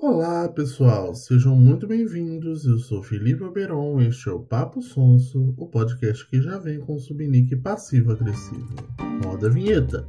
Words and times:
Olá 0.00 0.46
pessoal, 0.50 1.14
sejam 1.14 1.56
muito 1.56 1.86
bem-vindos. 1.86 2.66
Eu 2.66 2.78
sou 2.78 3.02
Felipe 3.02 3.42
Oberon, 3.42 3.98
este 4.02 4.28
é 4.28 4.32
o 4.32 4.40
Papo 4.40 4.82
Sonso, 4.82 5.54
o 5.56 5.66
podcast 5.66 6.28
que 6.28 6.40
já 6.40 6.58
vem 6.58 6.78
com 6.78 6.96
o 6.96 6.98
subnick 6.98 7.56
passivo-agressivo. 7.56 8.74
Roda 9.24 9.46
a 9.46 9.50
vinheta! 9.50 10.06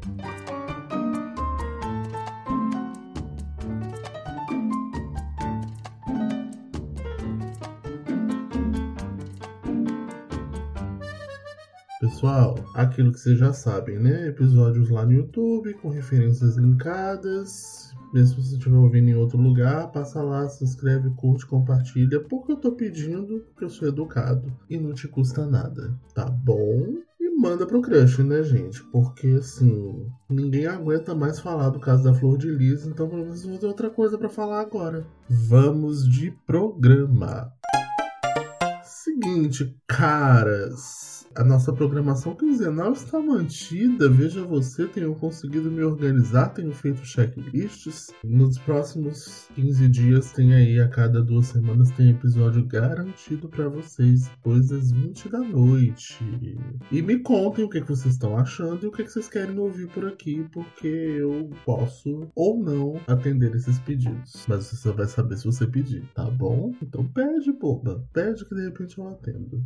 Pessoal, 12.02 12.56
aquilo 12.74 13.14
que 13.14 13.20
vocês 13.20 13.40
já 13.40 13.54
sabem, 13.54 13.98
né? 13.98 14.28
Episódios 14.28 14.90
lá 14.90 15.06
no 15.06 15.14
YouTube 15.14 15.74
com 15.76 15.90
referências 15.90 16.58
linkadas. 16.58 17.87
Mesmo 18.14 18.42
se 18.42 18.50
você 18.50 18.58
estiver 18.58 18.78
ouvindo 18.78 19.10
em 19.10 19.16
outro 19.16 19.38
lugar, 19.38 19.92
passa 19.92 20.22
lá, 20.22 20.48
se 20.48 20.64
inscreve, 20.64 21.10
curte, 21.12 21.46
compartilha, 21.46 22.20
porque 22.22 22.52
eu 22.54 22.58
tô 22.58 22.72
pedindo, 22.72 23.40
porque 23.50 23.66
eu 23.66 23.70
sou 23.70 23.88
educado 23.88 24.52
e 24.70 24.78
não 24.78 24.94
te 24.94 25.08
custa 25.08 25.46
nada, 25.46 25.94
tá 26.14 26.26
bom? 26.26 26.98
E 27.20 27.30
manda 27.38 27.66
pro 27.66 27.82
crush, 27.82 28.24
né, 28.24 28.44
gente? 28.44 28.84
Porque 28.86 29.28
assim, 29.28 30.08
ninguém 30.30 30.68
aguenta 30.68 31.14
mais 31.14 31.40
falar 31.40 31.70
do 31.70 31.80
caso 31.80 32.04
da 32.04 32.14
Flor 32.14 32.38
de 32.38 32.50
Lis, 32.50 32.86
então 32.86 33.10
pelo 33.10 33.24
menos 33.24 33.44
vou 33.44 33.58
ter 33.58 33.68
outra 33.68 33.90
coisa 33.90 34.18
para 34.18 34.30
falar 34.30 34.62
agora. 34.62 35.06
Vamos 35.30 36.08
de 36.08 36.32
programa. 36.46 37.52
Seguinte, 39.08 39.74
caras 39.88 41.08
a 41.38 41.44
nossa 41.44 41.72
programação 41.72 42.34
quinzenal 42.36 42.94
está 42.94 43.20
mantida. 43.20 44.10
Veja 44.10 44.44
você, 44.44 44.88
tenho 44.88 45.14
conseguido 45.14 45.70
me 45.70 45.84
organizar, 45.84 46.50
tenho 46.50 46.74
feito 46.74 47.06
checklists. 47.06 48.12
Nos 48.24 48.58
próximos 48.58 49.48
15 49.54 49.88
dias 49.88 50.32
tem 50.32 50.56
aí, 50.56 50.80
a 50.80 50.88
cada 50.88 51.22
duas 51.22 51.46
semanas, 51.46 51.92
tem 51.92 52.10
episódio 52.10 52.66
garantido 52.66 53.48
para 53.50 53.70
vocês, 53.70 54.28
depois 54.30 54.70
das 54.70 54.92
20 54.92 55.30
da 55.30 55.40
noite. 55.40 56.18
E 56.92 57.04
me 57.04 57.20
contem 57.20 57.64
o 57.64 57.70
que, 57.70 57.82
que 57.82 57.90
vocês 57.90 58.16
estão 58.16 58.36
achando 58.36 58.84
e 58.84 58.88
o 58.88 58.92
que, 58.92 59.04
que 59.04 59.12
vocês 59.12 59.30
querem 59.30 59.60
ouvir 59.60 59.88
por 59.90 60.08
aqui, 60.08 60.44
porque 60.52 60.88
eu 60.88 61.52
posso 61.64 62.28
ou 62.34 62.58
não 62.60 63.00
atender 63.06 63.54
esses 63.54 63.78
pedidos. 63.80 64.44
Mas 64.48 64.66
você 64.66 64.76
só 64.76 64.92
vai 64.92 65.06
saber 65.06 65.38
se 65.38 65.46
você 65.46 65.68
pedir, 65.68 66.04
tá 66.16 66.26
bom? 66.26 66.74
Então 66.82 67.08
pede, 67.08 67.52
boba. 67.52 68.04
Pede 68.12 68.44
que 68.44 68.56
de 68.56 68.64
repente 68.64 68.97
eu 69.00 69.10
atendo. 69.10 69.64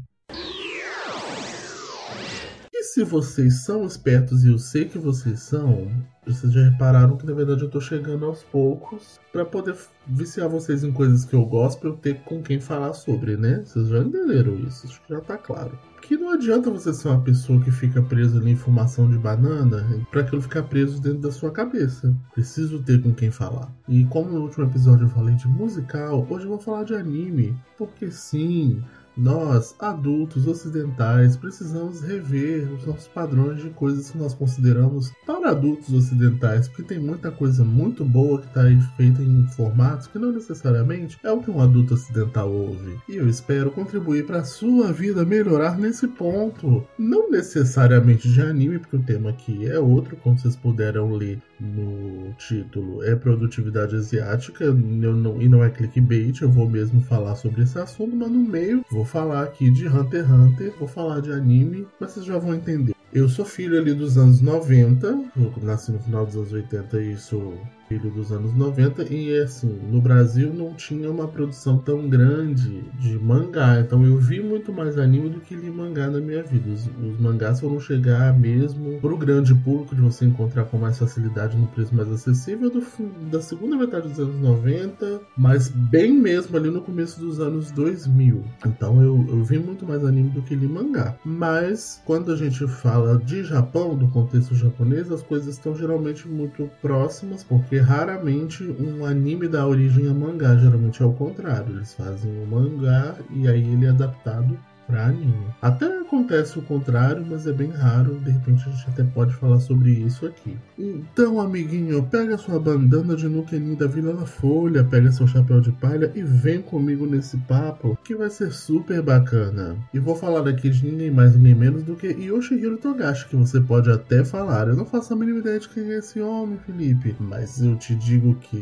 E 2.73 2.83
se 2.83 3.03
vocês 3.03 3.63
são 3.63 3.85
espertos, 3.85 4.43
e 4.43 4.47
eu 4.47 4.57
sei 4.57 4.85
que 4.85 4.97
vocês 4.97 5.41
são, 5.41 5.87
vocês 6.25 6.51
já 6.51 6.67
repararam 6.67 7.15
que 7.15 7.27
na 7.27 7.33
verdade 7.33 7.61
eu 7.61 7.69
tô 7.69 7.79
chegando 7.79 8.25
aos 8.25 8.41
poucos 8.43 9.19
para 9.31 9.45
poder 9.45 9.75
viciar 10.07 10.49
vocês 10.49 10.83
em 10.83 10.91
coisas 10.91 11.23
que 11.23 11.35
eu 11.35 11.45
gosto 11.45 11.79
pra 11.79 11.89
eu 11.89 11.97
ter 11.97 12.21
com 12.23 12.41
quem 12.41 12.59
falar 12.59 12.93
sobre, 12.93 13.37
né? 13.37 13.63
Vocês 13.63 13.87
já 13.87 13.99
entenderam 13.99 14.55
isso, 14.55 14.87
acho 14.87 15.01
que 15.03 15.13
já 15.13 15.21
tá 15.21 15.37
claro. 15.37 15.77
Que 16.01 16.17
não 16.17 16.31
adianta 16.31 16.71
você 16.71 16.91
ser 16.91 17.09
uma 17.09 17.21
pessoa 17.21 17.61
que 17.63 17.69
fica 17.69 18.01
presa 18.01 18.39
ali 18.39 18.51
em 18.51 18.55
fumação 18.55 19.07
de 19.09 19.17
banana 19.17 19.85
para 20.09 20.21
aquilo 20.21 20.41
ficar 20.41 20.63
preso 20.63 20.99
dentro 20.99 21.19
da 21.19 21.31
sua 21.31 21.51
cabeça. 21.51 22.15
Preciso 22.33 22.81
ter 22.81 23.01
com 23.01 23.13
quem 23.13 23.29
falar. 23.29 23.71
E 23.87 24.03
como 24.05 24.31
no 24.31 24.41
último 24.41 24.65
episódio 24.65 25.05
eu 25.05 25.09
falei 25.09 25.35
de 25.35 25.47
musical, 25.47 26.25
hoje 26.29 26.45
eu 26.45 26.49
vou 26.49 26.59
falar 26.59 26.83
de 26.83 26.95
anime. 26.95 27.55
Porque 27.77 28.09
sim, 28.09 28.83
nós, 29.15 29.75
adultos 29.79 30.47
ocidentais, 30.47 31.35
precisamos 31.35 32.01
rever 32.01 32.71
os 32.71 32.85
nossos 32.85 33.07
padrões 33.07 33.61
de 33.61 33.69
coisas 33.69 34.09
que 34.09 34.17
nós 34.17 34.33
consideramos 34.33 35.11
para 35.25 35.51
adultos 35.51 35.93
ocidentais, 35.93 36.67
porque 36.67 36.83
tem 36.83 36.99
muita 36.99 37.31
coisa 37.31 37.63
muito 37.63 38.05
boa 38.05 38.39
que 38.39 38.47
está 38.47 38.63
aí 38.63 38.79
feita 38.97 39.21
em 39.21 39.45
formatos 39.47 40.07
que 40.07 40.19
não 40.19 40.31
necessariamente 40.31 41.17
é 41.23 41.31
o 41.31 41.41
que 41.41 41.51
um 41.51 41.61
adulto 41.61 41.93
ocidental 41.93 42.51
ouve. 42.51 42.97
E 43.07 43.15
eu 43.15 43.27
espero 43.27 43.71
contribuir 43.71 44.25
para 44.25 44.39
a 44.39 44.45
sua 44.45 44.91
vida 44.91 45.25
melhorar 45.25 45.77
nesse 45.77 46.07
ponto. 46.07 46.85
Não 46.97 47.29
necessariamente 47.29 48.29
de 48.29 48.41
anime, 48.41 48.79
porque 48.79 48.95
o 48.95 49.03
tema 49.03 49.29
aqui 49.29 49.67
é 49.67 49.79
outro, 49.79 50.15
como 50.17 50.37
vocês 50.37 50.55
puderam 50.55 51.11
ler 51.13 51.39
no 51.59 52.33
título, 52.33 53.03
é 53.03 53.15
produtividade 53.15 53.95
asiática 53.95 54.71
não, 54.71 55.41
e 55.41 55.47
não 55.47 55.63
é 55.63 55.69
clickbait, 55.69 56.41
eu 56.41 56.49
vou 56.49 56.67
mesmo 56.67 57.01
falar 57.01 57.35
sobre 57.35 57.63
esse 57.63 57.77
assunto, 57.77 58.15
mas 58.15 58.31
no 58.31 58.39
meio 58.39 58.83
vou 58.89 59.00
falar 59.05 59.43
aqui 59.43 59.69
de 59.69 59.87
Hunter 59.87 60.21
x 60.21 60.31
Hunter, 60.31 60.73
vou 60.77 60.87
falar 60.87 61.21
de 61.21 61.31
anime, 61.31 61.87
mas 61.99 62.11
vocês 62.11 62.25
já 62.25 62.37
vão 62.37 62.53
entender. 62.53 62.95
Eu 63.13 63.27
sou 63.27 63.43
filho 63.43 63.77
ali 63.77 63.93
dos 63.93 64.17
anos 64.17 64.41
90, 64.41 65.07
eu 65.35 65.53
nasci 65.61 65.91
no 65.91 65.99
final 65.99 66.25
dos 66.25 66.35
anos 66.35 66.53
80 66.53 67.01
e 67.01 67.17
sou 67.17 67.59
filho 67.91 68.09
dos 68.09 68.31
anos 68.31 68.53
90 68.53 69.13
e 69.13 69.37
assim, 69.37 69.77
no 69.91 69.99
Brasil 69.99 70.53
não 70.53 70.73
tinha 70.73 71.11
uma 71.11 71.27
produção 71.27 71.77
tão 71.77 72.07
grande 72.07 72.81
de 72.97 73.19
mangá, 73.19 73.81
então 73.81 74.05
eu 74.05 74.17
vi 74.17 74.41
muito 74.41 74.71
mais 74.71 74.97
anime 74.97 75.27
do 75.27 75.41
que 75.41 75.53
li 75.53 75.69
mangá 75.69 76.09
na 76.09 76.21
minha 76.21 76.41
vida. 76.41 76.69
Os, 76.69 76.87
os 76.87 77.19
mangás 77.19 77.59
foram 77.59 77.81
chegar 77.81 78.37
mesmo 78.39 78.97
pro 79.01 79.17
grande 79.17 79.53
público 79.53 79.93
de 79.93 80.01
você 80.01 80.23
encontrar 80.23 80.63
com 80.65 80.77
mais 80.77 80.97
facilidade 80.97 81.57
no 81.57 81.67
preço 81.67 81.93
mais 81.93 82.09
acessível 82.09 82.69
do, 82.69 82.81
da 83.29 83.41
segunda 83.41 83.75
metade 83.75 84.07
dos 84.07 84.19
anos 84.19 84.39
90, 84.39 85.21
mas 85.35 85.67
bem 85.67 86.13
mesmo 86.13 86.55
ali 86.55 86.69
no 86.69 86.81
começo 86.81 87.19
dos 87.19 87.41
anos 87.41 87.71
2000. 87.71 88.41
Então 88.65 89.03
eu, 89.03 89.25
eu 89.27 89.43
vi 89.43 89.59
muito 89.59 89.85
mais 89.85 90.05
anime 90.05 90.29
do 90.29 90.41
que 90.41 90.55
li 90.55 90.67
mangá. 90.67 91.17
Mas 91.25 92.01
quando 92.05 92.31
a 92.31 92.37
gente 92.37 92.65
fala 92.67 93.17
de 93.17 93.43
Japão, 93.43 93.97
do 93.97 94.07
contexto 94.07 94.55
japonês, 94.55 95.11
as 95.11 95.21
coisas 95.21 95.55
estão 95.55 95.75
geralmente 95.75 96.25
muito 96.25 96.69
próximas, 96.81 97.43
porque 97.43 97.80
raramente 97.81 98.63
um 98.63 99.05
anime 99.05 99.47
dá 99.47 99.67
origem 99.67 100.07
a 100.07 100.13
mangá, 100.13 100.55
geralmente 100.55 101.01
é 101.01 101.05
o 101.05 101.13
contrário. 101.13 101.75
Eles 101.75 101.93
fazem 101.93 102.31
o 102.41 102.47
mangá 102.47 103.15
e 103.29 103.47
aí 103.47 103.73
ele 103.73 103.85
é 103.85 103.89
adaptado 103.89 104.57
para 104.91 105.05
anime. 105.05 105.47
Até 105.61 105.85
acontece 106.01 106.59
o 106.59 106.61
contrário, 106.61 107.25
mas 107.27 107.47
é 107.47 107.53
bem 107.53 107.69
raro. 107.71 108.19
De 108.19 108.29
repente 108.29 108.67
a 108.67 108.71
gente 108.71 108.89
até 108.89 109.03
pode 109.03 109.33
falar 109.35 109.59
sobre 109.61 109.91
isso 109.91 110.25
aqui. 110.25 110.57
Então, 110.77 111.39
amiguinho, 111.39 112.03
pega 112.03 112.37
sua 112.37 112.59
bandana 112.59 113.15
de 113.15 113.29
Nukenin 113.29 113.75
da 113.75 113.87
Vila 113.87 114.13
da 114.13 114.25
Folha, 114.25 114.83
pega 114.83 115.11
seu 115.11 115.25
chapéu 115.25 115.61
de 115.61 115.71
palha 115.71 116.11
e 116.13 116.21
vem 116.21 116.61
comigo 116.61 117.05
nesse 117.05 117.37
papo 117.37 117.97
que 118.03 118.13
vai 118.13 118.29
ser 118.29 118.51
super 118.51 119.01
bacana. 119.01 119.77
E 119.93 119.99
vou 119.99 120.15
falar 120.15 120.47
aqui 120.47 120.69
de 120.69 120.85
ninguém 120.85 121.09
mais, 121.09 121.35
ninguém 121.35 121.55
menos 121.55 121.83
do 121.83 121.95
que 121.95 122.07
Yoshihiro 122.07 122.77
Togashi, 122.77 123.29
que 123.29 123.35
você 123.35 123.61
pode 123.61 123.89
até 123.89 124.25
falar. 124.25 124.67
Eu 124.67 124.75
não 124.75 124.85
faço 124.85 125.13
a 125.13 125.15
mínima 125.15 125.39
ideia 125.39 125.59
de 125.59 125.69
quem 125.69 125.89
é 125.91 125.99
esse 125.99 126.19
homem, 126.19 126.59
Felipe, 126.65 127.15
mas 127.19 127.61
eu 127.61 127.77
te 127.77 127.95
digo 127.95 128.35
que 128.35 128.57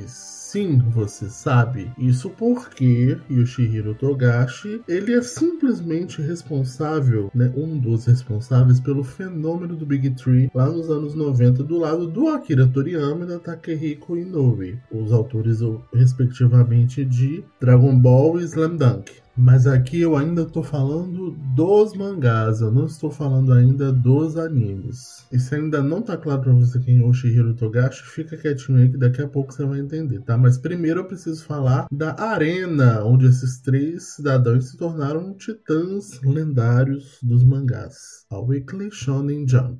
sim, 0.50 0.80
você 0.90 1.30
sabe. 1.30 1.92
Isso 1.98 2.30
porque 2.32 3.18
Yoshihiro 3.30 3.94
Togashi, 3.94 4.82
ele 4.88 5.14
é 5.14 5.22
simplesmente 5.22 6.22
responsável, 6.22 7.30
né, 7.36 7.52
um 7.56 7.78
dos 7.78 8.06
responsáveis 8.06 8.80
pelo 8.80 9.04
fenômeno 9.04 9.76
do 9.76 9.86
Big 9.86 10.10
Tree 10.12 10.50
lá 10.54 10.68
nos 10.68 10.90
anos 10.90 11.14
90 11.14 11.64
do 11.64 11.78
lado 11.78 12.08
do 12.08 12.30
Akira 12.30 12.68
Toriyama 12.68 13.26
e 13.26 13.28
da 13.28 13.40
Takehiko 13.40 14.18
Inoue, 14.18 14.80
os 14.92 15.12
autores 15.12 15.60
respectivamente 15.94 17.06
de 17.06 17.44
Dragon 17.60 17.98
Ball 17.98 18.40
e 18.40 18.44
Slam 18.46 18.76
Dunk. 18.76 19.12
Mas 19.36 19.66
aqui 19.66 20.02
eu 20.02 20.18
ainda 20.18 20.42
estou 20.42 20.64
falando 20.64 21.32
dos 21.56 21.94
mangás, 21.94 22.62
eu 22.62 22.72
não 22.72 22.86
estou 22.86 23.10
falando 23.10 23.54
ainda 23.54 23.92
dos 23.92 24.36
animes. 24.38 25.26
E 25.32 25.40
se 25.40 25.56
ainda 25.56 25.82
não 25.82 26.02
tá 26.02 26.18
claro 26.18 26.42
para 26.42 26.54
você 26.54 26.80
quem 26.80 27.00
é 27.00 27.06
o 27.06 27.14
Shihiro 27.14 27.54
Togashi, 27.54 28.04
fica 28.04 28.36
quietinho 28.36 28.80
aí 28.80 28.90
que 28.90 28.98
daqui 28.98 29.22
a 29.22 29.28
pouco 29.28 29.54
você 29.54 29.66
vai 29.66 29.80
entender, 29.80 30.20
tá? 30.22 30.38
Mas 30.38 30.58
primeiro 30.58 31.02
eu 31.02 31.06
preciso 31.06 31.44
falar 31.46 31.88
da 31.92 32.20
arena 32.20 33.04
onde 33.04 33.28
esses 33.28 33.62
três 33.62 34.16
cidadãos 34.16 34.70
se 34.70 34.78
tornaram 34.78 35.34
titãs 35.36 36.20
lendários 36.22 37.18
dos 37.24 37.44
mangás, 37.44 38.26
a 38.30 38.40
Weekly 38.40 38.92
Shonen 38.92 39.48
Jump. 39.48 39.80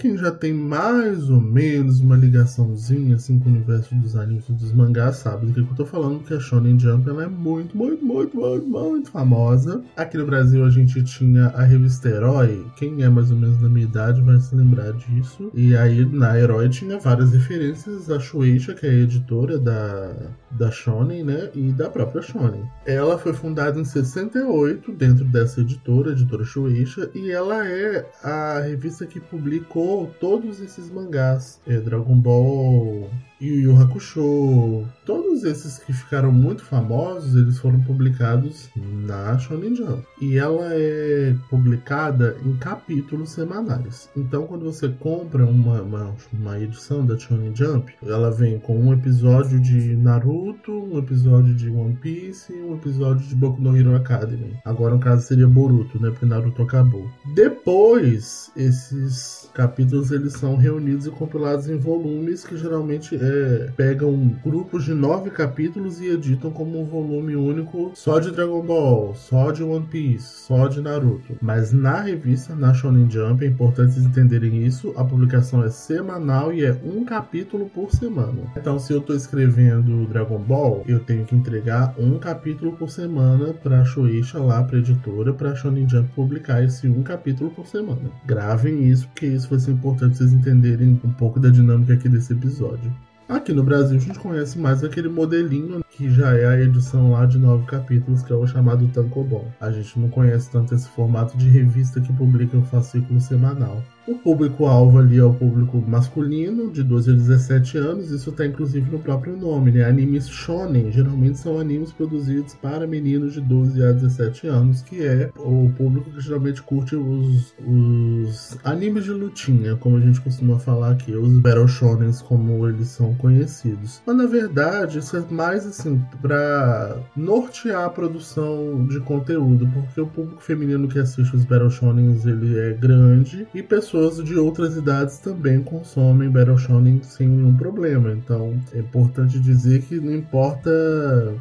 Quem 0.00 0.16
já 0.16 0.30
tem 0.30 0.54
mais 0.54 1.28
ou 1.28 1.42
menos 1.42 2.00
uma 2.00 2.16
ligaçãozinha 2.16 3.16
assim 3.16 3.38
com 3.38 3.50
o 3.50 3.52
universo 3.52 3.94
dos 3.96 4.16
animes 4.16 4.48
e 4.48 4.52
dos 4.52 4.72
mangás, 4.72 5.16
sabe 5.16 5.44
do 5.44 5.52
que 5.52 5.60
eu 5.60 5.76
tô 5.76 5.84
falando, 5.84 6.24
que 6.24 6.32
a 6.32 6.40
Shonen 6.40 6.80
Jump 6.80 7.06
ela 7.06 7.24
é 7.24 7.26
muito, 7.26 7.76
muito, 7.76 8.02
muito, 8.02 8.34
muito, 8.34 8.66
muito 8.66 9.10
famosa. 9.10 9.82
Aqui 9.98 10.16
no 10.16 10.24
Brasil 10.24 10.64
a 10.64 10.70
gente 10.70 11.02
tinha 11.04 11.48
a 11.48 11.62
revista 11.64 12.08
Herói, 12.08 12.64
quem 12.78 13.02
é 13.02 13.10
mais 13.10 13.30
ou 13.30 13.36
menos 13.36 13.58
da 13.58 13.68
minha 13.68 13.84
idade 13.84 14.22
vai 14.22 14.38
se 14.38 14.56
lembrar 14.56 14.90
disso. 14.94 15.50
E 15.52 15.76
aí 15.76 16.02
na 16.06 16.38
Herói 16.38 16.70
tinha 16.70 16.98
várias 16.98 17.32
referências 17.32 18.10
a 18.10 18.18
Shueisha, 18.18 18.72
que 18.72 18.86
é 18.86 18.90
a 18.90 18.94
editora 18.94 19.58
da, 19.58 20.12
da 20.52 20.70
Shonen, 20.70 21.24
né, 21.24 21.50
e 21.54 21.72
da 21.72 21.90
própria 21.90 22.22
Shonen. 22.22 22.64
Ela 22.86 23.18
foi 23.18 23.34
fundada 23.34 23.78
em 23.78 23.84
68 23.84 24.92
dentro 24.92 25.26
dessa 25.26 25.60
editora, 25.60 26.08
a 26.08 26.12
editora 26.12 26.42
Shueisha, 26.42 27.10
e 27.14 27.30
ela 27.30 27.68
é 27.68 28.10
a 28.24 28.60
revista 28.60 29.04
que 29.04 29.20
publica 29.20 29.78
publicou 29.90 30.06
todos 30.20 30.60
esses 30.60 30.88
mangás. 30.90 31.60
É, 31.66 31.78
Dragon 31.78 32.14
Ball, 32.14 33.10
Yu 33.40 33.60
Yu 33.60 33.76
Hakusho, 33.76 34.86
todos 35.04 35.44
esses 35.44 35.78
que 35.78 35.92
ficaram 35.92 36.30
muito 36.30 36.62
famosos, 36.64 37.34
eles 37.34 37.58
foram 37.58 37.80
publicados 37.80 38.68
na 38.76 39.38
Shonen 39.38 39.74
Jump. 39.74 40.06
E 40.20 40.36
ela 40.36 40.68
é 40.72 41.34
publicada 41.48 42.36
em 42.44 42.54
capítulos 42.56 43.30
semanais. 43.30 44.08
Então, 44.16 44.46
quando 44.46 44.64
você 44.64 44.88
compra 44.88 45.44
uma, 45.44 45.80
uma, 45.80 46.14
uma 46.32 46.60
edição 46.60 47.04
da 47.04 47.18
Shonen 47.18 47.54
Jump, 47.54 47.92
ela 48.02 48.30
vem 48.30 48.58
com 48.58 48.78
um 48.78 48.92
episódio 48.92 49.58
de 49.60 49.96
Naruto, 49.96 50.72
um 50.72 50.98
episódio 50.98 51.54
de 51.54 51.68
One 51.70 51.96
Piece 51.96 52.52
um 52.70 52.74
episódio 52.74 53.26
de 53.26 53.34
Boku 53.34 53.60
no 53.60 53.76
Hero 53.76 53.94
Academy. 53.94 54.56
Agora, 54.64 54.94
no 54.94 55.00
caso, 55.00 55.26
seria 55.26 55.46
Boruto, 55.46 56.00
né? 56.00 56.10
Porque 56.10 56.26
Naruto 56.26 56.62
acabou. 56.62 57.08
Depois, 57.34 58.50
esses 58.56 59.50
capítulos 59.54 60.10
eles 60.10 60.34
são 60.34 60.56
reunidos 60.56 61.06
e 61.06 61.10
compilados 61.10 61.68
em 61.68 61.76
volumes 61.76 62.44
que 62.44 62.56
geralmente 62.56 63.16
é, 63.16 63.29
pegam 63.76 64.34
grupos 64.44 64.84
de 64.84 64.94
nove 64.94 65.30
capítulos 65.30 66.00
e 66.00 66.08
editam 66.08 66.50
como 66.50 66.80
um 66.80 66.84
volume 66.84 67.36
único 67.36 67.92
só 67.94 68.18
de 68.18 68.30
Dragon 68.30 68.62
Ball, 68.62 69.14
só 69.14 69.50
de 69.50 69.62
One 69.62 69.86
Piece, 69.86 70.46
só 70.46 70.68
de 70.68 70.80
Naruto. 70.80 71.36
Mas 71.40 71.72
na 71.72 72.00
revista, 72.00 72.54
na 72.54 72.72
Shonen 72.74 73.10
Jump, 73.10 73.44
é 73.44 73.48
importante 73.48 73.92
vocês 73.92 74.06
entenderem 74.06 74.64
isso, 74.64 74.92
a 74.96 75.04
publicação 75.04 75.64
é 75.64 75.70
semanal 75.70 76.52
e 76.52 76.64
é 76.64 76.72
um 76.84 77.04
capítulo 77.04 77.68
por 77.68 77.90
semana. 77.90 78.42
Então, 78.56 78.78
se 78.78 78.92
eu 78.92 78.98
estou 78.98 79.16
escrevendo 79.16 80.06
Dragon 80.06 80.38
Ball, 80.38 80.84
eu 80.86 81.00
tenho 81.00 81.24
que 81.24 81.34
entregar 81.34 81.94
um 81.98 82.18
capítulo 82.18 82.72
por 82.72 82.90
semana 82.90 83.52
para 83.52 83.80
a 83.80 83.84
Shueisha 83.84 84.38
lá, 84.38 84.62
para 84.62 84.78
editora, 84.78 85.32
para 85.32 85.50
a 85.50 85.54
Shonen 85.54 85.88
Jump 85.88 86.10
publicar 86.14 86.62
esse 86.62 86.88
um 86.88 87.02
capítulo 87.02 87.50
por 87.50 87.66
semana. 87.66 88.10
Gravem 88.26 88.88
isso, 88.88 89.08
porque 89.08 89.26
isso 89.26 89.48
vai 89.48 89.58
ser 89.58 89.72
importante 89.72 90.16
vocês 90.16 90.32
entenderem 90.32 91.00
um 91.04 91.10
pouco 91.10 91.38
da 91.40 91.48
dinâmica 91.48 91.94
aqui 91.94 92.08
desse 92.08 92.32
episódio. 92.32 92.92
Aqui 93.30 93.52
no 93.52 93.62
Brasil 93.62 93.96
a 93.96 94.00
gente 94.00 94.18
conhece 94.18 94.58
mais 94.58 94.82
aquele 94.82 95.08
modelinho 95.08 95.84
que 95.88 96.10
já 96.10 96.34
é 96.36 96.46
a 96.46 96.60
edição 96.60 97.12
lá 97.12 97.24
de 97.26 97.38
nove 97.38 97.64
capítulos, 97.64 98.24
que 98.24 98.32
é 98.32 98.34
o 98.34 98.44
chamado 98.44 98.88
Tankobon. 98.88 99.46
A 99.60 99.70
gente 99.70 100.00
não 100.00 100.08
conhece 100.08 100.50
tanto 100.50 100.74
esse 100.74 100.88
formato 100.88 101.38
de 101.38 101.48
revista 101.48 102.00
que 102.00 102.12
publica 102.12 102.58
o 102.58 102.64
fascículo 102.64 103.20
semanal. 103.20 103.84
O 104.10 104.16
público-alvo 104.16 104.98
ali 104.98 105.18
é 105.18 105.24
o 105.24 105.32
público 105.32 105.80
masculino, 105.86 106.68
de 106.68 106.82
12 106.82 107.12
a 107.12 107.14
17 107.14 107.78
anos, 107.78 108.10
isso 108.10 108.30
está 108.30 108.44
inclusive 108.44 108.90
no 108.90 108.98
próprio 108.98 109.36
nome, 109.36 109.70
né? 109.70 109.84
Animes 109.84 110.28
shonen, 110.28 110.90
geralmente 110.90 111.38
são 111.38 111.60
animes 111.60 111.92
produzidos 111.92 112.54
para 112.54 112.88
meninos 112.88 113.34
de 113.34 113.40
12 113.40 113.80
a 113.84 113.92
17 113.92 114.48
anos, 114.48 114.82
que 114.82 115.00
é 115.00 115.30
o 115.38 115.70
público 115.78 116.10
que 116.10 116.20
geralmente 116.20 116.60
curte 116.60 116.96
os, 116.96 117.54
os 117.64 118.58
animes 118.64 119.04
de 119.04 119.12
lutinha, 119.12 119.76
como 119.76 119.96
a 119.96 120.00
gente 120.00 120.20
costuma 120.20 120.58
falar 120.58 120.90
aqui, 120.90 121.14
os 121.14 121.38
battle 121.38 121.68
shonens, 121.68 122.20
como 122.20 122.66
eles 122.68 122.88
são 122.88 123.14
conhecidos. 123.14 124.02
Mas 124.04 124.16
na 124.16 124.26
verdade, 124.26 124.98
isso 124.98 125.16
é 125.16 125.24
mais 125.32 125.64
assim, 125.64 126.02
para 126.20 126.98
nortear 127.16 127.84
a 127.84 127.90
produção 127.90 128.84
de 128.88 128.98
conteúdo, 128.98 129.70
porque 129.72 130.00
o 130.00 130.06
público 130.08 130.42
feminino 130.42 130.88
que 130.88 130.98
assiste 130.98 131.36
os 131.36 131.44
battle 131.44 131.70
shonens, 131.70 132.26
ele 132.26 132.58
é 132.58 132.72
grande, 132.72 133.46
e 133.54 133.62
pessoas 133.62 133.99
pessoas 134.00 134.24
de 134.24 134.34
outras 134.38 134.76
idades 134.76 135.18
também 135.18 135.62
consomem 135.62 136.30
Battle 136.30 136.56
Shonen 136.56 137.02
sem 137.02 137.28
nenhum 137.28 137.54
problema. 137.54 138.12
Então 138.12 138.58
é 138.72 138.78
importante 138.78 139.38
dizer 139.38 139.82
que 139.82 140.00
não 140.00 140.14
importa 140.14 140.70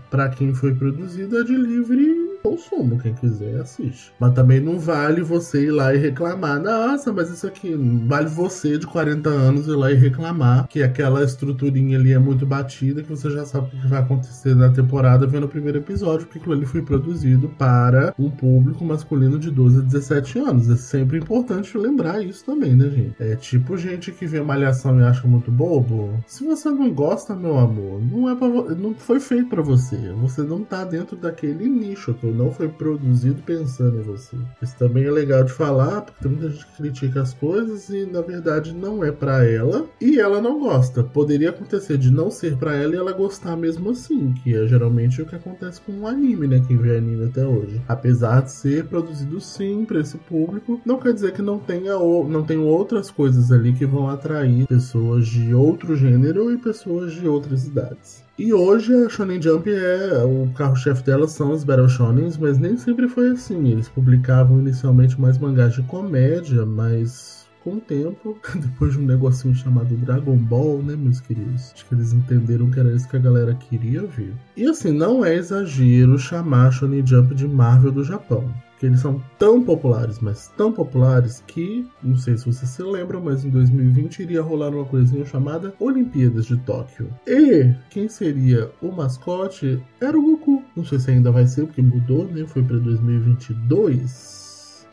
para 0.09 0.27
quem 0.29 0.53
foi 0.53 0.75
produzido, 0.75 1.39
é 1.39 1.43
de 1.43 1.55
livre 1.55 2.28
consumo, 2.41 2.99
quem 2.99 3.13
quiser 3.13 3.59
assiste. 3.59 4.11
Mas 4.19 4.33
também 4.33 4.59
não 4.59 4.79
vale 4.79 5.21
você 5.21 5.65
ir 5.65 5.71
lá 5.71 5.93
e 5.93 5.97
reclamar. 5.97 6.61
Nossa, 6.61 7.11
mas 7.11 7.29
isso 7.29 7.47
aqui 7.47 7.75
vale 8.07 8.29
você 8.29 8.77
de 8.77 8.87
40 8.87 9.29
anos 9.29 9.67
ir 9.67 9.75
lá 9.75 9.91
e 9.91 9.95
reclamar 9.95 10.67
que 10.67 10.81
aquela 10.83 11.23
estruturinha 11.23 11.97
ali 11.97 12.13
é 12.13 12.19
muito 12.19 12.45
batida, 12.45 13.03
que 13.03 13.09
você 13.09 13.29
já 13.29 13.45
sabe 13.45 13.67
o 13.67 13.81
que 13.81 13.87
vai 13.87 13.99
acontecer 13.99 14.55
na 14.55 14.69
temporada 14.69 15.27
vendo 15.27 15.45
o 15.45 15.49
primeiro 15.49 15.79
episódio, 15.79 16.25
porque 16.25 16.39
aquilo 16.39 16.53
ali 16.53 16.65
foi 16.65 16.81
produzido 16.81 17.49
para 17.49 18.13
um 18.17 18.29
público 18.29 18.83
masculino 18.83 19.37
de 19.37 19.51
12 19.51 19.79
a 19.79 19.81
17 19.81 20.39
anos. 20.39 20.69
É 20.69 20.75
sempre 20.75 21.17
importante 21.17 21.77
lembrar 21.77 22.23
isso 22.23 22.45
também, 22.45 22.75
né, 22.75 22.89
gente? 22.89 23.15
É 23.19 23.35
tipo 23.35 23.77
gente 23.77 24.11
que 24.11 24.25
vê 24.25 24.41
malhação 24.41 24.99
e 24.99 25.03
acha 25.03 25.27
muito 25.27 25.51
bobo. 25.51 26.13
Se 26.27 26.43
você 26.43 26.69
não 26.69 26.91
gosta, 26.91 27.35
meu 27.35 27.57
amor, 27.57 28.01
não 28.01 28.29
é 28.29 28.35
pra, 28.35 28.47
não 28.75 28.93
foi 28.93 29.19
feito 29.19 29.49
para 29.49 29.61
você. 29.61 29.97
Você 30.21 30.41
não 30.41 30.63
tá 30.63 30.83
dentro 30.83 31.15
daquele 31.15 31.67
nicho. 31.67 32.15
Eu 32.23 32.28
não 32.33 32.51
foi 32.51 32.67
produzido 32.67 33.41
pensando 33.43 33.99
em 33.99 34.03
você. 34.03 34.35
Isso 34.61 34.75
também 34.77 35.05
é 35.05 35.11
legal 35.11 35.43
de 35.43 35.51
falar, 35.51 36.01
porque 36.01 36.23
tem 36.23 36.31
muita 36.31 36.49
gente 36.49 36.65
que 36.65 36.77
critica 36.77 37.21
as 37.21 37.33
coisas 37.33 37.89
e 37.89 38.05
na 38.05 38.21
verdade 38.21 38.73
não 38.73 39.03
é 39.03 39.11
para 39.11 39.45
ela 39.45 39.85
e 40.01 40.19
ela 40.19 40.41
não 40.41 40.59
gosta. 40.59 41.03
Poderia 41.03 41.49
acontecer 41.49 41.97
de 41.97 42.11
não 42.11 42.29
ser 42.29 42.57
para 42.57 42.75
ela 42.75 42.93
e 42.93 42.97
ela 42.97 43.11
gostar 43.11 43.55
mesmo 43.55 43.91
assim, 43.91 44.33
que 44.43 44.55
é 44.55 44.67
geralmente 44.67 45.21
o 45.21 45.25
que 45.25 45.35
acontece 45.35 45.81
com 45.81 45.91
o 45.99 46.07
anime, 46.07 46.47
né? 46.47 46.63
Quem 46.67 46.77
vê 46.77 46.97
anime 46.97 47.25
até 47.25 47.45
hoje. 47.45 47.81
Apesar 47.87 48.41
de 48.41 48.51
ser 48.51 48.85
produzido 48.85 49.39
sim 49.39 49.85
para 49.85 49.99
esse 49.99 50.17
público, 50.17 50.79
não 50.85 50.99
quer 50.99 51.13
dizer 51.13 51.33
que 51.33 51.41
não 51.41 51.59
tenha 51.59 51.97
não 51.99 52.43
tenha 52.43 52.61
outras 52.61 53.09
coisas 53.11 53.51
ali 53.51 53.73
que 53.73 53.85
vão 53.85 54.09
atrair 54.09 54.67
pessoas 54.67 55.27
de 55.27 55.53
outro 55.53 55.95
gênero 55.95 56.51
e 56.51 56.57
pessoas 56.57 57.13
de 57.13 57.27
outras 57.27 57.65
idades. 57.65 58.23
E 58.39 58.53
hoje 58.53 58.95
a 58.95 59.09
Shonen 59.09 59.41
Jump 59.41 59.69
é 59.69 60.23
o 60.23 60.49
carro-chefe 60.53 61.03
dela 61.03 61.27
são 61.27 61.51
os 61.51 61.65
Battle 61.65 61.89
Shonens, 61.89 62.37
mas 62.37 62.57
nem 62.57 62.77
sempre 62.77 63.09
foi 63.09 63.31
assim. 63.31 63.67
Eles 63.67 63.89
publicavam 63.89 64.61
inicialmente 64.61 65.19
mais 65.19 65.37
mangás 65.37 65.73
de 65.73 65.83
comédia, 65.83 66.65
mas 66.65 67.48
com 67.69 67.75
o 67.75 67.81
tempo, 67.81 68.37
depois 68.55 68.93
de 68.93 68.99
um 68.99 69.05
negocinho 69.05 69.53
chamado 69.53 69.95
Dragon 69.97 70.35
Ball, 70.35 70.81
né, 70.81 70.95
meus 70.95 71.21
queridos? 71.21 71.71
Acho 71.73 71.85
que 71.85 71.93
eles 71.93 72.13
entenderam 72.13 72.71
que 72.71 72.79
era 72.79 72.91
isso 72.93 73.07
que 73.07 73.17
a 73.17 73.19
galera 73.19 73.53
queria 73.53 74.05
ver. 74.05 74.33
E 74.57 74.65
assim, 74.65 74.91
não 74.91 75.23
é 75.23 75.35
exagero 75.35 76.17
chamar 76.17 76.71
Shonen 76.71 77.05
Jump 77.05 77.35
de 77.35 77.47
Marvel 77.47 77.91
do 77.91 78.03
Japão 78.03 78.51
que 78.79 78.85
eles 78.85 79.01
são 79.01 79.21
tão 79.37 79.61
populares, 79.61 80.19
mas 80.21 80.47
tão 80.55 80.71
populares 80.71 81.43
que, 81.45 81.85
não 82.01 82.15
sei 82.15 82.37
se 82.37 82.45
vocês 82.45 82.71
se 82.71 82.81
lembram, 82.81 83.21
mas 83.21 83.43
em 83.43 83.49
2020 83.49 84.19
iria 84.19 84.41
rolar 84.41 84.69
uma 84.69 84.85
coisinha 84.85 85.25
chamada 85.25 85.73
Olimpíadas 85.81 86.45
de 86.45 86.55
Tóquio. 86.59 87.13
E 87.27 87.75
quem 87.89 88.07
seria 88.07 88.71
o 88.81 88.89
mascote 88.89 89.83
era 89.99 90.17
o 90.17 90.21
Goku. 90.21 90.63
Não 90.77 90.85
sei 90.85 90.97
se 90.97 91.11
ainda 91.11 91.29
vai 91.29 91.45
ser, 91.45 91.65
porque 91.65 91.81
mudou, 91.81 92.23
né? 92.25 92.45
Foi 92.47 92.63
para 92.63 92.77
2022. 92.77 94.38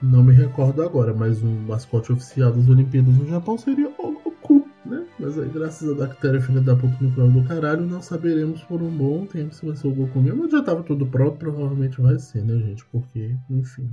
Não 0.02 0.22
me 0.22 0.32
recordo 0.32 0.82
agora, 0.82 1.14
mas 1.14 1.42
o 1.42 1.46
mascote 1.46 2.12
oficial 2.12 2.52
das 2.52 2.68
Olimpíadas 2.68 3.14
no 3.14 3.26
Japão 3.26 3.56
seria 3.56 3.88
o 3.98 4.12
Goku, 4.12 4.68
né? 4.84 5.06
Mas 5.18 5.38
aí, 5.38 5.48
graças 5.48 5.90
a 5.90 5.94
bactéria 5.94 6.40
filha 6.40 6.60
da 6.60 6.76
puta 6.76 6.96
no 7.00 7.30
do 7.30 7.48
caralho, 7.48 7.86
não 7.86 8.02
saberemos 8.02 8.62
por 8.62 8.82
um 8.82 8.90
bom 8.90 9.24
tempo 9.26 9.54
se 9.54 9.64
vai 9.64 9.74
ser 9.74 9.88
o 9.88 9.94
Goku 9.94 10.20
mesmo. 10.20 10.50
Já 10.50 10.62
tava 10.62 10.82
tudo 10.82 11.06
pronto, 11.06 11.38
provavelmente 11.38 12.00
vai 12.00 12.18
ser, 12.18 12.44
né, 12.44 12.58
gente? 12.58 12.84
Porque, 12.86 13.36
enfim. 13.48 13.90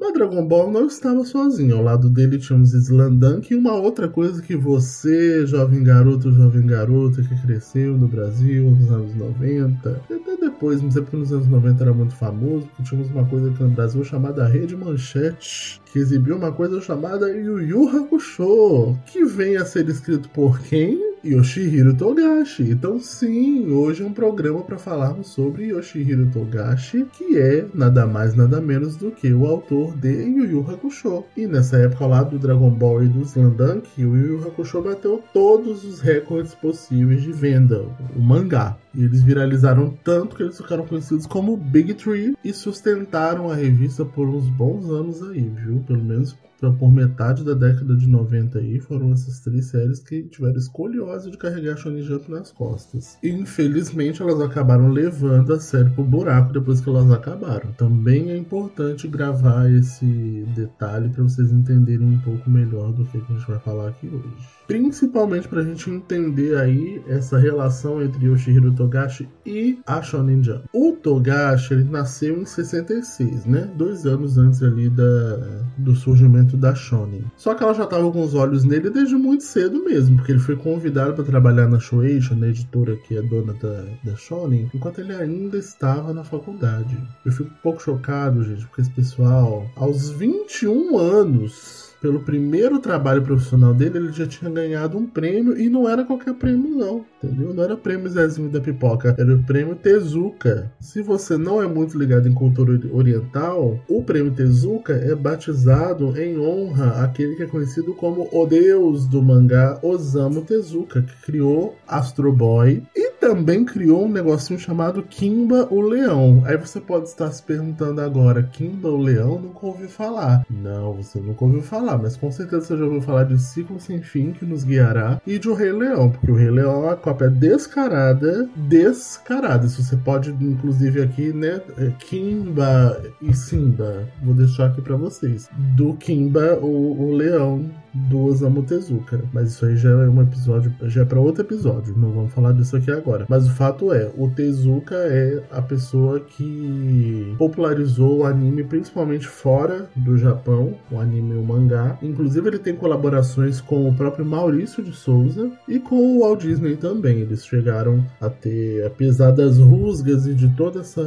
Mas 0.00 0.12
Dragon 0.12 0.46
Ball 0.46 0.70
não 0.70 0.86
estava 0.86 1.24
sozinho. 1.24 1.76
Ao 1.76 1.82
lado 1.82 2.08
dele 2.08 2.38
tínhamos 2.38 2.72
Slandunk 2.72 3.52
e 3.52 3.56
uma 3.56 3.74
outra 3.74 4.08
coisa 4.08 4.40
que 4.40 4.56
você, 4.56 5.46
jovem 5.46 5.82
garoto, 5.82 6.32
jovem 6.32 6.66
garota 6.66 7.22
que 7.22 7.42
cresceu 7.42 7.96
no 7.96 8.06
Brasil 8.06 8.70
nos 8.70 8.90
anos 8.90 9.14
90, 9.14 9.90
até 9.90 10.36
depois, 10.36 10.82
mas 10.82 10.96
é 10.96 11.00
porque 11.00 11.16
nos 11.16 11.32
anos 11.32 11.48
90 11.48 11.82
era 11.82 11.92
muito 11.92 12.14
famoso, 12.14 12.66
porque 12.66 12.82
tínhamos 12.82 13.10
uma 13.10 13.24
coisa 13.24 13.50
aqui 13.50 13.62
no 13.62 13.70
Brasil 13.70 14.04
chamada 14.04 14.46
Rede 14.46 14.76
Manchete, 14.76 15.80
que 15.92 15.98
exibiu 15.98 16.36
uma 16.36 16.52
coisa 16.52 16.80
chamada 16.80 17.28
Yu 17.30 17.60
Yu 17.60 17.88
Hakusho, 17.88 18.96
que 19.06 19.24
vem 19.24 19.56
a 19.56 19.64
ser 19.64 19.88
escrito 19.88 20.28
por 20.30 20.58
quem? 20.60 21.07
Yoshihiro 21.24 21.94
Togashi. 21.94 22.62
Então, 22.70 22.98
sim, 22.98 23.70
hoje 23.70 24.02
é 24.02 24.06
um 24.06 24.12
programa 24.12 24.62
para 24.62 24.78
falarmos 24.78 25.28
sobre 25.28 25.66
Yoshihiro 25.66 26.30
Togashi, 26.30 27.06
que 27.12 27.38
é 27.38 27.66
nada 27.74 28.06
mais 28.06 28.34
nada 28.34 28.60
menos 28.60 28.96
do 28.96 29.10
que 29.10 29.32
o 29.32 29.46
autor 29.46 29.96
de 29.96 30.10
Yu 30.10 30.44
Yu 30.44 30.66
Hakusho. 30.68 31.24
E 31.36 31.46
nessa 31.46 31.76
época 31.78 32.06
lá 32.06 32.22
do 32.22 32.38
Dragon 32.38 32.70
Ball 32.70 33.04
e 33.04 33.08
do 33.08 33.22
Slandunk, 33.22 33.88
o 33.98 34.16
Yu 34.16 34.38
Yu 34.38 34.48
Hakusho 34.48 34.82
bateu 34.82 35.22
todos 35.32 35.84
os 35.84 36.00
recordes 36.00 36.54
possíveis 36.54 37.22
de 37.22 37.32
venda, 37.32 37.84
o 38.16 38.20
mangá. 38.20 38.76
E 38.94 39.04
eles 39.04 39.22
viralizaram 39.22 39.96
tanto 40.02 40.36
que 40.36 40.42
eles 40.42 40.56
ficaram 40.56 40.86
conhecidos 40.86 41.26
como 41.26 41.56
Big 41.56 41.94
Tree 41.94 42.36
e 42.44 42.52
sustentaram 42.52 43.50
a 43.50 43.54
revista 43.54 44.04
por 44.04 44.28
uns 44.28 44.48
bons 44.48 44.88
anos 44.90 45.22
aí, 45.22 45.48
viu? 45.48 45.80
Pelo 45.86 46.02
menos 46.02 46.36
por 46.78 46.90
metade 46.90 47.44
da 47.44 47.54
década 47.54 47.94
de 47.94 48.08
90 48.08 48.58
aí, 48.58 48.80
foram 48.80 49.12
essas 49.12 49.38
três 49.40 49.66
séries 49.66 50.00
que 50.00 50.24
tiveram 50.24 50.56
escolhose 50.56 51.30
de 51.30 51.38
carregar 51.38 51.76
Shonen 51.76 52.02
Jump 52.02 52.28
nas 52.28 52.50
costas. 52.50 53.16
Infelizmente, 53.22 54.20
elas 54.20 54.40
acabaram 54.40 54.88
levando 54.88 55.52
a 55.52 55.60
série 55.60 55.90
pro 55.90 56.02
buraco 56.02 56.52
depois 56.52 56.80
que 56.80 56.88
elas 56.88 57.10
acabaram. 57.12 57.70
Também 57.72 58.30
é 58.30 58.36
importante 58.36 59.06
gravar 59.06 59.70
esse 59.70 60.44
detalhe 60.56 61.08
para 61.10 61.22
vocês 61.22 61.52
entenderem 61.52 62.06
um 62.06 62.18
pouco 62.18 62.50
melhor 62.50 62.92
do 62.92 63.04
que 63.04 63.18
a 63.18 63.20
gente 63.20 63.46
vai 63.46 63.58
falar 63.60 63.90
aqui 63.90 64.08
hoje 64.08 64.58
principalmente 64.68 65.48
para 65.48 65.62
a 65.62 65.64
gente 65.64 65.90
entender 65.90 66.56
aí 66.58 67.02
essa 67.08 67.38
relação 67.38 68.02
entre 68.02 68.26
Yoshihiro 68.26 68.70
Togashi 68.78 69.28
e 69.44 69.80
a 69.84 70.00
Shonen 70.00 70.42
Jump. 70.42 70.64
O 70.72 70.92
Togashi 70.92 71.74
ele 71.74 71.84
nasceu 71.84 72.40
em 72.40 72.44
66, 72.44 73.44
né? 73.44 73.68
Dois 73.76 74.06
anos 74.06 74.38
antes 74.38 74.62
ali 74.62 74.88
da, 74.88 75.36
do 75.76 75.96
surgimento 75.96 76.56
da 76.56 76.74
Shonen. 76.74 77.24
Só 77.36 77.54
que 77.54 77.62
ela 77.62 77.74
já 77.74 77.84
estava 77.84 78.10
com 78.10 78.22
os 78.22 78.34
olhos 78.34 78.64
nele 78.64 78.88
desde 78.88 79.16
muito 79.16 79.42
cedo 79.42 79.84
mesmo, 79.84 80.16
porque 80.16 80.32
ele 80.32 80.38
foi 80.38 80.56
convidado 80.56 81.14
para 81.14 81.24
trabalhar 81.24 81.68
na 81.68 81.80
Shueisha, 81.80 82.34
na 82.34 82.48
editora 82.48 82.96
que 82.96 83.16
é 83.16 83.22
dona 83.22 83.52
da, 83.54 83.84
da 84.04 84.16
Shonen, 84.16 84.70
enquanto 84.72 85.00
ele 85.00 85.14
ainda 85.14 85.58
estava 85.58 86.14
na 86.14 86.22
faculdade. 86.22 86.96
Eu 87.26 87.32
fico 87.32 87.50
um 87.50 87.62
pouco 87.62 87.82
chocado, 87.82 88.44
gente, 88.44 88.64
porque 88.66 88.82
esse 88.82 88.90
pessoal, 88.90 89.68
aos 89.76 90.10
21 90.10 90.96
anos, 90.96 91.77
pelo 92.00 92.20
primeiro 92.20 92.78
trabalho 92.78 93.22
profissional 93.22 93.74
dele, 93.74 93.98
ele 93.98 94.12
já 94.12 94.26
tinha 94.26 94.50
ganhado 94.50 94.96
um 94.96 95.06
prêmio 95.06 95.58
e 95.58 95.68
não 95.68 95.88
era 95.88 96.04
qualquer 96.04 96.34
prêmio, 96.34 96.70
não. 96.76 97.04
Entendeu? 97.22 97.52
Não 97.52 97.64
era 97.64 97.76
prêmio 97.76 98.08
Zezinho 98.08 98.48
da 98.48 98.60
Pipoca, 98.60 99.14
era 99.18 99.34
o 99.34 99.42
prêmio 99.42 99.74
Tezuka. 99.74 100.70
Se 100.80 101.02
você 101.02 101.36
não 101.36 101.62
é 101.62 101.66
muito 101.66 101.98
ligado 101.98 102.28
em 102.28 102.34
cultura 102.34 102.80
oriental, 102.92 103.80
o 103.88 104.02
prêmio 104.02 104.32
Tezuka 104.32 104.92
é 104.92 105.14
batizado 105.14 106.16
em 106.20 106.38
honra 106.38 107.02
àquele 107.04 107.34
que 107.34 107.42
é 107.42 107.46
conhecido 107.46 107.94
como 107.94 108.28
o 108.32 108.46
deus 108.46 109.06
do 109.06 109.22
mangá 109.22 109.78
Osamu 109.82 110.42
Tezuka, 110.42 111.02
que 111.02 111.22
criou 111.22 111.76
Astro 111.86 112.32
Boy 112.32 112.82
e 112.94 113.07
também 113.20 113.64
criou 113.64 114.06
um 114.06 114.10
negocinho 114.10 114.58
chamado 114.58 115.02
Kimba 115.02 115.68
o 115.70 115.80
Leão. 115.80 116.42
Aí 116.46 116.56
você 116.56 116.80
pode 116.80 117.08
estar 117.08 117.30
se 117.30 117.42
perguntando 117.42 118.00
agora, 118.00 118.42
Kimba 118.42 118.88
o 118.88 118.96
Leão? 118.96 119.38
Nunca 119.38 119.66
ouviu 119.66 119.88
falar. 119.88 120.44
Não, 120.50 120.94
você 120.94 121.18
nunca 121.20 121.44
ouviu 121.44 121.62
falar, 121.62 121.98
mas 121.98 122.16
com 122.16 122.30
certeza 122.30 122.66
você 122.66 122.76
já 122.76 122.84
ouviu 122.84 123.02
falar 123.02 123.24
de 123.24 123.38
Ciclo 123.38 123.80
Sem 123.80 124.02
Fim, 124.02 124.32
que 124.32 124.44
nos 124.44 124.64
guiará, 124.64 125.20
e 125.26 125.38
de 125.38 125.48
O 125.48 125.54
Rei 125.54 125.72
Leão, 125.72 126.10
porque 126.10 126.30
O 126.30 126.34
Rei 126.34 126.50
Leão 126.50 126.84
é 126.84 126.86
uma 126.86 126.96
cópia 126.96 127.28
descarada, 127.28 128.48
descarada. 128.56 129.66
Isso 129.66 129.82
você 129.82 129.96
pode, 129.96 130.30
inclusive, 130.30 131.02
aqui, 131.02 131.32
né, 131.32 131.60
é, 131.76 131.90
Kimba 131.98 133.02
e 133.20 133.34
Simba, 133.34 134.08
vou 134.22 134.34
deixar 134.34 134.66
aqui 134.66 134.80
para 134.80 134.96
vocês. 134.96 135.48
Do 135.76 135.94
Kimba, 135.94 136.58
o, 136.60 137.08
o 137.08 137.14
Leão 137.14 137.68
do 138.08 138.24
Osamu 138.24 138.62
Tezuka. 138.62 139.20
Mas 139.32 139.52
isso 139.52 139.66
aí 139.66 139.76
já 139.76 139.90
é 139.90 140.08
um 140.08 140.22
episódio, 140.22 140.72
já 140.84 141.02
é 141.02 141.04
para 141.04 141.20
outro 141.20 141.42
episódio, 141.42 141.94
não 141.96 142.10
vamos 142.10 142.32
falar 142.32 142.52
disso 142.52 142.76
aqui 142.76 142.90
agora. 142.90 143.26
Mas 143.28 143.46
o 143.46 143.50
fato 143.50 143.92
é, 143.92 144.10
o 144.16 144.28
Tezuka 144.28 144.94
é 144.94 145.42
a 145.50 145.60
pessoa 145.60 146.20
que 146.20 147.34
popularizou 147.38 148.18
o 148.18 148.24
anime 148.24 148.64
principalmente 148.64 149.26
fora 149.26 149.88
do 149.96 150.16
Japão, 150.16 150.74
o 150.90 150.98
anime 150.98 151.34
e 151.34 151.38
o 151.38 151.42
mangá. 151.42 151.98
Inclusive 152.02 152.48
ele 152.48 152.58
tem 152.58 152.74
colaborações 152.74 153.60
com 153.60 153.88
o 153.88 153.94
próprio 153.94 154.24
Maurício 154.24 154.82
de 154.82 154.92
Souza 154.92 155.50
e 155.66 155.78
com 155.78 155.96
o 155.96 156.20
Walt 156.20 156.42
Disney 156.42 156.76
também. 156.76 157.20
Eles 157.20 157.44
chegaram 157.44 158.04
a 158.20 158.30
ter, 158.30 158.84
apesar 158.86 159.30
das 159.32 159.58
rusgas 159.58 160.26
e 160.26 160.34
de 160.34 160.48
toda 160.50 160.80
essa 160.80 161.02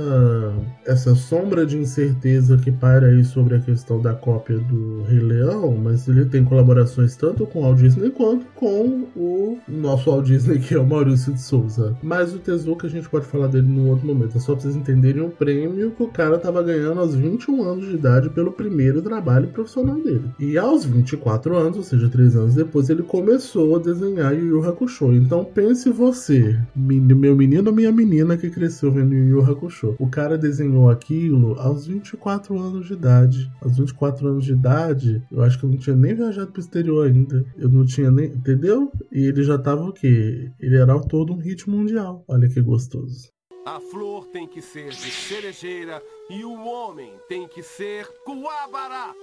essa 0.86 1.15
sombra 1.15 1.65
de 1.65 1.77
incerteza 1.77 2.57
que 2.57 2.71
paira 2.71 3.07
aí 3.07 3.24
sobre 3.24 3.55
a 3.55 3.60
questão 3.60 4.01
da 4.01 4.13
cópia 4.13 4.57
do 4.57 5.03
Rei 5.03 5.19
Leão, 5.19 5.75
mas 5.75 6.07
ele 6.07 6.25
tem 6.25 6.43
colaborações 6.43 6.81
tanto 7.18 7.46
com 7.46 7.60
o 7.60 7.62
Walt 7.64 7.80
Disney 7.80 8.10
quanto 8.10 8.46
com 8.56 9.08
o 9.16 9.58
nosso 9.68 10.10
Walt 10.10 10.26
Disney, 10.26 10.60
que 10.60 10.74
é 10.74 10.80
o 10.80 10.86
Maurício 10.86 11.34
de 11.34 11.42
Souza. 11.42 11.96
Mas 12.02 12.34
o 12.34 12.40
Tezuka 12.40 12.88
a 12.88 12.90
gente 12.90 13.10
pode 13.10 13.26
falar 13.26 13.48
dele 13.48 13.68
num 13.68 13.90
outro 13.90 14.08
momento. 14.08 14.38
É 14.38 14.40
só 14.40 14.54
pra 14.54 14.62
vocês 14.62 14.76
entenderem 14.76 15.22
o 15.22 15.30
prêmio 15.30 15.92
que 15.92 16.04
o 16.04 16.08
cara 16.08 16.38
tava 16.38 16.64
ganhando 16.64 17.00
aos 17.00 17.16
21 17.16 17.64
anos 17.64 17.88
de 17.88 17.96
idade 17.96 18.30
pelo 18.30 18.52
primeiro 18.52 19.02
trabalho 19.02 19.48
profissional 19.50 20.00
dele. 20.02 20.30
E 20.40 20.58
aos 20.58 20.86
24 20.86 21.56
anos, 21.56 21.78
ou 21.78 21.84
seja, 21.84 22.10
3 22.10 22.36
anos 22.36 22.56
depois, 22.56 22.90
ele 22.90 23.04
começou 23.04 23.76
a 23.76 23.80
desenhar 23.80 24.34
Yu 24.34 24.48
Yu 24.48 24.70
Hakusho. 24.70 25.14
Então 25.14 25.44
pense 25.44 25.90
você, 25.90 26.58
meu 26.76 27.36
menino 27.36 27.70
ou 27.70 27.76
minha 27.76 27.92
menina 27.92 28.38
que 28.38 28.50
cresceu 28.50 28.92
vendo 28.92 29.14
Yu 29.14 29.38
Yu 29.38 29.52
Hakusho. 29.52 29.96
O 30.00 30.08
cara 30.08 30.38
desenhou 30.38 30.90
aquilo 30.90 31.60
aos 31.60 31.88
24 31.88 32.58
anos 32.60 32.88
de 32.88 32.94
idade. 32.94 33.52
Aos 33.62 33.78
24 33.78 34.28
anos 34.28 34.46
de 34.46 34.54
idade, 34.54 35.24
eu 35.32 35.42
acho 35.42 35.60
que 35.60 35.66
eu 35.66 35.70
não 35.70 35.78
tinha 35.78 35.96
nem 35.96 36.14
viajado 36.14 36.52
pro 36.52 36.61
exterior 36.62 37.08
ainda. 37.08 37.46
Eu 37.58 37.70
não 37.70 37.86
tinha 37.86 38.10
nem. 38.10 38.27
Entendeu? 38.27 38.91
E 39.12 39.25
ele 39.25 39.44
já 39.44 39.58
tava 39.58 39.84
o 39.84 39.94
quê? 39.94 40.50
Ele 40.60 40.77
era 40.77 40.98
de 40.98 41.32
um 41.32 41.38
hit 41.38 41.70
mundial. 41.70 42.24
Olha 42.27 42.48
que 42.48 42.62
gostoso. 42.62 43.30
A 43.65 43.80
flor 43.80 44.25
tem 44.27 44.48
que 44.48 44.62
ser 44.62 44.89
de 44.89 45.12
cerejeira 45.12 46.01
e 46.30 46.44
o 46.44 46.63
homem 46.65 47.13
tem 47.27 47.48
que 47.48 47.62
ser 47.62 48.08
coabará. 48.25 49.13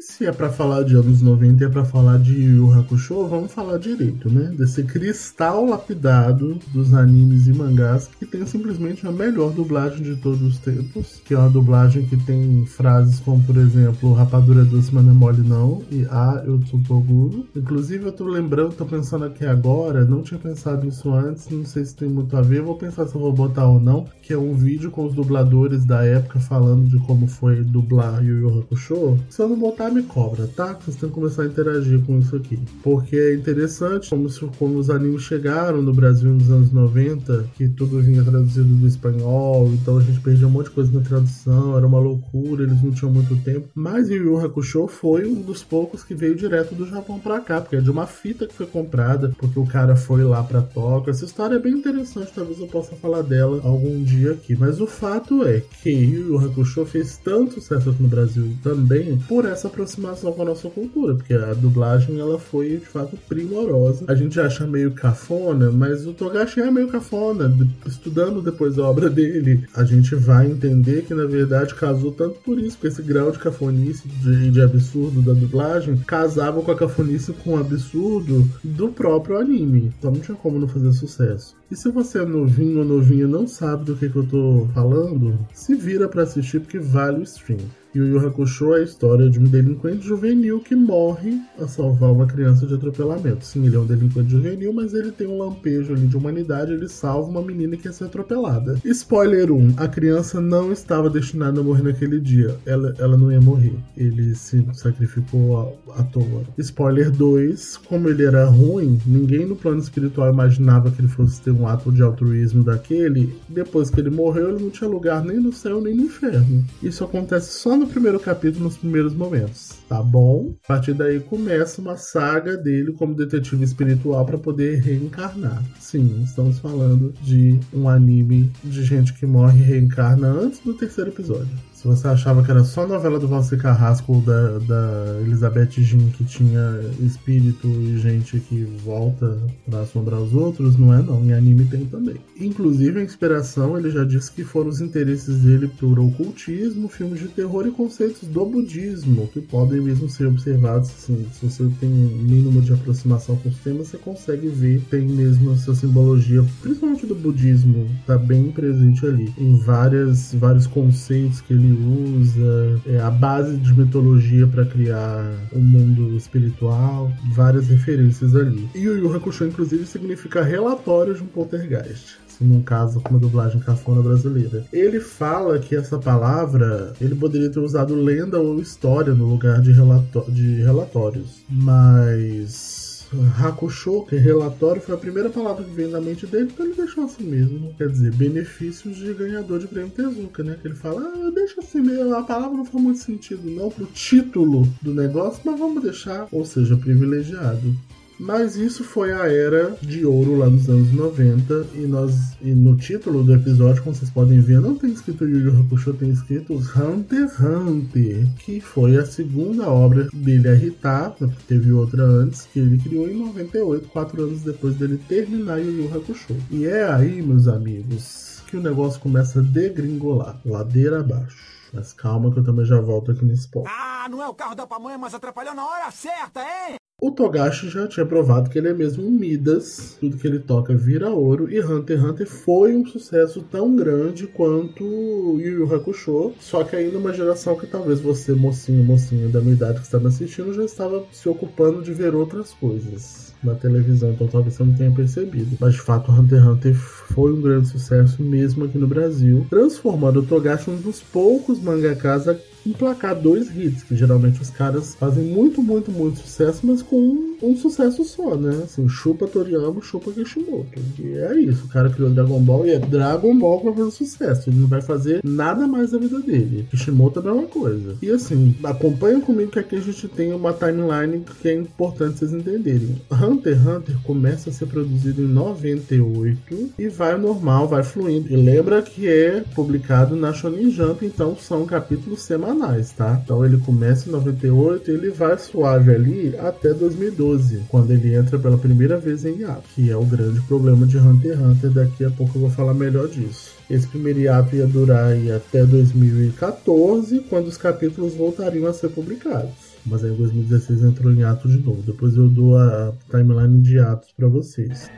Se 0.00 0.24
é 0.24 0.32
para 0.32 0.48
falar 0.48 0.82
de 0.82 0.94
anos 0.96 1.20
90 1.20 1.62
e 1.62 1.66
é 1.66 1.68
para 1.68 1.84
falar 1.84 2.18
de 2.18 2.32
Yu 2.32 2.72
Hakusho, 2.72 3.26
vamos 3.26 3.52
falar 3.52 3.76
direito, 3.76 4.30
né? 4.30 4.50
Desse 4.56 4.82
cristal 4.82 5.66
lapidado 5.66 6.58
dos 6.72 6.94
animes 6.94 7.46
e 7.46 7.52
mangás 7.52 8.08
que 8.18 8.24
tem 8.24 8.46
simplesmente 8.46 9.06
a 9.06 9.12
melhor 9.12 9.52
dublagem 9.52 10.02
de 10.02 10.16
todos 10.16 10.40
os 10.40 10.58
tempos, 10.58 11.20
que 11.22 11.34
é 11.34 11.38
uma 11.38 11.50
dublagem 11.50 12.06
que 12.06 12.16
tem 12.16 12.64
frases 12.64 13.20
como, 13.20 13.44
por 13.44 13.58
exemplo, 13.58 14.14
rapadura 14.14 14.64
doce, 14.64 14.88
mas 14.90 15.04
não 15.04 15.12
é 15.12 15.14
mole 15.14 15.42
não, 15.42 15.82
e 15.90 16.06
ah, 16.10 16.42
eu 16.46 16.58
sou 16.66 16.80
Toguro. 16.80 17.46
Inclusive 17.54 18.06
eu 18.06 18.12
tô 18.12 18.24
lembrando, 18.24 18.74
tô 18.74 18.86
pensando 18.86 19.26
aqui 19.26 19.44
agora, 19.44 20.06
não 20.06 20.22
tinha 20.22 20.40
pensado 20.40 20.82
nisso 20.82 21.12
antes, 21.12 21.46
não 21.50 21.66
sei 21.66 21.84
se 21.84 21.94
tem 21.94 22.08
muito 22.08 22.34
a 22.38 22.40
ver, 22.40 22.62
vou 22.62 22.76
pensar 22.76 23.06
se 23.06 23.14
eu 23.14 23.20
vou 23.20 23.34
botar 23.34 23.68
ou 23.68 23.78
não, 23.78 24.06
que 24.22 24.32
é 24.32 24.38
um 24.38 24.54
vídeo 24.54 24.90
com 24.90 25.04
os 25.04 25.12
dubladores 25.12 25.84
da 25.84 26.02
época 26.06 26.40
falando 26.40 26.88
de 26.88 26.98
como 27.00 27.26
foi 27.26 27.62
dublar 27.62 28.24
Yu 28.24 28.38
Yu 28.38 28.60
Hakusho. 28.60 29.18
Se 29.28 29.42
eu 29.42 29.48
não 29.48 29.58
botar 29.58 29.89
me 29.90 30.02
cobra, 30.02 30.46
tá? 30.46 30.74
Vocês 30.74 30.96
têm 30.96 31.08
que 31.08 31.14
começar 31.14 31.42
a 31.42 31.46
interagir 31.46 32.00
com 32.04 32.18
isso 32.18 32.36
aqui. 32.36 32.58
Porque 32.82 33.16
é 33.16 33.34
interessante 33.34 34.10
como, 34.10 34.28
se, 34.28 34.40
como 34.58 34.78
os 34.78 34.90
animes 34.90 35.22
chegaram 35.22 35.82
no 35.82 35.92
Brasil 35.92 36.30
nos 36.30 36.50
anos 36.50 36.72
90, 36.72 37.50
que 37.56 37.68
tudo 37.68 38.00
vinha 38.00 38.22
traduzido 38.22 38.68
do 38.74 38.86
espanhol, 38.86 39.68
então 39.72 39.98
a 39.98 40.00
gente 40.00 40.20
perdia 40.20 40.46
um 40.46 40.50
monte 40.50 40.66
de 40.66 40.72
coisa 40.72 40.92
na 40.92 41.00
tradução, 41.00 41.76
era 41.76 41.86
uma 41.86 41.98
loucura, 41.98 42.62
eles 42.62 42.82
não 42.82 42.90
tinham 42.90 43.12
muito 43.12 43.36
tempo. 43.36 43.68
Mas 43.74 44.08
Yu 44.08 44.24
Yu 44.24 44.38
Hakusho 44.38 44.86
foi 44.86 45.26
um 45.26 45.40
dos 45.42 45.62
poucos 45.62 46.02
que 46.02 46.14
veio 46.14 46.34
direto 46.34 46.74
do 46.74 46.86
Japão 46.86 47.18
pra 47.18 47.40
cá, 47.40 47.60
porque 47.60 47.76
é 47.76 47.80
de 47.80 47.90
uma 47.90 48.06
fita 48.06 48.46
que 48.46 48.54
foi 48.54 48.66
comprada, 48.66 49.34
porque 49.38 49.58
o 49.58 49.66
cara 49.66 49.96
foi 49.96 50.24
lá 50.24 50.42
pra 50.42 50.62
Tóquio. 50.62 51.10
Essa 51.10 51.24
história 51.24 51.56
é 51.56 51.58
bem 51.58 51.74
interessante, 51.74 52.32
talvez 52.34 52.58
eu 52.60 52.66
possa 52.66 52.94
falar 52.96 53.22
dela 53.22 53.60
algum 53.64 54.02
dia 54.02 54.32
aqui. 54.32 54.56
Mas 54.56 54.80
o 54.80 54.86
fato 54.86 55.44
é 55.44 55.62
que 55.82 55.90
Yu 55.90 56.28
Yu 56.28 56.38
Hakusho 56.38 56.84
fez 56.84 57.16
tanto 57.16 57.54
sucesso 57.54 57.94
no 57.98 58.08
Brasil 58.08 58.52
também 58.62 59.18
por 59.28 59.44
essa 59.44 59.68
aproximação 59.80 60.32
com 60.32 60.42
a 60.42 60.44
nossa 60.44 60.68
cultura, 60.68 61.14
porque 61.14 61.32
a 61.32 61.54
dublagem 61.54 62.18
ela 62.18 62.38
foi 62.38 62.76
de 62.76 62.86
fato 62.86 63.16
primorosa. 63.28 64.04
A 64.08 64.14
gente 64.14 64.38
acha 64.38 64.66
meio 64.66 64.92
cafona, 64.92 65.70
mas 65.70 66.06
o 66.06 66.12
Togashi 66.12 66.60
é 66.60 66.70
meio 66.70 66.88
cafona. 66.88 67.52
Estudando 67.86 68.42
depois 68.42 68.78
a 68.78 68.84
obra 68.84 69.08
dele, 69.08 69.66
a 69.74 69.84
gente 69.84 70.14
vai 70.14 70.46
entender 70.46 71.02
que 71.02 71.14
na 71.14 71.24
verdade 71.24 71.74
casou 71.74 72.12
tanto 72.12 72.38
por 72.40 72.58
isso, 72.58 72.76
porque 72.76 72.88
esse 72.88 73.02
grau 73.02 73.30
de 73.30 73.38
cafonice 73.38 74.06
de, 74.06 74.50
de 74.50 74.60
absurdo 74.60 75.22
da 75.22 75.32
dublagem 75.32 75.96
casava 76.06 76.62
com 76.62 76.70
a 76.70 76.76
cafonice 76.76 77.32
com 77.32 77.54
o 77.54 77.58
absurdo 77.58 78.48
do 78.62 78.88
próprio 78.88 79.38
anime. 79.38 79.92
Então 79.98 80.12
não 80.12 80.20
tinha 80.20 80.36
como 80.36 80.58
não 80.58 80.68
fazer 80.68 80.92
sucesso. 80.92 81.56
E 81.70 81.76
se 81.76 81.88
você 81.90 82.18
é 82.18 82.24
novinho 82.24 82.80
ou 82.80 82.84
novinha 82.84 83.26
não 83.26 83.46
sabe 83.46 83.84
do 83.84 83.96
que, 83.96 84.08
que 84.08 84.16
eu 84.16 84.26
tô 84.26 84.68
falando, 84.74 85.38
se 85.54 85.74
vira 85.74 86.08
para 86.08 86.24
assistir 86.24 86.60
porque 86.60 86.78
vale 86.78 87.20
o 87.20 87.22
stream. 87.22 87.60
O 87.92 87.98
Yu 87.98 88.24
Hakusho 88.24 88.72
é 88.74 88.80
a 88.80 88.84
história 88.84 89.28
de 89.28 89.40
um 89.40 89.44
delinquente 89.44 90.06
juvenil 90.06 90.60
que 90.60 90.76
morre 90.76 91.40
a 91.58 91.66
salvar 91.66 92.12
uma 92.12 92.24
criança 92.24 92.64
de 92.64 92.74
atropelamento. 92.74 93.44
Sim, 93.44 93.66
ele 93.66 93.74
é 93.74 93.78
um 93.80 93.84
delinquente 93.84 94.30
juvenil, 94.30 94.72
mas 94.72 94.94
ele 94.94 95.10
tem 95.10 95.26
um 95.26 95.38
lampejo 95.38 95.92
ali 95.92 96.06
de 96.06 96.16
humanidade, 96.16 96.72
ele 96.72 96.88
salva 96.88 97.28
uma 97.28 97.42
menina 97.42 97.76
que 97.76 97.88
ia 97.88 97.92
ser 97.92 98.04
atropelada. 98.04 98.78
Spoiler 98.84 99.50
1, 99.50 99.74
a 99.76 99.88
criança 99.88 100.40
não 100.40 100.70
estava 100.70 101.10
destinada 101.10 101.60
a 101.60 101.64
morrer 101.64 101.82
naquele 101.82 102.20
dia. 102.20 102.56
Ela, 102.64 102.94
ela 102.96 103.18
não 103.18 103.32
ia 103.32 103.40
morrer. 103.40 103.74
Ele 103.96 104.36
se 104.36 104.64
sacrificou 104.72 105.82
à, 105.88 106.00
à 106.00 106.04
toa. 106.04 106.44
Spoiler 106.58 107.10
2, 107.10 107.76
como 107.88 108.08
ele 108.08 108.24
era 108.24 108.44
ruim, 108.44 109.00
ninguém 109.04 109.46
no 109.46 109.56
plano 109.56 109.80
espiritual 109.80 110.32
imaginava 110.32 110.92
que 110.92 111.00
ele 111.00 111.08
fosse 111.08 111.40
ter 111.42 111.50
um 111.50 111.66
ato 111.66 111.90
de 111.90 112.04
altruísmo 112.04 112.62
daquele. 112.62 113.34
Depois 113.48 113.90
que 113.90 113.98
ele 113.98 114.10
morreu, 114.10 114.50
ele 114.50 114.62
não 114.62 114.70
tinha 114.70 114.88
lugar 114.88 115.24
nem 115.24 115.40
no 115.40 115.52
céu 115.52 115.80
nem 115.80 115.96
no 115.96 116.04
inferno. 116.04 116.64
Isso 116.80 117.02
acontece 117.02 117.52
só 117.52 117.79
no 117.80 117.86
primeiro 117.86 118.20
capítulo, 118.20 118.64
nos 118.64 118.76
primeiros 118.76 119.14
momentos, 119.14 119.79
tá 119.90 120.00
bom? 120.00 120.54
A 120.64 120.68
partir 120.68 120.94
daí 120.94 121.18
começa 121.18 121.80
uma 121.80 121.96
saga 121.96 122.56
dele 122.56 122.92
como 122.92 123.12
detetive 123.12 123.64
espiritual 123.64 124.24
para 124.24 124.38
poder 124.38 124.80
reencarnar. 124.80 125.64
Sim, 125.80 126.22
estamos 126.22 126.60
falando 126.60 127.12
de 127.20 127.58
um 127.74 127.88
anime 127.88 128.52
de 128.62 128.84
gente 128.84 129.12
que 129.12 129.26
morre 129.26 129.58
e 129.58 129.64
reencarna 129.64 130.28
antes 130.28 130.60
do 130.60 130.74
terceiro 130.74 131.10
episódio. 131.10 131.50
Se 131.80 131.88
você 131.88 132.08
achava 132.08 132.44
que 132.44 132.50
era 132.50 132.62
só 132.62 132.86
novela 132.86 133.18
do 133.18 133.26
Valci 133.26 133.56
Carrasco 133.56 134.12
ou 134.12 134.20
da, 134.20 134.58
da 134.58 135.18
Elizabeth 135.22 135.70
Jean 135.78 136.10
que 136.10 136.24
tinha 136.24 136.78
espírito 137.00 137.66
e 137.66 137.98
gente 137.98 138.38
que 138.38 138.64
volta 138.84 139.38
para 139.64 139.80
assombrar 139.80 140.20
os 140.20 140.34
outros, 140.34 140.76
não 140.76 140.92
é 140.92 141.00
não. 141.00 141.24
Em 141.24 141.32
anime 141.32 141.64
tem 141.64 141.86
também. 141.86 142.16
Inclusive, 142.38 143.00
a 143.00 143.02
inspiração, 143.02 143.78
ele 143.78 143.90
já 143.90 144.04
disse 144.04 144.30
que 144.30 144.44
foram 144.44 144.68
os 144.68 144.82
interesses 144.82 145.38
dele 145.38 145.68
por 145.68 145.98
ocultismo, 145.98 146.86
filmes 146.86 147.18
de 147.18 147.28
terror 147.28 147.66
e 147.66 147.70
conceitos 147.70 148.28
do 148.28 148.44
budismo, 148.44 149.26
que 149.28 149.40
podem 149.40 149.79
mesmo 149.80 150.08
ser 150.08 150.26
observados. 150.26 150.90
Assim, 150.90 151.26
se 151.32 151.46
você 151.46 151.68
tem 151.80 151.88
um 151.88 152.22
mínimo 152.22 152.60
de 152.60 152.72
aproximação 152.72 153.36
com 153.36 153.48
os 153.48 153.58
temas, 153.58 153.88
você 153.88 153.98
consegue 153.98 154.48
ver, 154.48 154.82
tem 154.90 155.06
mesmo 155.06 155.52
essa 155.52 155.74
simbologia, 155.74 156.44
principalmente 156.62 157.06
do 157.06 157.14
budismo, 157.14 157.88
tá 158.06 158.16
bem 158.16 158.50
presente 158.50 159.06
ali, 159.06 159.32
em 159.38 159.56
várias, 159.58 160.34
vários 160.34 160.66
conceitos 160.66 161.40
que 161.40 161.52
ele 161.52 161.72
usa, 162.18 162.80
é 162.86 163.00
a 163.00 163.10
base 163.10 163.56
de 163.56 163.72
mitologia 163.72 164.46
para 164.46 164.64
criar 164.64 165.48
o 165.52 165.58
um 165.58 165.62
mundo 165.62 166.16
espiritual, 166.16 167.12
várias 167.34 167.68
referências 167.68 168.34
ali. 168.34 168.68
E 168.74 168.88
o 168.88 168.96
Yu 168.96 169.14
Hakusho, 169.14 169.46
inclusive, 169.46 169.86
significa 169.86 170.42
relatório 170.42 171.14
de 171.14 171.22
um 171.22 171.26
poltergeist 171.26 172.20
num 172.40 172.62
caso 172.62 173.00
com 173.00 173.10
uma 173.10 173.20
dublagem 173.20 173.60
cafona 173.60 174.02
brasileira. 174.02 174.64
Ele 174.72 175.00
fala 175.00 175.58
que 175.58 175.76
essa 175.76 175.98
palavra 175.98 176.92
ele 177.00 177.14
poderia 177.14 177.50
ter 177.50 177.60
usado 177.60 177.94
lenda 177.94 178.38
ou 178.38 178.60
história 178.60 179.14
no 179.14 179.28
lugar 179.28 179.60
de, 179.60 179.72
relato 179.72 180.24
de 180.30 180.62
relatórios, 180.62 181.42
mas 181.48 182.90
Hakusho, 183.38 184.02
que 184.06 184.16
é 184.16 184.18
relatório, 184.18 184.80
foi 184.80 184.94
a 184.94 184.98
primeira 184.98 185.28
palavra 185.28 185.64
que 185.64 185.70
veio 185.70 185.90
na 185.90 186.00
mente 186.00 186.26
dele, 186.26 186.48
então 186.52 186.64
ele 186.64 186.76
deixou 186.76 187.04
assim 187.04 187.24
mesmo. 187.24 187.74
Quer 187.76 187.88
dizer, 187.88 188.12
benefícios 188.14 188.96
de 188.96 189.12
ganhador 189.14 189.58
de 189.58 189.66
prêmio 189.66 189.90
Tezuka, 189.90 190.44
né? 190.44 190.56
Que 190.60 190.68
ele 190.68 190.76
fala, 190.76 191.00
ah, 191.02 191.30
deixa 191.34 191.60
assim 191.60 191.80
mesmo, 191.80 192.14
a 192.14 192.22
palavra 192.22 192.56
não 192.56 192.64
faz 192.64 192.82
muito 192.82 193.00
sentido 193.00 193.50
não 193.50 193.68
pro 193.68 193.86
título 193.86 194.66
do 194.80 194.94
negócio, 194.94 195.40
mas 195.44 195.58
vamos 195.58 195.82
deixar, 195.82 196.28
ou 196.30 196.44
seja, 196.44 196.76
privilegiado. 196.76 197.74
Mas 198.20 198.54
isso 198.54 198.84
foi 198.84 199.14
a 199.14 199.32
era 199.32 199.74
de 199.80 200.04
ouro 200.04 200.36
lá 200.36 200.50
nos 200.50 200.68
anos 200.68 200.92
90 200.92 201.68
e 201.72 201.86
nós 201.86 202.36
e 202.42 202.52
no 202.52 202.76
título 202.76 203.24
do 203.24 203.34
episódio, 203.34 203.82
como 203.82 203.96
vocês 203.96 204.10
podem 204.10 204.42
ver, 204.42 204.60
não 204.60 204.76
tem 204.76 204.92
escrito 204.92 205.24
Yu 205.24 205.38
Yu 205.38 205.60
Hakusho, 205.60 205.94
tem 205.94 206.10
escrito 206.10 206.52
Hunter 206.52 207.28
x 207.30 207.40
Hunter, 207.40 208.26
que 208.38 208.60
foi 208.60 208.98
a 208.98 209.06
segunda 209.06 209.68
obra 209.68 210.06
dele 210.12 210.48
a 210.50 211.10
porque 211.10 211.34
teve 211.48 211.72
outra 211.72 212.02
antes 212.02 212.42
que 212.42 212.58
ele 212.58 212.76
criou 212.76 213.08
em 213.08 213.16
98, 213.16 213.88
quatro 213.88 214.22
anos 214.22 214.42
depois 214.42 214.76
dele 214.76 215.00
terminar 215.08 215.58
Yu 215.58 215.84
Yu 215.84 215.96
Hakusho. 215.96 216.36
E 216.50 216.66
é 216.66 216.92
aí, 216.92 217.22
meus 217.22 217.48
amigos, 217.48 218.42
que 218.46 218.56
o 218.58 218.62
negócio 218.62 219.00
começa 219.00 219.38
a 219.38 219.42
degringolar, 219.42 220.38
ladeira 220.44 221.00
abaixo. 221.00 221.38
Mas 221.72 221.94
calma 221.94 222.30
que 222.30 222.38
eu 222.38 222.44
também 222.44 222.66
já 222.66 222.80
volto 222.80 223.12
aqui 223.12 223.24
nesse 223.24 223.48
ponto. 223.48 223.66
Ah, 223.70 224.08
não 224.10 224.22
é 224.22 224.28
o 224.28 224.34
carro 224.34 224.54
da 224.54 224.66
pamonha, 224.66 224.98
mas 224.98 225.14
atrapalhou 225.14 225.54
na 225.54 225.64
hora 225.64 225.90
certa, 225.90 226.40
hein? 226.40 226.79
O 227.02 227.10
Togashi 227.10 227.70
já 227.70 227.88
tinha 227.88 228.04
provado 228.04 228.50
que 228.50 228.58
ele 228.58 228.68
é 228.68 228.74
mesmo 228.74 229.06
um 229.06 229.10
Midas, 229.10 229.96
tudo 229.98 230.18
que 230.18 230.26
ele 230.26 230.38
toca 230.38 230.76
vira 230.76 231.08
ouro, 231.08 231.50
e 231.50 231.58
Hunter 231.58 231.98
x 231.98 232.10
Hunter 232.10 232.26
foi 232.26 232.76
um 232.76 232.84
sucesso 232.84 233.40
tão 233.50 233.74
grande 233.74 234.26
quanto 234.26 234.84
Yu 234.84 235.60
Yu 235.60 235.74
Hakusho, 235.74 236.32
só 236.38 236.62
que 236.62 236.76
aí 236.76 236.92
numa 236.92 237.14
geração 237.14 237.56
que 237.56 237.66
talvez 237.66 238.00
você, 238.00 238.34
mocinho, 238.34 238.84
mocinho 238.84 239.30
da 239.30 239.40
minha 239.40 239.54
idade 239.54 239.78
que 239.78 239.86
está 239.86 239.98
me 239.98 240.08
assistindo, 240.08 240.52
já 240.52 240.64
estava 240.64 241.02
se 241.10 241.26
ocupando 241.26 241.82
de 241.82 241.94
ver 241.94 242.14
outras 242.14 242.52
coisas 242.52 243.32
na 243.42 243.54
televisão, 243.54 244.10
então 244.10 244.28
talvez 244.28 244.54
você 244.54 244.64
não 244.64 244.74
tenha 244.74 244.90
percebido. 244.90 245.56
Mas 245.58 245.72
de 245.72 245.80
fato, 245.80 246.12
Hunter 246.12 246.38
x 246.38 246.46
Hunter 246.46 246.76
foi 247.14 247.32
um 247.32 247.40
grande 247.40 247.68
sucesso 247.68 248.22
mesmo 248.22 248.64
aqui 248.64 248.78
no 248.78 248.86
Brasil, 248.86 249.46
transformando 249.50 250.20
o 250.20 250.26
Togashi 250.26 250.70
um 250.70 250.76
dos 250.76 251.00
poucos 251.00 251.60
mangakas 251.60 252.26
emplacar 252.66 253.14
dois 253.14 253.48
hits, 253.56 253.82
que 253.82 253.96
geralmente 253.96 254.40
os 254.40 254.50
caras 254.50 254.94
fazem 254.94 255.24
muito, 255.24 255.62
muito, 255.62 255.90
muito 255.90 256.20
sucesso, 256.20 256.60
mas 256.66 256.82
com 256.82 256.96
um, 256.96 257.36
um 257.42 257.56
sucesso 257.56 258.04
só, 258.04 258.36
né? 258.36 258.62
Assim, 258.64 258.88
chupa 258.88 259.26
Toriyama, 259.26 259.80
chupa 259.80 260.12
Kishimoto. 260.12 260.80
E 260.98 261.16
é 261.16 261.40
isso, 261.40 261.64
o 261.64 261.68
cara 261.68 261.90
criou 261.90 262.10
Dragon 262.10 262.40
Ball 262.40 262.66
e 262.66 262.70
é 262.70 262.78
Dragon 262.78 263.36
Ball 263.38 263.60
pra 263.60 263.72
fazer 263.72 263.90
sucesso. 263.90 264.50
Ele 264.50 264.60
não 264.60 264.68
vai 264.68 264.82
fazer 264.82 265.20
nada 265.24 265.66
mais 265.66 265.92
da 265.92 265.98
vida 265.98 266.20
dele. 266.20 266.66
Kishimoto 266.70 267.20
é 267.20 267.22
a 267.22 267.34
mesma 267.34 267.48
coisa. 267.48 267.96
E 268.02 268.10
assim, 268.10 268.54
acompanha 268.62 269.20
comigo 269.20 269.50
que 269.50 269.58
aqui 269.58 269.76
a 269.76 269.80
gente 269.80 270.08
tem 270.08 270.32
uma 270.32 270.52
timeline 270.52 271.24
que 271.40 271.48
é 271.48 271.54
importante 271.54 272.18
vocês 272.18 272.32
entenderem. 272.32 273.00
Hunter 273.10 273.56
x 273.56 273.66
Hunter 273.66 273.96
começa 274.02 274.50
a 274.50 274.52
ser 274.52 274.66
produzido 274.66 275.22
em 275.22 275.26
98 275.26 276.70
e 276.78 276.88
vai 277.00 277.16
normal, 277.16 277.66
vai 277.66 277.82
fluindo. 277.82 278.30
E 278.30 278.36
lembra 278.36 278.82
que 278.82 279.08
é 279.08 279.42
publicado 279.54 280.14
na 280.14 280.34
Shonen 280.34 280.70
Jump, 280.70 281.06
então 281.06 281.34
são 281.34 281.64
capítulos 281.64 282.20
semanais 282.20 282.90
tá? 282.92 283.18
Então 283.24 283.42
ele 283.42 283.56
começa 283.56 284.06
em 284.06 284.12
98 284.12 284.90
e 284.90 284.94
ele 284.94 285.10
vai 285.10 285.38
suave 285.38 285.94
ali 285.94 286.36
até 286.38 286.74
2012, 286.74 287.62
quando 287.70 287.90
ele 287.92 288.14
entra 288.14 288.38
pela 288.38 288.58
primeira 288.58 288.98
vez 288.98 289.24
em 289.24 289.38
hiato, 289.38 289.62
que 289.74 289.90
é 289.90 289.96
o 289.96 290.04
grande 290.04 290.42
problema 290.42 290.86
de 290.86 290.98
Hunter 290.98 291.32
x 291.32 291.40
Hunter. 291.40 291.70
Daqui 291.70 292.04
a 292.04 292.10
pouco 292.10 292.36
eu 292.36 292.42
vou 292.42 292.50
falar 292.50 292.74
melhor 292.74 293.08
disso. 293.08 293.52
Esse 293.70 293.86
primeiro 293.86 294.20
hiato 294.20 294.54
ia 294.54 294.66
durar 294.66 295.12
até 295.34 295.64
2014, 295.64 297.20
quando 297.30 297.46
os 297.46 297.56
capítulos 297.56 298.14
voltariam 298.14 298.68
a 298.68 298.74
ser 298.74 298.90
publicados. 298.90 299.70
Mas 299.86 300.04
aí 300.04 300.12
em 300.12 300.16
2016 300.16 300.82
entrou 300.82 301.10
em 301.10 301.20
hiato 301.20 301.48
de 301.48 301.58
novo. 301.58 301.80
Depois 301.80 302.14
eu 302.14 302.28
dou 302.28 302.58
a 302.58 302.92
timeline 303.10 303.62
de 303.62 303.76
hiatos 303.76 304.10
para 304.14 304.28
vocês. 304.28 304.90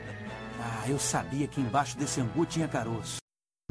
Ah, 0.85 0.89
eu 0.89 0.99
sabia 0.99 1.47
que 1.47 1.61
embaixo 1.61 1.97
desse 1.97 2.19
angu 2.19 2.45
tinha 2.45 2.67
caroço. 2.67 3.22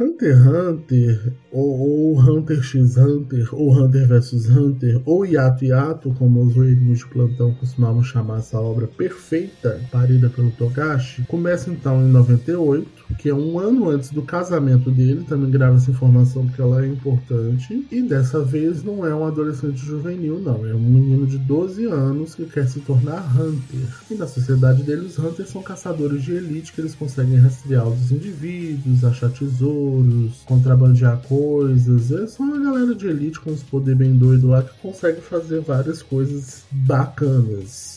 Hunter 0.03 0.37
x 0.37 0.47
Hunter, 0.47 1.33
ou, 1.53 1.79
ou, 1.79 2.21
Hunter 2.21 2.63
x 2.63 2.97
Hunter, 2.97 3.55
ou 3.55 3.73
Hunter 3.73 4.09
vs 4.09 4.49
Hunter, 4.49 5.01
ou 5.05 5.25
Yato 5.25 5.65
Yato, 5.65 6.13
como 6.15 6.43
os 6.43 6.55
zoeirinhos 6.55 6.99
de 6.99 7.07
plantão 7.07 7.55
costumavam 7.55 8.03
chamar 8.03 8.39
essa 8.39 8.59
obra 8.59 8.89
perfeita, 8.89 9.81
parida 9.93 10.29
pelo 10.29 10.51
Togashi, 10.53 11.23
começa 11.29 11.71
então 11.71 12.03
em 12.03 12.11
98, 12.11 12.89
que 13.17 13.29
é 13.29 13.35
um 13.35 13.61
ano 13.61 13.91
antes 13.91 14.11
do 14.11 14.23
casamento 14.23 14.91
dele, 14.91 15.25
também 15.29 15.51
grava 15.51 15.77
essa 15.77 15.91
informação 15.91 16.47
porque 16.47 16.61
ela 16.61 16.85
é 16.85 16.89
importante, 16.89 17.87
e 17.91 18.03
dessa 18.03 18.43
vez 18.43 18.83
não 18.83 19.07
é 19.07 19.15
um 19.15 19.25
adolescente 19.25 19.79
juvenil, 19.79 20.41
não, 20.41 20.67
é 20.67 20.75
um 20.75 20.81
menino 20.81 21.27
de 21.27 21.39
12 21.39 21.85
anos 21.87 22.35
que 22.35 22.45
quer 22.47 22.67
se 22.67 22.81
tornar 22.81 23.25
Hunter. 23.39 24.03
E 24.11 24.15
na 24.15 24.27
sociedade 24.27 24.83
dele, 24.83 25.07
os 25.07 25.19
Hunters 25.19 25.51
são 25.51 25.63
caçadores 25.63 26.25
de 26.25 26.33
elite 26.33 26.73
que 26.73 26.81
eles 26.81 26.95
conseguem 26.95 27.37
rastrear 27.37 27.87
os 27.87 28.11
indivíduos, 28.11 29.05
achar 29.05 29.31
tesouros, 29.31 29.92
contrabandear 30.47 31.21
coisas. 31.29 32.11
É 32.11 32.27
só 32.27 32.43
uma 32.43 32.59
galera 32.59 32.95
de 32.95 33.07
elite 33.07 33.41
com 33.41 33.51
os 33.51 33.63
poderes 33.63 33.99
bem 33.99 34.17
doidos 34.17 34.45
lá 34.45 34.63
que 34.63 34.79
consegue 34.81 35.21
fazer 35.21 35.61
várias 35.61 36.03
coisas 36.03 36.63
bacanas. 36.71 37.92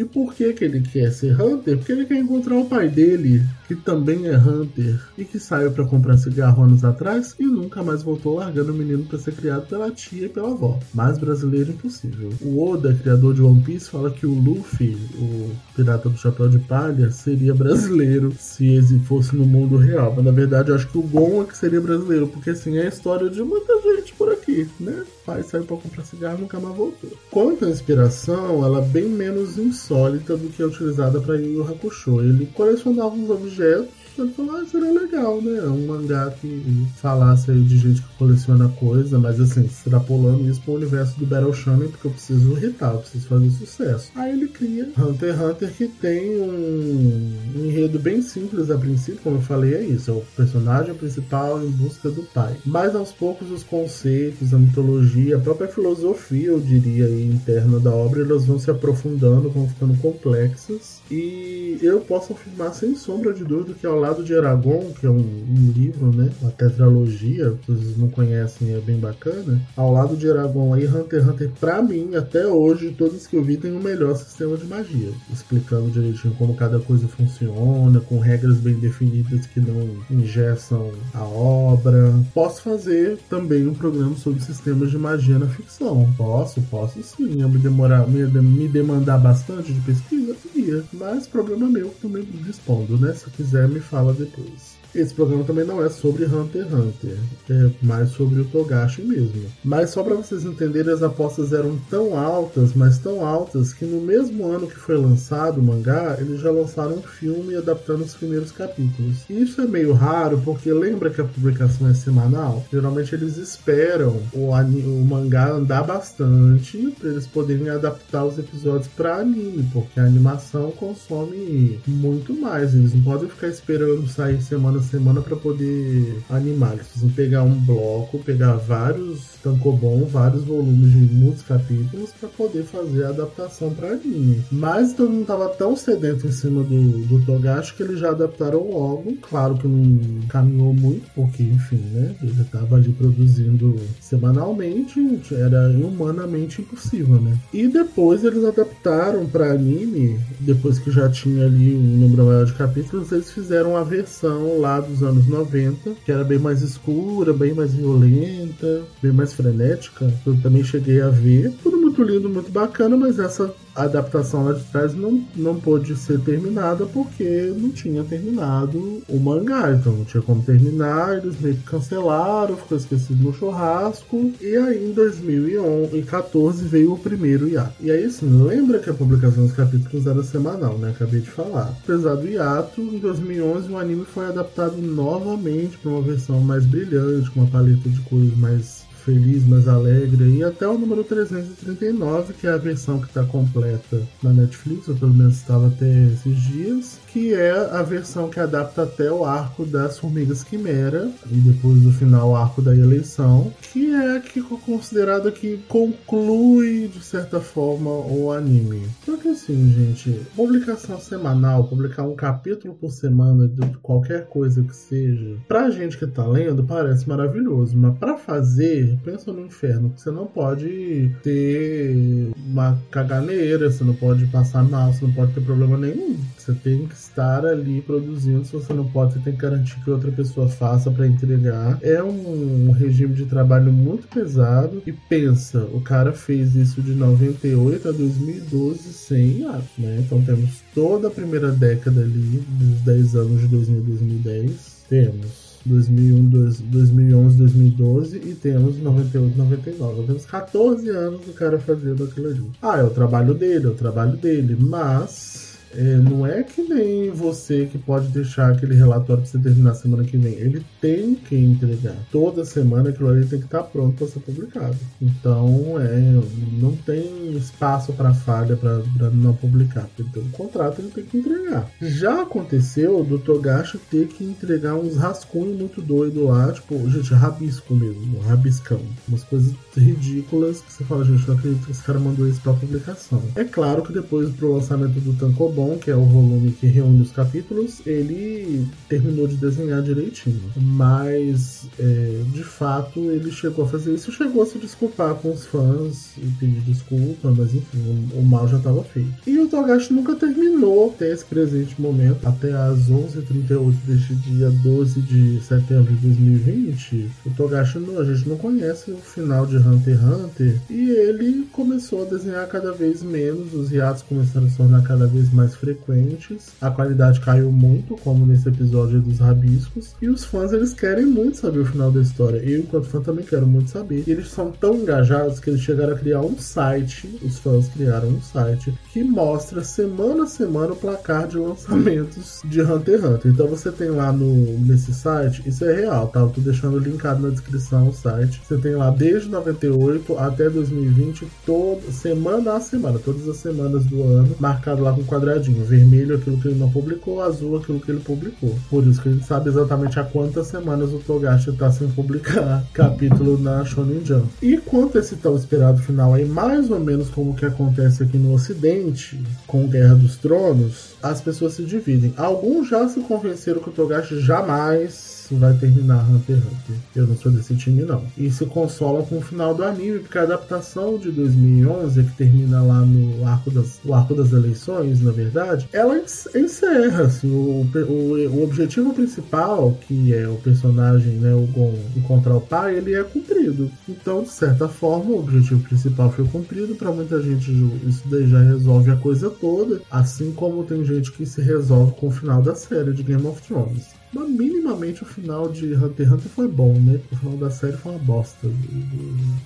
E 0.00 0.04
por 0.06 0.32
que, 0.32 0.50
que 0.54 0.64
ele 0.64 0.80
quer 0.80 1.12
ser 1.12 1.38
Hunter? 1.38 1.76
Porque 1.76 1.92
ele 1.92 2.06
quer 2.06 2.16
encontrar 2.16 2.56
o 2.56 2.64
pai 2.64 2.88
dele, 2.88 3.44
que 3.68 3.74
também 3.74 4.28
é 4.28 4.34
Hunter, 4.34 4.98
e 5.18 5.26
que 5.26 5.38
saiu 5.38 5.70
para 5.72 5.84
comprar 5.84 6.16
cigarro 6.16 6.62
anos 6.62 6.82
atrás 6.86 7.34
e 7.38 7.44
nunca 7.44 7.82
mais 7.82 8.02
voltou 8.02 8.36
largando 8.36 8.72
o 8.72 8.74
menino 8.74 9.04
para 9.04 9.18
ser 9.18 9.34
criado 9.34 9.66
pela 9.66 9.90
tia 9.90 10.24
e 10.24 10.28
pela 10.30 10.52
avó. 10.52 10.80
Mais 10.94 11.18
brasileiro 11.18 11.72
impossível. 11.72 12.32
O 12.40 12.66
Oda, 12.66 12.94
criador 12.94 13.34
de 13.34 13.42
One 13.42 13.60
Piece, 13.60 13.90
fala 13.90 14.10
que 14.10 14.24
o 14.24 14.32
Luffy, 14.32 14.96
o 15.18 15.50
pirata 15.76 16.08
do 16.08 16.16
chapéu 16.16 16.48
de 16.48 16.60
palha, 16.60 17.10
seria 17.10 17.52
brasileiro 17.54 18.32
se 18.38 18.68
ele 18.68 19.00
fosse 19.00 19.36
no 19.36 19.44
mundo 19.44 19.76
real. 19.76 20.14
Mas 20.16 20.24
na 20.24 20.30
verdade 20.32 20.70
eu 20.70 20.76
acho 20.76 20.88
que 20.88 20.96
o 20.96 21.02
Gon 21.02 21.42
é 21.42 21.44
que 21.44 21.58
seria 21.58 21.78
brasileiro, 21.78 22.26
porque 22.26 22.48
assim 22.48 22.78
é 22.78 22.86
a 22.86 22.88
história 22.88 23.28
de 23.28 23.42
muita 23.42 23.74
gente 23.82 24.14
por 24.20 24.30
aqui, 24.30 24.68
né? 24.78 25.02
Pai 25.24 25.42
saiu 25.42 25.64
para 25.64 25.78
comprar 25.78 26.04
cigarro 26.04 26.36
e 26.36 26.40
nunca 26.42 26.60
mais 26.60 26.76
voltou. 26.76 27.10
Quanto 27.30 27.64
à 27.64 27.70
inspiração, 27.70 28.62
ela 28.62 28.80
é 28.80 28.86
bem 28.86 29.06
menos 29.06 29.56
insólita 29.56 30.36
do 30.36 30.50
que 30.50 30.62
a 30.62 30.66
utilizada 30.66 31.18
para 31.22 31.36
Yu 31.36 31.66
Hakusho. 31.66 32.20
Ele 32.20 32.44
colecionava 32.54 33.14
uns 33.14 33.30
objetos 33.30 33.88
ele 34.22 34.32
falou, 34.32 34.56
ah, 34.56 34.64
seria 34.64 34.92
legal, 34.92 35.40
né? 35.40 35.62
Um 35.62 35.86
mangá 35.86 36.30
que 36.40 36.86
falasse 36.96 37.50
aí 37.50 37.62
de 37.62 37.78
gente 37.78 38.02
que 38.02 38.08
coleciona 38.18 38.68
coisa, 38.68 39.18
mas 39.18 39.40
assim, 39.40 39.64
extrapolando 39.64 40.48
isso 40.48 40.60
pro 40.62 40.74
universo 40.74 41.18
do 41.18 41.26
Battle 41.26 41.52
Shonen, 41.52 41.88
porque 41.88 42.06
eu 42.06 42.10
preciso 42.10 42.52
irritar, 42.52 42.92
eu 42.92 42.98
preciso 42.98 43.26
fazer 43.26 43.50
sucesso. 43.50 44.12
Aí 44.14 44.32
ele 44.32 44.48
cria 44.48 44.90
Hunter 44.98 45.34
x 45.34 45.40
Hunter 45.40 45.72
que 45.72 45.88
tem 45.88 46.40
um, 46.40 47.32
um 47.56 47.64
enredo 47.66 47.98
bem 47.98 48.22
simples 48.22 48.70
a 48.70 48.78
princípio, 48.78 49.20
como 49.22 49.36
eu 49.36 49.42
falei, 49.42 49.74
é 49.74 49.82
isso, 49.82 50.10
é 50.10 50.14
o 50.14 50.22
personagem 50.36 50.94
principal 50.94 51.62
em 51.62 51.70
busca 51.70 52.10
do 52.10 52.22
pai. 52.22 52.56
Mas 52.64 52.94
aos 52.94 53.12
poucos 53.12 53.50
os 53.50 53.62
conceitos, 53.62 54.52
a 54.52 54.58
mitologia, 54.58 55.36
a 55.36 55.40
própria 55.40 55.68
filosofia, 55.68 56.48
eu 56.48 56.60
diria, 56.60 57.06
aí, 57.06 57.26
interna 57.26 57.78
da 57.78 57.90
obra, 57.90 58.22
elas 58.22 58.46
vão 58.46 58.58
se 58.58 58.70
aprofundando, 58.70 59.50
vão 59.50 59.68
ficando 59.68 59.96
complexas. 59.98 61.00
E 61.10 61.78
eu 61.82 62.00
posso 62.00 62.32
afirmar 62.32 62.74
sem 62.74 62.94
sombra 62.94 63.32
de 63.32 63.44
dúvida 63.44 63.74
que 63.78 63.86
ao 63.86 63.98
lado 63.98 64.09
Legado 64.10 64.24
de 64.24 64.34
Aragon, 64.34 64.92
que 64.98 65.06
é 65.06 65.10
um, 65.10 65.18
um, 65.18 65.72
livro, 65.72 66.12
né? 66.12 66.30
Uma 66.42 66.50
tetralogia, 66.50 67.54
que 67.62 67.72
vocês 67.72 67.96
não 67.96 68.08
conhecem, 68.08 68.74
é 68.74 68.80
bem 68.80 68.98
bacana. 68.98 69.60
Ao 69.76 69.92
lado 69.92 70.16
de 70.16 70.28
Aragon 70.28 70.74
aí, 70.74 70.84
Hunter 70.86 71.20
x 71.20 71.28
Hunter, 71.28 71.50
pra 71.60 71.80
mim, 71.80 72.16
até 72.16 72.44
hoje, 72.44 72.94
todos 72.96 73.28
que 73.28 73.36
eu 73.36 73.44
vi, 73.44 73.56
tem 73.56 73.70
o 73.70 73.80
melhor 73.80 74.16
sistema 74.16 74.56
de 74.56 74.66
magia. 74.66 75.10
Explicando 75.32 75.90
direitinho 75.90 76.34
como 76.34 76.54
cada 76.54 76.80
coisa 76.80 77.06
funciona, 77.06 78.00
com 78.00 78.18
regras 78.18 78.56
bem 78.56 78.74
definidas 78.74 79.46
que 79.46 79.60
não 79.60 79.88
ingessam 80.10 80.90
a 81.14 81.22
obra. 81.22 82.12
Posso 82.34 82.62
fazer 82.62 83.16
também 83.28 83.68
um 83.68 83.74
programa 83.74 84.16
sobre 84.16 84.40
sistemas 84.40 84.90
de 84.90 84.98
magia 84.98 85.38
na 85.38 85.46
ficção. 85.46 86.12
Posso, 86.16 86.60
posso 86.62 87.00
sim. 87.02 87.40
Eu 87.40 87.48
me 87.48 87.58
demorar, 87.58 88.08
me, 88.08 88.24
me 88.24 88.66
demandar 88.66 89.18
bastante 89.18 89.72
de 89.72 89.80
pesquisa, 89.82 90.34
podia. 90.34 90.82
Mas 90.92 91.28
problema 91.28 91.68
meu, 91.68 91.94
também 92.02 92.26
respondo, 92.44 92.98
né? 92.98 93.12
Se 93.12 93.30
quiser, 93.30 93.68
me 93.68 93.78
fala 93.78 93.99
depois. 94.12 94.79
Esse 94.94 95.14
programa 95.14 95.44
também 95.44 95.64
não 95.64 95.84
é 95.84 95.88
sobre 95.88 96.24
Hunter 96.24 96.64
x 96.64 96.72
Hunter, 96.72 97.16
é 97.48 97.70
mais 97.82 98.10
sobre 98.10 98.40
o 98.40 98.44
Togashi 98.44 99.02
mesmo. 99.02 99.44
Mas 99.64 99.90
só 99.90 100.02
para 100.02 100.14
vocês 100.14 100.44
entenderem, 100.44 100.92
as 100.92 101.02
apostas 101.02 101.52
eram 101.52 101.78
tão 101.88 102.18
altas, 102.18 102.72
mas 102.74 102.98
tão 102.98 103.24
altas, 103.24 103.72
que 103.72 103.84
no 103.84 104.00
mesmo 104.00 104.46
ano 104.46 104.66
que 104.66 104.76
foi 104.76 104.96
lançado 104.96 105.60
o 105.60 105.62
mangá, 105.62 106.16
eles 106.18 106.40
já 106.40 106.50
lançaram 106.50 106.96
um 106.96 107.02
filme 107.02 107.54
adaptando 107.56 108.02
os 108.02 108.14
primeiros 108.14 108.50
capítulos. 108.50 109.24
E 109.28 109.42
isso 109.42 109.60
é 109.60 109.66
meio 109.66 109.92
raro, 109.92 110.40
porque 110.44 110.72
lembra 110.72 111.10
que 111.10 111.20
a 111.20 111.24
publicação 111.24 111.88
é 111.88 111.94
semanal? 111.94 112.64
Geralmente 112.72 113.14
eles 113.14 113.36
esperam 113.36 114.20
o, 114.32 114.50
o 114.50 115.04
mangá 115.04 115.50
andar 115.50 115.84
bastante 115.84 116.94
para 116.98 117.10
eles 117.10 117.26
poderem 117.26 117.68
adaptar 117.68 118.24
os 118.24 118.38
episódios 118.38 118.88
para 118.88 119.16
anime, 119.16 119.68
porque 119.72 120.00
a 120.00 120.04
animação 120.04 120.70
consome 120.72 121.78
muito 121.86 122.34
mais. 122.34 122.74
Eles 122.74 122.94
não 122.94 123.02
podem 123.02 123.28
ficar 123.28 123.48
esperando 123.48 124.08
sair 124.08 124.42
semana 124.42 124.79
a 124.80 124.82
semana 124.82 125.20
para 125.20 125.36
poder 125.36 126.22
animar. 126.28 126.72
Eles 126.72 126.86
precisam 126.86 127.10
pegar 127.10 127.42
um 127.42 127.54
bloco, 127.54 128.18
pegar 128.18 128.54
vários 128.56 129.30
tankobon, 129.42 130.04
vários 130.04 130.44
volumes 130.44 130.92
de 130.92 131.14
muitos 131.14 131.42
capítulos 131.42 132.10
para 132.18 132.28
poder 132.28 132.64
fazer 132.64 133.04
a 133.04 133.08
adaptação 133.08 133.70
para 133.70 133.92
anime. 133.92 134.42
Mas 134.50 134.92
todo 134.92 135.10
mundo 135.10 135.26
tava 135.26 135.48
tão 135.48 135.76
sedento 135.76 136.26
em 136.26 136.32
cima 136.32 136.62
do, 136.62 137.06
do 137.06 137.24
Togashi 137.24 137.74
que 137.74 137.82
eles 137.82 137.98
já 137.98 138.10
adaptaram 138.10 138.70
logo. 138.70 139.16
Claro 139.22 139.56
que 139.56 139.66
não 139.66 140.26
caminhou 140.28 140.74
muito, 140.74 141.08
porque 141.14 141.42
enfim, 141.42 141.82
né? 141.92 142.14
Ele 142.22 142.44
tava 142.44 142.76
ali 142.76 142.92
produzindo 142.92 143.76
semanalmente, 144.00 145.00
era 145.32 145.68
humanamente 145.70 146.60
impossível, 146.60 147.20
né? 147.20 147.36
E 147.52 147.68
depois 147.68 148.24
eles 148.24 148.44
adaptaram 148.44 149.26
para 149.26 149.52
anime, 149.52 150.18
depois 150.40 150.78
que 150.78 150.90
já 150.90 151.08
tinha 151.08 151.46
ali 151.46 151.74
um 151.74 151.98
número 151.98 152.26
maior 152.26 152.46
de 152.46 152.52
capítulos, 152.54 153.12
eles 153.12 153.30
fizeram 153.30 153.76
a 153.76 153.82
versão 153.82 154.60
lá 154.60 154.69
dos 154.78 155.02
anos 155.02 155.26
90, 155.26 155.92
que 156.04 156.12
era 156.12 156.22
bem 156.22 156.38
mais 156.38 156.62
escura, 156.62 157.32
bem 157.32 157.52
mais 157.52 157.74
violenta, 157.74 158.82
bem 159.02 159.10
mais 159.10 159.32
frenética. 159.32 160.12
Eu 160.24 160.40
também 160.40 160.62
cheguei 160.62 161.00
a 161.00 161.08
ver. 161.08 161.52
Tudo 161.62 161.76
muito 161.78 162.02
lindo, 162.02 162.28
muito 162.28 162.52
bacana, 162.52 162.96
mas 162.96 163.18
essa 163.18 163.52
adaptação 163.74 164.44
lá 164.44 164.52
de 164.52 164.64
trás 164.64 164.94
não, 164.94 165.24
não 165.36 165.58
pôde 165.58 165.94
ser 165.96 166.20
terminada 166.20 166.86
porque 166.86 167.52
não 167.56 167.70
tinha 167.70 168.02
terminado 168.04 169.02
o 169.08 169.18
mangá, 169.18 169.72
então 169.72 169.92
não 169.92 170.04
tinha 170.04 170.22
como 170.22 170.42
terminar, 170.42 171.18
eles 171.18 171.40
meio 171.40 171.56
que 171.56 171.62
cancelaram, 171.62 172.56
ficou 172.56 172.76
esquecido 172.76 173.22
no 173.22 173.32
churrasco, 173.32 174.32
e 174.40 174.56
aí 174.56 174.90
em 174.90 174.92
2014 174.92 176.64
veio 176.64 176.92
o 176.92 176.98
primeiro 176.98 177.48
hiato. 177.48 177.74
E 177.80 177.90
aí 177.90 178.04
assim, 178.04 178.26
lembra 178.44 178.78
que 178.78 178.90
a 178.90 178.94
publicação 178.94 179.44
dos 179.44 179.54
capítulos 179.54 180.06
era 180.06 180.22
semanal, 180.22 180.76
né? 180.78 180.90
Acabei 180.90 181.20
de 181.20 181.30
falar. 181.30 181.72
Apesar 181.84 182.16
do 182.16 182.28
hiato, 182.28 182.80
em 182.80 182.98
2011 182.98 183.70
o 183.70 183.78
anime 183.78 184.04
foi 184.04 184.26
adaptado 184.26 184.59
novamente 184.68 185.78
para 185.78 185.90
uma 185.90 186.02
versão 186.02 186.40
mais 186.40 186.64
brilhante, 186.66 187.30
com 187.30 187.40
uma 187.40 187.50
paleta 187.50 187.88
de 187.88 188.00
cores 188.00 188.36
mais 188.36 188.84
feliz, 189.04 189.46
mais 189.46 189.66
alegre, 189.66 190.36
e 190.36 190.44
até 190.44 190.68
o 190.68 190.78
número 190.78 191.02
339, 191.02 192.34
que 192.34 192.46
é 192.46 192.50
a 192.50 192.56
versão 192.56 193.00
que 193.00 193.08
está 193.08 193.24
completa 193.24 194.02
na 194.22 194.32
Netflix, 194.32 194.88
ou 194.88 194.94
pelo 194.94 195.14
menos 195.14 195.36
estava 195.36 195.68
até 195.68 196.06
esses 196.08 196.36
dias, 196.42 196.98
que 197.12 197.34
é 197.34 197.50
a 197.50 197.82
versão 197.82 198.28
que 198.28 198.38
adapta 198.38 198.82
até 198.82 199.10
o 199.10 199.24
arco 199.24 199.64
das 199.64 199.98
Formigas 199.98 200.44
Quimera, 200.44 201.10
e 201.30 201.34
depois 201.34 201.80
do 201.82 201.92
final 201.92 202.30
o 202.30 202.36
arco 202.36 202.62
da 202.62 202.74
eleição, 202.74 203.52
que 203.60 203.92
é 203.92 204.16
a 204.16 204.20
que 204.20 204.40
considerada 204.42 205.30
que 205.30 205.58
conclui, 205.68 206.88
de 206.88 207.02
certa 207.02 207.40
forma, 207.40 207.90
o 207.90 208.32
anime. 208.32 208.82
Só 209.04 209.16
que 209.16 209.28
assim, 209.28 209.72
gente, 209.72 210.20
publicação 210.36 211.00
semanal, 211.00 211.64
publicar 211.64 212.04
um 212.04 212.14
capítulo 212.14 212.74
por 212.74 212.90
semana 212.90 213.48
de 213.48 213.76
qualquer 213.78 214.26
coisa 214.26 214.62
que 214.62 214.74
seja, 214.74 215.36
pra 215.48 215.70
gente 215.70 215.98
que 215.98 216.06
tá 216.06 216.26
lendo, 216.26 216.64
parece 216.64 217.08
maravilhoso, 217.08 217.76
mas 217.76 217.96
para 217.98 218.16
fazer, 218.16 218.98
pensa 219.04 219.32
no 219.32 219.44
inferno, 219.44 219.90
que 219.90 220.00
você 220.00 220.10
não 220.10 220.26
pode 220.26 221.10
ter 221.22 222.30
uma 222.36 222.78
caganeira, 222.90 223.70
você 223.70 223.84
não 223.84 223.94
pode 223.94 224.26
passar 224.26 224.62
mal, 224.62 224.92
você 224.92 225.04
não 225.04 225.12
pode 225.12 225.32
ter 225.32 225.40
problema 225.40 225.76
nenhum. 225.76 226.16
Você 226.36 226.52
tem 226.52 226.86
que 226.86 226.96
estar 227.20 227.44
ali 227.44 227.82
produzindo, 227.82 228.44
se 228.44 228.52
você 228.52 228.72
não 228.72 228.86
pode, 228.86 229.12
você 229.12 229.18
tem 229.20 229.34
que 229.34 229.40
garantir 229.40 229.78
que 229.84 229.90
outra 229.90 230.10
pessoa 230.10 230.48
faça 230.48 230.90
para 230.90 231.06
entregar. 231.06 231.78
É 231.82 232.02
um 232.02 232.70
regime 232.70 233.14
de 233.14 233.26
trabalho 233.26 233.70
muito 233.70 234.08
pesado. 234.08 234.82
E 234.86 234.92
pensa, 234.92 235.68
o 235.72 235.80
cara 235.80 236.12
fez 236.12 236.54
isso 236.54 236.80
de 236.80 236.92
98 236.92 237.88
a 237.88 237.92
2012 237.92 238.78
sem 238.92 239.46
ato, 239.46 239.64
né? 239.78 239.98
Então 240.00 240.22
temos 240.22 240.62
toda 240.74 241.08
a 241.08 241.10
primeira 241.10 241.50
década 241.50 242.00
ali, 242.00 242.42
dos 242.48 242.80
10 242.80 243.16
anos 243.16 243.40
de 243.42 243.48
2000 243.48 243.80
a 243.80 243.84
2010. 243.84 244.80
Temos 244.88 245.50
2001, 245.66 246.28
2011, 246.64 247.36
2012 247.36 248.16
e 248.16 248.34
temos 248.34 248.78
98, 248.78 249.36
99. 249.36 250.06
Temos 250.06 250.24
14 250.24 250.88
anos 250.88 251.20
do 251.20 251.32
cara 251.34 251.58
fazendo 251.58 252.04
aquilo 252.04 252.28
ali. 252.28 252.42
Ah, 252.62 252.78
é 252.78 252.82
o 252.82 252.90
trabalho 252.90 253.34
dele, 253.34 253.66
é 253.66 253.70
o 253.70 253.74
trabalho 253.74 254.16
dele, 254.16 254.56
mas 254.58 255.49
é, 255.74 255.96
não 255.96 256.26
é 256.26 256.42
que 256.42 256.62
nem 256.62 257.10
você 257.10 257.66
que 257.66 257.78
pode 257.78 258.08
deixar 258.08 258.52
aquele 258.52 258.74
relatório 258.74 259.22
para 259.22 259.30
você 259.30 259.38
terminar 259.38 259.74
semana 259.74 260.04
que 260.04 260.16
vem. 260.16 260.34
Ele 260.34 260.64
tem 260.80 261.14
que 261.14 261.36
entregar. 261.36 261.96
Toda 262.10 262.44
semana 262.44 262.90
aquilo 262.90 263.08
ali 263.08 263.26
tem 263.26 263.38
que 263.38 263.44
estar 263.44 263.62
pronto 263.62 263.96
para 263.96 264.06
ser 264.08 264.20
publicado. 264.20 264.76
Então, 265.00 265.76
é, 265.80 266.20
não 266.60 266.74
tem 266.74 267.36
espaço 267.36 267.92
para 267.92 268.12
falha 268.12 268.56
para 268.56 268.80
não 269.10 269.34
publicar. 269.34 269.88
Tem 269.96 270.22
um 270.22 270.30
contrato, 270.30 270.80
ele 270.80 270.90
tem 270.90 271.04
que 271.04 271.18
entregar. 271.18 271.70
Já 271.80 272.22
aconteceu 272.22 273.04
do 273.04 273.18
Togashi 273.18 273.78
ter 273.90 274.08
que 274.08 274.24
entregar 274.24 274.74
uns 274.74 274.96
rascunhos 274.96 275.56
muito 275.56 275.80
doidos 275.80 276.22
lá, 276.24 276.52
tipo, 276.52 276.88
gente, 276.90 277.12
rabisco 277.14 277.74
mesmo, 277.74 278.20
rabiscão. 278.20 278.80
Umas 279.08 279.22
coisas 279.24 279.54
ridículas 279.76 280.60
que 280.60 280.72
você 280.72 280.84
fala, 280.84 281.04
gente, 281.04 281.26
não 281.28 281.36
acredito 281.36 281.64
que 281.64 281.72
esse 281.72 281.82
cara 281.82 281.98
mandou 281.98 282.26
isso 282.26 282.40
para 282.40 282.54
publicação. 282.54 283.22
É 283.36 283.44
claro 283.44 283.82
que 283.82 283.92
depois 283.92 284.30
pro 284.30 284.54
lançamento 284.54 284.98
do 285.00 285.12
Tankobon 285.14 285.59
que 285.78 285.90
é 285.90 285.96
o 285.96 286.04
volume 286.04 286.52
que 286.52 286.66
reúne 286.66 287.02
os 287.02 287.12
capítulos, 287.12 287.80
ele 287.86 288.66
terminou 288.88 289.26
de 289.26 289.36
desenhar 289.36 289.82
direitinho. 289.82 290.40
Mas, 290.56 291.66
é, 291.78 292.22
de 292.32 292.44
fato, 292.44 293.00
ele 293.10 293.30
chegou 293.30 293.64
a 293.64 293.68
fazer 293.68 293.94
isso, 293.94 294.12
chegou 294.12 294.42
a 294.42 294.46
se 294.46 294.58
desculpar 294.58 295.14
com 295.14 295.32
os 295.32 295.46
fãs 295.46 296.16
e 296.18 296.26
pedir 296.38 296.60
desculpa, 296.60 297.30
mas 297.36 297.54
enfim, 297.54 297.78
o, 298.14 298.20
o 298.20 298.22
mal 298.22 298.48
já 298.48 298.58
estava 298.58 298.82
feito. 298.84 299.10
E 299.26 299.38
o 299.38 299.48
Togashi 299.48 299.92
nunca 299.92 300.14
terminou 300.14 300.90
até 300.90 301.12
esse 301.12 301.24
presente 301.24 301.80
momento, 301.80 302.26
até 302.26 302.52
às 302.52 302.90
11h38 302.90 303.74
deste 303.86 304.14
dia 304.14 304.50
12 304.50 305.00
de 305.02 305.40
setembro 305.42 305.92
de 305.94 306.06
2020. 306.06 307.10
O 307.26 307.30
Togashi, 307.30 307.78
não, 307.78 307.98
a 307.98 308.04
gente 308.04 308.28
não 308.28 308.36
conhece 308.36 308.90
o 308.90 308.96
final 308.96 309.46
de 309.46 309.56
Hunter 309.56 309.96
x 309.96 310.02
Hunter 310.02 310.60
e 310.68 310.90
ele 310.90 311.46
começou 311.52 312.02
a 312.02 312.10
desenhar 312.10 312.46
cada 312.48 312.72
vez 312.72 313.02
menos, 313.02 313.52
os 313.54 313.72
hiatos 313.72 314.02
começaram 314.02 314.46
a 314.46 314.50
se 314.50 314.56
tornar 314.56 314.82
cada 314.82 315.06
vez 315.06 315.32
mais 315.32 315.49
mais 315.50 315.56
frequentes, 315.56 316.52
a 316.60 316.70
qualidade 316.70 317.20
caiu 317.20 317.50
muito, 317.50 317.96
como 317.96 318.24
nesse 318.24 318.48
episódio 318.48 319.00
dos 319.00 319.18
rabiscos, 319.18 319.94
e 320.00 320.08
os 320.08 320.24
fãs 320.24 320.52
eles 320.52 320.72
querem 320.72 321.06
muito 321.06 321.38
saber 321.38 321.60
o 321.60 321.66
final 321.66 321.90
da 321.90 322.00
história. 322.00 322.38
Eu, 322.38 322.60
enquanto 322.60 322.86
fã, 322.86 323.00
também 323.00 323.24
quero 323.24 323.46
muito 323.46 323.70
saber. 323.70 324.04
E 324.06 324.10
eles 324.10 324.28
são 324.28 324.50
tão 324.50 324.76
engajados 324.76 325.40
que 325.40 325.50
eles 325.50 325.60
chegaram 325.60 325.94
a 325.94 325.98
criar 325.98 326.20
um 326.20 326.38
site, 326.38 327.08
os 327.22 327.38
fãs 327.38 327.68
criaram 327.68 328.08
um 328.08 328.22
site, 328.22 328.72
que 328.92 329.02
mostra 329.02 329.62
semana 329.64 330.24
a 330.24 330.26
semana 330.26 330.72
o 330.72 330.76
placar 330.76 331.26
de 331.26 331.38
lançamentos 331.38 332.40
de 332.44 332.60
Hunter 332.60 333.00
x 333.00 333.04
Hunter. 333.04 333.32
Então 333.32 333.46
você 333.46 333.70
tem 333.70 333.90
lá 333.90 334.12
no, 334.12 334.58
nesse 334.60 334.92
site, 334.94 335.42
isso 335.46 335.64
é 335.64 335.74
real, 335.74 336.08
tá? 336.08 336.20
Eu 336.20 336.28
tô 336.28 336.40
deixando 336.40 336.78
linkado 336.78 337.22
na 337.22 337.30
descrição 337.30 337.88
o 337.88 337.92
site. 337.92 338.40
Você 338.44 338.56
tem 338.56 338.74
lá 338.74 338.90
desde 338.90 339.28
98 339.28 340.18
até 340.18 340.48
2020, 340.48 341.26
todo, 341.44 341.90
semana 341.92 342.54
a 342.54 342.60
semana, 342.60 342.98
todas 342.98 343.28
as 343.28 343.36
semanas 343.36 343.84
do 343.86 344.02
ano, 344.02 344.34
marcado 344.38 344.82
lá 344.82 344.92
com 344.92 345.04
quadradinho 345.04 345.39
Vermelho 345.48 346.16
aquilo 346.16 346.38
que 346.38 346.48
ele 346.48 346.58
não 346.58 346.70
publicou, 346.70 347.22
azul 347.22 347.56
aquilo 347.56 347.80
que 347.80 347.90
ele 347.90 348.00
publicou. 348.00 348.58
Por 348.68 348.86
isso 348.86 349.00
que 349.00 349.08
a 349.08 349.12
gente 349.12 349.26
sabe 349.26 349.48
exatamente 349.48 349.98
há 349.98 350.04
quantas 350.04 350.48
semanas 350.48 350.92
o 350.92 350.98
Togashi 350.98 351.50
está 351.50 351.70
sem 351.70 351.88
publicar 351.88 352.64
capítulo 352.74 353.38
na 353.38 353.64
Shonen 353.64 354.04
Jump. 354.04 354.26
E 354.42 354.56
quanto 354.58 354.98
a 354.98 355.00
esse 355.00 355.16
tão 355.16 355.36
esperado 355.36 355.80
final 355.82 356.14
aí, 356.14 356.24
mais 356.24 356.70
ou 356.70 356.80
menos 356.80 357.08
como 357.08 357.34
que 357.34 357.46
acontece 357.46 358.02
aqui 358.02 358.18
no 358.18 358.34
Ocidente, 358.34 359.22
com 359.46 359.66
Guerra 359.66 359.94
dos 359.94 360.16
Tronos, 360.16 360.94
as 361.02 361.20
pessoas 361.20 361.54
se 361.54 361.64
dividem. 361.64 362.12
Alguns 362.16 362.68
já 362.68 362.88
se 362.88 363.00
convenceram 363.00 363.60
que 363.60 363.70
o 363.70 363.72
Togashi 363.72 364.20
jamais 364.20 365.19
vai 365.34 365.54
terminar 365.54 366.08
Hunter 366.08 366.36
x 366.36 366.46
Hunter. 366.46 366.76
Eu 366.94 367.06
não 367.06 367.16
sou 367.16 367.32
desse 367.32 367.54
time, 367.56 367.82
não. 367.82 368.04
E 368.16 368.30
se 368.30 368.46
consolam 368.46 369.04
com 369.04 369.18
o 369.18 369.22
final 369.22 369.54
do 369.54 369.64
anime, 369.64 370.00
porque 370.00 370.18
a 370.18 370.22
adaptação 370.22 370.98
de 370.98 371.10
2011, 371.10 372.02
que 372.04 372.16
termina 372.16 372.62
lá 372.62 372.80
no 372.80 373.26
arco 373.26 373.50
das, 373.50 373.80
o 373.84 373.94
arco 373.94 374.14
das 374.14 374.32
eleições, 374.32 375.00
na 375.00 375.10
verdade, 375.10 375.68
ela 375.72 375.96
encerra, 376.34 377.04
assim, 377.04 377.30
o, 377.30 377.66
o, 377.88 378.36
o 378.36 378.44
objetivo 378.44 378.92
principal, 378.92 379.78
que 379.86 380.14
é 380.14 380.28
o 380.28 380.36
personagem, 380.36 381.14
né, 381.14 381.34
o 381.34 381.46
Gon, 381.46 381.74
encontrar 381.96 382.36
o 382.36 382.40
pai, 382.40 382.76
ele 382.76 382.94
é 382.94 383.02
cumprido. 383.02 383.70
Então, 383.88 384.22
de 384.22 384.30
certa 384.30 384.68
forma, 384.68 385.10
o 385.10 385.18
objetivo 385.18 385.62
principal 385.62 386.10
foi 386.10 386.26
cumprido. 386.26 386.74
Para 386.74 386.92
muita 386.92 387.20
gente, 387.22 387.50
isso 387.86 388.02
daí 388.08 388.28
já 388.28 388.40
resolve 388.40 388.90
a 388.90 388.96
coisa 388.96 389.30
toda. 389.30 389.80
Assim 389.90 390.32
como 390.32 390.64
tem 390.64 390.84
gente 390.84 391.12
que 391.12 391.26
se 391.26 391.40
resolve 391.40 391.92
com 391.92 392.08
o 392.08 392.10
final 392.10 392.42
da 392.42 392.54
série 392.54 392.92
de 392.92 393.02
Game 393.02 393.26
of 393.26 393.40
Thrones. 393.42 394.00
Mas 394.12 394.28
minimamente 394.28 395.02
o 395.02 395.06
final 395.06 395.19
de 395.20 395.74
Hunter 395.74 396.06
x 396.06 396.12
Hunter 396.12 396.30
foi 396.34 396.48
bom, 396.48 396.74
né? 396.74 397.00
O 397.10 397.16
final 397.16 397.36
da 397.36 397.50
série 397.50 397.76
foi 397.76 397.92
uma 397.92 397.98
bosta. 398.00 398.48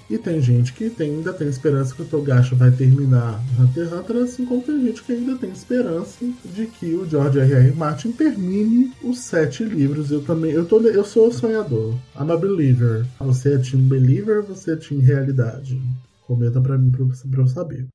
E 0.08 0.18
tem 0.18 0.40
gente 0.40 0.72
que 0.72 0.88
tem, 0.88 1.16
ainda 1.16 1.32
tem 1.32 1.48
esperança 1.48 1.94
que 1.94 2.02
o 2.02 2.04
Togashi 2.04 2.54
vai 2.54 2.70
terminar 2.70 3.40
Hunter 3.58 3.84
x 3.84 3.92
Hunter, 3.92 4.16
assim 4.16 4.46
como 4.46 4.62
tem 4.62 4.80
gente 4.86 5.02
que 5.02 5.12
ainda 5.12 5.36
tem 5.36 5.50
esperança 5.50 6.24
de 6.54 6.66
que 6.66 6.94
o 6.94 7.08
George 7.08 7.40
R. 7.40 7.52
R. 7.52 7.72
Martin 7.72 8.12
termine 8.12 8.92
os 9.02 9.18
sete 9.18 9.64
livros. 9.64 10.10
Eu 10.10 10.22
também, 10.22 10.52
eu, 10.52 10.64
tô, 10.64 10.80
eu 10.80 11.04
sou 11.04 11.32
sonhador. 11.32 11.94
I'm 12.18 12.30
a 12.30 12.36
believer. 12.36 13.06
Você 13.20 13.54
é 13.54 13.58
team 13.58 13.82
believer, 13.82 14.42
você 14.42 14.72
é 14.72 14.76
team 14.76 15.00
realidade? 15.00 15.80
Comenta 16.26 16.60
pra 16.60 16.78
mim 16.78 16.90
pra, 16.90 17.04
pra 17.30 17.40
eu 17.40 17.48
saber. 17.48 17.86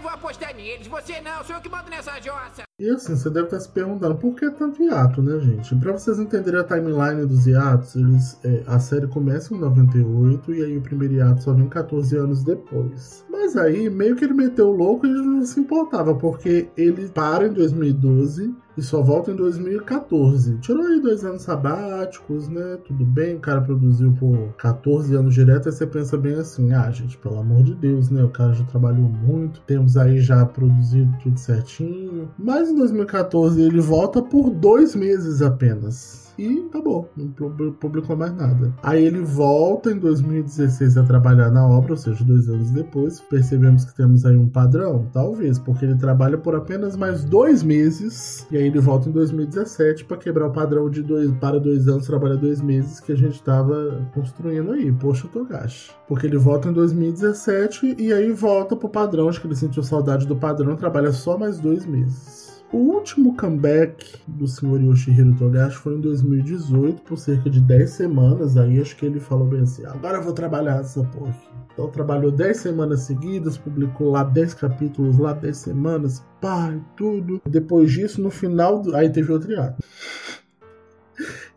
Vou 0.00 0.10
apostar 0.10 0.54
neles. 0.54 0.86
Você 0.86 1.20
não, 1.20 1.42
sou 1.44 1.56
eu 1.56 1.62
que 1.62 1.68
mando 1.68 1.90
nessa 1.90 2.20
jossa. 2.20 2.62
E 2.80 2.88
assim, 2.90 3.16
você 3.16 3.28
deve 3.28 3.46
estar 3.46 3.58
se 3.58 3.68
perguntando 3.68 4.14
por 4.14 4.36
que 4.36 4.48
tanto 4.52 4.80
hiato, 4.80 5.20
né, 5.20 5.40
gente? 5.40 5.74
Para 5.74 5.92
vocês 5.92 6.20
entenderem 6.20 6.60
a 6.60 6.64
timeline 6.64 7.26
dos 7.26 7.44
hiatos, 7.44 7.96
eles, 7.96 8.38
é, 8.44 8.62
a 8.68 8.78
série 8.78 9.08
começa 9.08 9.52
em 9.52 9.58
98 9.58 10.54
e 10.54 10.64
aí 10.64 10.76
o 10.76 10.80
primeiro 10.80 11.14
hiato 11.14 11.42
só 11.42 11.52
vem 11.52 11.68
14 11.68 12.16
anos 12.16 12.44
depois. 12.44 13.26
Mas 13.28 13.56
aí, 13.56 13.90
meio 13.90 14.14
que 14.14 14.24
ele 14.24 14.34
meteu 14.34 14.68
o 14.68 14.76
louco 14.76 15.06
e 15.06 15.10
ele 15.10 15.22
não 15.22 15.44
se 15.44 15.58
importava, 15.58 16.14
porque 16.14 16.68
ele 16.76 17.08
para 17.08 17.48
em 17.48 17.52
2012 17.52 18.54
e 18.78 18.82
só 18.82 19.02
volta 19.02 19.32
em 19.32 19.34
2014. 19.36 20.58
Tirou 20.58 20.86
aí 20.86 21.00
dois 21.00 21.24
anos 21.24 21.42
sabáticos, 21.42 22.48
né? 22.48 22.78
Tudo 22.84 23.04
bem, 23.04 23.34
o 23.34 23.40
cara 23.40 23.60
produziu 23.60 24.12
por 24.12 24.54
14 24.56 25.16
anos 25.16 25.34
direto, 25.34 25.68
aí 25.68 25.72
você 25.74 25.84
pensa 25.84 26.16
bem 26.16 26.34
assim, 26.34 26.72
ah, 26.72 26.88
gente, 26.90 27.18
pelo 27.18 27.40
amor 27.40 27.64
de 27.64 27.74
Deus, 27.74 28.08
né? 28.08 28.22
O 28.22 28.30
cara 28.30 28.52
já 28.52 28.64
trabalhou 28.64 29.08
muito, 29.08 29.60
temos 29.62 29.96
aí 29.96 30.20
já 30.20 30.46
produzido 30.46 31.12
tudo 31.20 31.38
certinho. 31.38 32.30
Mas 32.38 32.70
em 32.70 32.76
2014 32.76 33.60
ele 33.60 33.80
volta 33.80 34.22
por 34.22 34.50
dois 34.50 34.94
meses 34.94 35.42
apenas 35.42 36.27
e 36.38 36.66
acabou, 36.68 37.10
não 37.16 37.72
publicou 37.72 38.16
mais 38.16 38.34
nada. 38.34 38.72
Aí 38.82 39.04
ele 39.04 39.20
volta 39.20 39.90
em 39.90 39.98
2016 39.98 40.96
a 40.96 41.02
trabalhar 41.02 41.50
na 41.50 41.66
obra, 41.66 41.92
ou 41.92 41.96
seja, 41.96 42.24
dois 42.24 42.48
anos 42.48 42.70
depois. 42.70 43.20
Percebemos 43.20 43.84
que 43.84 43.94
temos 43.96 44.24
aí 44.24 44.36
um 44.36 44.48
padrão, 44.48 45.08
talvez, 45.12 45.58
porque 45.58 45.84
ele 45.84 45.96
trabalha 45.96 46.38
por 46.38 46.54
apenas 46.54 46.96
mais 46.96 47.24
dois 47.24 47.62
meses 47.62 48.46
e 48.50 48.56
aí 48.56 48.64
ele 48.64 48.80
volta 48.80 49.08
em 49.08 49.12
2017 49.12 50.04
para 50.04 50.16
quebrar 50.16 50.46
o 50.46 50.52
padrão 50.52 50.88
de 50.88 51.02
dois 51.02 51.30
para 51.32 51.58
dois 51.58 51.88
anos, 51.88 52.06
trabalha 52.06 52.36
dois 52.36 52.60
meses 52.60 53.00
que 53.00 53.12
a 53.12 53.16
gente 53.16 53.34
estava 53.34 54.06
construindo 54.14 54.72
aí. 54.72 54.92
Poxa, 54.92 55.28
Togashi. 55.28 55.90
Porque 56.06 56.26
ele 56.26 56.38
volta 56.38 56.68
em 56.68 56.72
2017 56.72 57.96
e 57.98 58.12
aí 58.12 58.32
volta 58.32 58.76
pro 58.76 58.88
padrão, 58.88 59.28
acho 59.28 59.40
que 59.40 59.46
ele 59.46 59.56
sentiu 59.56 59.82
saudade 59.82 60.26
do 60.26 60.36
padrão, 60.36 60.76
trabalha 60.76 61.12
só 61.12 61.36
mais 61.36 61.58
dois 61.58 61.84
meses. 61.84 62.57
O 62.70 62.76
último 62.76 63.34
comeback 63.34 64.20
do 64.26 64.46
senhor 64.46 64.78
Yoshihiro 64.78 65.34
Togashi 65.36 65.76
foi 65.78 65.94
em 65.94 66.00
2018, 66.02 67.00
por 67.00 67.16
cerca 67.16 67.48
de 67.48 67.62
10 67.62 67.88
semanas. 67.88 68.58
Aí 68.58 68.78
acho 68.78 68.94
que 68.94 69.06
ele 69.06 69.18
falou 69.18 69.46
bem 69.46 69.62
assim: 69.62 69.86
agora 69.86 70.18
eu 70.18 70.22
vou 70.22 70.34
trabalhar 70.34 70.80
essa 70.80 71.02
porra. 71.04 71.34
Então 71.72 71.88
trabalhou 71.88 72.30
10 72.30 72.56
semanas 72.58 73.00
seguidas, 73.00 73.56
publicou 73.56 74.10
lá 74.10 74.22
10 74.22 74.52
capítulos, 74.52 75.16
lá 75.16 75.32
10 75.32 75.56
semanas, 75.56 76.22
pá, 76.42 76.78
tudo. 76.94 77.40
Depois 77.48 77.90
disso, 77.90 78.20
no 78.20 78.30
final. 78.30 78.82
Do... 78.82 78.94
Aí 78.94 79.08
teve 79.08 79.32
outro 79.32 79.58
ato. 79.58 79.82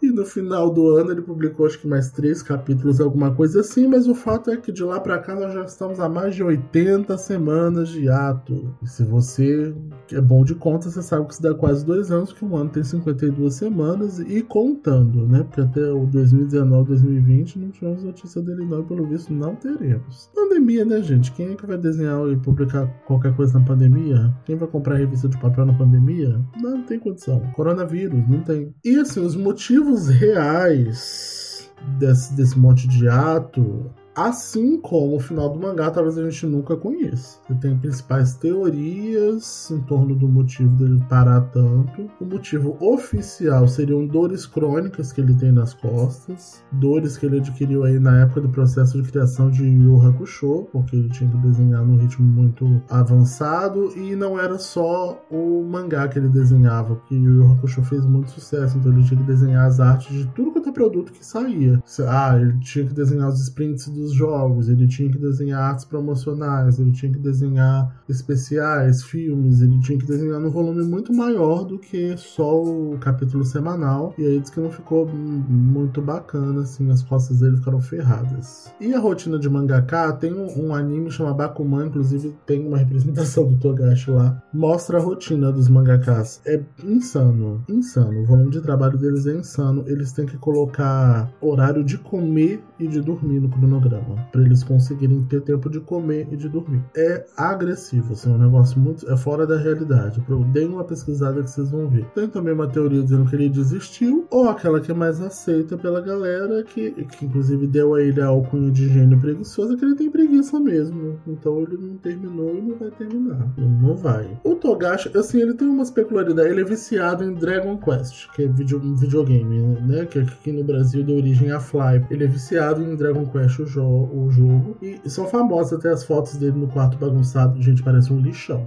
E 0.02 0.12
no 0.12 0.26
final 0.26 0.72
do 0.72 0.90
ano 0.96 1.12
ele 1.12 1.22
publicou 1.22 1.66
acho 1.66 1.80
que 1.80 1.88
mais 1.88 2.10
três 2.12 2.42
capítulos, 2.42 3.00
alguma 3.00 3.34
coisa 3.36 3.62
assim, 3.62 3.88
mas 3.88 4.08
o 4.08 4.16
fato 4.16 4.50
é 4.50 4.58
que 4.58 4.72
de 4.72 4.84
lá 4.84 5.00
para 5.00 5.20
cá 5.20 5.36
nós 5.36 5.54
já 5.54 5.64
estamos 5.64 6.00
há 6.00 6.10
mais 6.10 6.36
de 6.36 6.44
80 6.44 7.16
semanas 7.18 7.90
de 7.90 8.10
ato. 8.10 8.74
E 8.82 8.88
se 8.88 9.04
você 9.04 9.74
é 10.12 10.20
bom 10.20 10.44
de 10.44 10.56
conta, 10.56 10.90
você 10.90 11.02
sabe 11.02 11.28
que 11.28 11.34
isso 11.34 11.42
dá 11.44 11.54
quase 11.54 11.86
dois 11.86 12.12
anos, 12.12 12.34
que 12.34 12.44
um 12.44 12.56
ano 12.56 12.70
tem 12.70 12.84
52 12.84 13.54
semanas 13.54 14.20
e 14.20 14.42
contando, 14.42 15.28
né? 15.28 15.44
Porque 15.44 15.62
até 15.62 15.92
o 15.92 16.06
2019, 16.08 16.90
2020 16.90 17.60
não 17.60 17.70
tivemos 17.70 18.04
notícia 18.04 18.42
dele 18.42 18.66
não, 18.66 18.82
e 18.82 18.84
pelo 18.84 19.06
visto 19.06 19.32
não 19.32 19.56
teremos. 19.56 20.32
Pandemia, 20.34 20.84
né, 20.84 21.02
gente? 21.02 21.32
Quem 21.32 21.52
é 21.52 21.56
que 21.56 21.66
vai 21.66 21.78
desenhar 21.78 22.28
e 22.30 22.38
publicar 22.38 22.88
qualquer 23.06 23.36
coisa 23.36 23.60
na 23.60 23.66
pandemia? 23.66 24.34
Quem 24.46 24.56
vai 24.56 24.68
comprar 24.68 24.96
revista 24.96 25.28
de 25.28 25.38
papel 25.38 25.66
na 25.66 25.74
pandemia? 25.74 26.42
Não, 26.62 26.72
não 26.78 26.84
tem 26.84 27.00
condição. 27.00 27.40
Coronavírus, 27.56 28.28
não 28.28 28.42
tem. 28.42 28.74
E 28.84 28.96
assim, 28.96 29.20
os 29.20 29.36
motivos 29.36 29.91
motivos 29.92 30.08
reais 30.08 31.72
desse, 32.00 32.34
desse 32.34 32.58
monte 32.58 32.88
de 32.88 33.08
ato 33.10 33.92
Assim 34.22 34.80
como 34.80 35.16
o 35.16 35.20
final 35.20 35.50
do 35.50 35.60
mangá, 35.60 35.90
talvez 35.90 36.16
a 36.16 36.30
gente 36.30 36.46
nunca 36.46 36.78
conheça. 36.78 37.40
Você 37.48 37.56
tem 37.56 37.76
principais 37.76 38.36
teorias 38.36 39.72
em 39.72 39.80
torno 39.82 40.14
do 40.14 40.28
motivo 40.28 40.70
dele 40.76 41.04
parar 41.10 41.42
tanto. 41.52 42.08
O 42.20 42.26
motivo 42.26 42.78
oficial 42.80 43.68
seriam 43.68 44.06
dores 44.06 44.46
crônicas 44.46 45.12
que 45.12 45.22
ele 45.22 45.34
tem 45.34 45.52
nas 45.52 45.74
costas, 45.74 46.64
dores 46.72 47.18
que 47.18 47.26
ele 47.26 47.40
adquiriu 47.40 47.84
aí 47.84 47.98
na 47.98 48.22
época 48.22 48.42
do 48.42 48.50
processo 48.50 49.02
de 49.02 49.10
criação 49.10 49.50
de 49.50 49.66
Yu 49.66 50.00
Hakusho, 50.00 50.68
porque 50.72 50.96
ele 50.96 51.10
tinha 51.10 51.28
que 51.28 51.38
desenhar 51.38 51.84
num 51.84 51.98
ritmo 51.98 52.28
muito 52.28 52.80
avançado 52.90 53.92
e 53.98 54.16
não 54.16 54.40
era 54.40 54.60
só 54.60 55.20
o 55.32 55.64
mangá 55.64 56.08
que 56.08 56.20
ele 56.20 56.30
desenhava, 56.30 56.94
porque 56.96 57.16
Yu 57.16 57.54
Hakusho 57.54 57.82
fez 57.84 58.06
muito 58.06 58.30
sucesso, 58.30 58.78
então 58.78 58.94
ele 58.94 59.04
tinha 59.04 59.20
que 59.20 59.26
desenhar 59.26 59.66
as 59.66 59.80
artes 59.80 60.16
de 60.16 60.28
tudo 60.28 60.52
quanto 60.52 60.70
é 60.70 60.72
produto 60.72 61.12
que 61.12 61.26
saía. 61.26 61.82
Ah, 62.08 62.38
ele 62.40 62.60
tinha 62.60 62.86
que 62.86 62.94
desenhar 62.94 63.28
os 63.28 63.42
sprints 63.42 63.88
do 63.88 64.11
jogos, 64.12 64.70
ele 64.70 64.88
tinha 64.88 65.10
que 65.10 65.18
desenhar 65.18 65.62
artes 65.62 65.86
promocionais, 65.86 66.80
ele 66.80 66.92
tinha 66.92 67.12
que 67.12 67.20
desenhar 67.20 68.02
especiais, 68.08 69.04
filmes, 69.04 69.62
ele 69.62 69.80
tinha 69.80 69.98
que 69.98 70.06
desenhar 70.06 70.40
num 70.40 70.50
volume 70.50 70.84
muito 70.84 71.14
maior 71.14 71.64
do 71.64 71.78
que 71.78 72.16
só 72.18 72.64
o 72.64 72.98
capítulo 73.00 73.44
semanal. 73.44 74.14
E 74.18 74.26
aí 74.26 74.40
diz 74.40 74.50
que 74.50 74.60
não 74.60 74.72
ficou 74.72 75.08
muito 75.08 76.02
bacana, 76.02 76.62
assim, 76.62 76.90
as 76.90 77.02
costas 77.04 77.40
dele 77.40 77.58
ficaram 77.58 77.82
ferradas. 77.82 78.74
E 78.80 78.94
a 78.94 79.00
rotina 79.00 79.38
de 79.38 79.50
mangaka 79.50 80.14
tem 80.14 80.34
um, 80.34 80.68
um 80.68 80.76
anime 80.76 81.12
chamado 81.12 81.38
Bakuman, 81.38 81.88
inclusive 81.88 82.36
tem 82.46 82.66
uma 82.66 82.78
representação 82.78 83.48
do 83.48 83.58
Togashi 83.58 84.12
lá, 84.12 84.42
mostra 84.54 84.98
a 84.98 85.02
rotina 85.02 85.52
dos 85.52 85.70
mangakas. 85.70 86.42
É 86.46 86.62
insano, 86.84 87.64
insano. 87.70 88.22
O 88.22 88.26
volume 88.26 88.52
de 88.52 88.62
trabalho 88.62 88.98
deles 88.98 89.26
é 89.26 89.34
insano. 89.34 89.84
Eles 89.88 90.12
têm 90.12 90.26
que 90.26 90.38
colocar 90.38 91.32
horário 91.42 91.84
de 91.84 91.98
comer 91.98 92.62
e 92.80 92.88
de 92.88 93.02
dormir 93.02 93.40
no 93.40 93.50
cronograma 93.50 93.91
para 94.32 94.42
eles 94.42 94.64
conseguirem 94.64 95.22
ter 95.24 95.42
tempo 95.42 95.70
de 95.70 95.80
comer 95.80 96.28
e 96.32 96.38
de 96.38 96.50
dormir. 96.50 96.84
É 96.96 97.26
agressivo, 97.38 98.14
assim, 98.14 98.32
é 98.32 98.36
um 98.36 98.38
negócio 98.38 98.80
muito. 98.80 99.10
é 99.10 99.18
fora 99.18 99.46
da 99.46 99.58
realidade. 99.58 100.24
Deem 100.52 100.70
uma 100.70 100.84
pesquisada 100.84 101.42
que 101.42 101.50
vocês 101.50 101.70
vão 101.70 101.88
ver. 101.88 102.06
Tem 102.14 102.28
também 102.28 102.54
uma 102.54 102.68
teoria 102.68 103.02
dizendo 103.02 103.30
que 103.30 103.36
ele 103.36 103.50
desistiu, 103.50 104.26
ou 104.30 104.50
aquela 104.50 104.80
que 104.80 104.92
é 104.92 104.94
mais 104.94 105.22
aceita 105.22 105.78
pela 105.78 106.02
galera, 106.02 106.64
que, 106.64 106.92
que 106.92 107.26
inclusive 107.26 107.68
deu 107.68 107.96
a 107.96 108.02
ele 108.02 108.22
a 108.22 108.28
alcunha 108.28 108.72
de 108.72 108.88
gênio 108.88 109.20
preguiçoso, 109.20 109.74
é 109.74 109.78
que 109.78 109.86
ele 109.86 109.96
tem 109.96 110.10
preguiça 110.10 110.60
mesmo. 110.60 111.20
Então 111.28 111.60
ele 111.62 111.78
não 111.78 111.98
terminou 111.98 112.56
e 112.56 112.62
não 112.62 112.76
vai 112.76 112.92
terminar. 112.92 113.54
Não 113.58 113.96
vai. 113.96 114.40
O 114.44 114.56
Togashi, 114.56 115.16
assim, 115.18 115.42
ele 115.42 115.54
tem 115.54 115.68
umas 115.68 115.90
peculiaridades. 115.90 116.52
Ele 116.52 116.62
é 116.62 116.66
viciado 116.66 117.24
em 117.24 117.34
Dragon 117.34 117.78
Quest, 117.78 118.30
que 118.34 118.44
é 118.44 118.48
video, 118.48 118.80
um 118.80 118.96
videogame, 118.96 119.60
né? 119.82 120.06
Que 120.06 120.20
aqui 120.20 120.52
no 120.52 120.64
Brasil 120.64 121.04
deu 121.04 121.18
origem 121.18 121.52
a 121.52 121.60
Fly. 121.60 122.06
Ele 122.10 122.24
é 122.24 122.28
viciado 122.28 122.82
em 122.82 122.96
Dragon 122.96 123.26
Quest, 123.26 123.60
o 123.60 123.66
jogo 123.66 123.81
o 123.84 124.30
jogo. 124.30 124.78
E 124.82 125.10
são 125.10 125.28
famosas 125.28 125.80
até 125.80 125.90
as 125.90 126.04
fotos 126.04 126.38
dele 126.38 126.58
no 126.58 126.68
quarto 126.68 126.98
bagunçado. 126.98 127.62
Gente, 127.62 127.84
parece 127.84 128.12
um 128.12 128.20
lixão. 128.20 128.66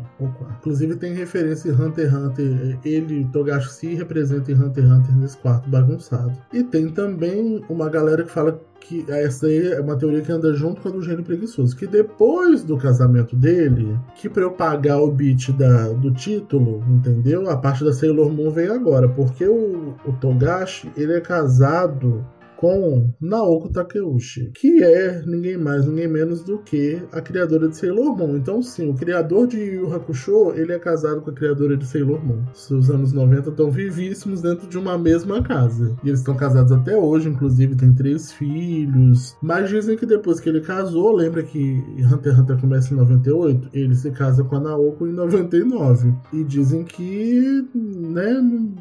Inclusive 0.58 0.96
tem 0.96 1.14
referência 1.14 1.68
em 1.68 1.72
Hunter 1.72 2.06
x 2.06 2.14
Hunter. 2.14 2.78
Ele, 2.84 3.24
Togashi, 3.32 3.72
se 3.72 3.94
representa 3.94 4.52
em 4.52 4.54
Hunter 4.54 4.84
x 4.84 4.92
Hunter 4.92 5.16
nesse 5.16 5.36
quarto 5.38 5.68
bagunçado. 5.68 6.32
E 6.52 6.62
tem 6.62 6.88
também 6.88 7.64
uma 7.68 7.88
galera 7.88 8.24
que 8.24 8.30
fala 8.30 8.60
que 8.84 9.04
essa 9.08 9.46
aí 9.46 9.72
é 9.72 9.80
uma 9.80 9.96
teoria 9.96 10.20
que 10.20 10.30
anda 10.30 10.52
junto 10.52 10.80
com 10.82 10.88
a 10.88 10.92
do 10.92 11.02
gênio 11.02 11.24
preguiçoso, 11.24 11.74
que 11.74 11.86
depois 11.86 12.62
do 12.62 12.76
casamento 12.76 13.34
dele, 13.34 13.98
que 14.14 14.28
para 14.28 14.42
eu 14.42 14.50
pagar 14.50 15.00
o 15.00 15.10
beat 15.10 15.50
da, 15.52 15.88
do 15.88 16.10
título, 16.12 16.84
entendeu? 16.88 17.48
A 17.48 17.56
parte 17.56 17.82
da 17.82 17.92
Sailor 17.92 18.30
Moon 18.30 18.50
vem 18.50 18.68
agora, 18.68 19.08
porque 19.08 19.46
o, 19.46 19.94
o 20.04 20.12
Togashi, 20.20 20.92
ele 20.96 21.14
é 21.14 21.20
casado 21.20 22.24
com 22.56 23.10
Naoko 23.20 23.68
Takeuchi, 23.68 24.50
que 24.54 24.82
é 24.82 25.22
ninguém 25.26 25.56
mais, 25.56 25.86
ninguém 25.86 26.08
menos 26.08 26.42
do 26.42 26.58
que 26.58 27.02
a 27.12 27.20
criadora 27.20 27.68
de 27.68 27.76
Sailor 27.76 28.16
Moon. 28.16 28.36
Então, 28.36 28.62
sim, 28.62 28.90
o 28.90 28.94
criador 28.94 29.46
de 29.46 29.58
Yu 29.58 29.92
Hakusho, 29.92 30.52
ele 30.54 30.72
é 30.72 30.78
casado 30.78 31.20
com 31.20 31.30
a 31.30 31.34
criadora 31.34 31.76
de 31.76 31.86
Sailor 31.86 32.24
Moon. 32.24 32.42
Os 32.52 32.90
anos 32.90 33.12
90 33.12 33.50
estão 33.50 33.70
vivíssimos 33.70 34.40
dentro 34.40 34.68
de 34.68 34.78
uma 34.78 34.96
mesma 34.96 35.42
casa. 35.42 35.96
E 36.02 36.08
eles 36.08 36.20
estão 36.20 36.34
casados 36.36 36.72
até 36.72 36.96
hoje, 36.96 37.28
inclusive 37.28 37.74
tem 37.74 37.92
três 37.92 38.32
filhos. 38.32 39.36
Mas 39.42 39.68
dizem 39.68 39.96
que 39.96 40.06
depois 40.06 40.40
que 40.40 40.48
ele 40.48 40.60
casou, 40.60 41.12
lembra 41.14 41.42
que 41.42 41.82
Hunter 41.98 42.32
x 42.32 42.40
Hunter 42.40 42.60
começa 42.60 42.94
em 42.94 42.96
98? 42.96 43.68
Ele 43.72 43.94
se 43.94 44.10
casa 44.10 44.44
com 44.44 44.56
a 44.56 44.60
Naoko 44.60 45.06
em 45.06 45.12
99. 45.12 46.14
E 46.32 46.44
dizem 46.44 46.84
que, 46.84 47.66
né, 47.74 48.32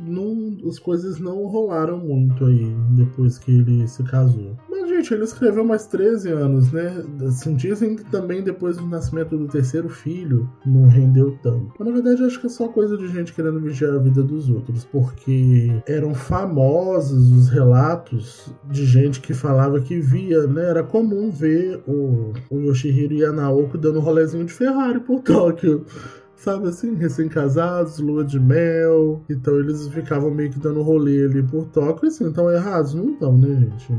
não, 0.07 0.57
as 0.67 0.79
coisas 0.79 1.19
não 1.19 1.45
rolaram 1.47 1.99
muito 1.99 2.45
aí 2.45 2.73
depois 2.95 3.37
que 3.37 3.62
ele 3.63 3.87
se 3.87 4.03
casou. 4.03 4.57
Mas, 4.69 4.89
gente, 4.89 5.13
ele 5.13 5.23
escreveu 5.23 5.63
mais 5.63 5.87
13 5.87 6.29
anos, 6.29 6.71
né? 6.71 7.03
Assim, 7.27 7.55
dizem 7.55 7.95
que 7.95 8.05
também 8.05 8.43
depois 8.43 8.77
do 8.77 8.85
nascimento 8.85 9.37
do 9.37 9.47
terceiro 9.47 9.89
filho 9.89 10.49
não 10.65 10.87
rendeu 10.87 11.37
tanto. 11.41 11.73
Mas, 11.77 11.87
na 11.87 11.93
verdade, 11.93 12.23
acho 12.23 12.39
que 12.39 12.47
é 12.47 12.49
só 12.49 12.67
coisa 12.67 12.97
de 12.97 13.07
gente 13.07 13.33
querendo 13.33 13.59
vigiar 13.59 13.93
a 13.93 13.99
vida 13.99 14.21
dos 14.21 14.49
outros, 14.49 14.83
porque 14.85 15.81
eram 15.87 16.13
famosos 16.13 17.31
os 17.31 17.49
relatos 17.49 18.53
de 18.69 18.85
gente 18.85 19.21
que 19.21 19.33
falava 19.33 19.79
que 19.79 19.99
via, 19.99 20.45
né? 20.47 20.69
Era 20.69 20.83
comum 20.83 21.31
ver 21.31 21.81
o, 21.87 22.33
o 22.49 22.59
Yoshihiro 22.59 23.33
Naoko 23.33 23.77
dando 23.77 23.99
rolezinho 23.99 24.45
de 24.45 24.53
Ferrari 24.53 24.99
por 24.99 25.21
Tóquio 25.21 25.85
sabe 26.35 26.67
assim, 26.67 26.95
recém-casados, 26.95 27.99
lua 27.99 28.23
de 28.23 28.39
mel. 28.39 29.21
Então 29.29 29.57
eles 29.59 29.87
ficavam 29.87 30.31
meio 30.31 30.51
que 30.51 30.59
dando 30.59 30.81
rolê 30.81 31.25
ali 31.25 31.43
por 31.43 31.65
Tóquio, 31.67 32.07
assim, 32.07 32.25
então 32.25 32.51
errados 32.51 32.93
não 32.93 33.11
estão, 33.11 33.37
né, 33.37 33.55
gente? 33.55 33.93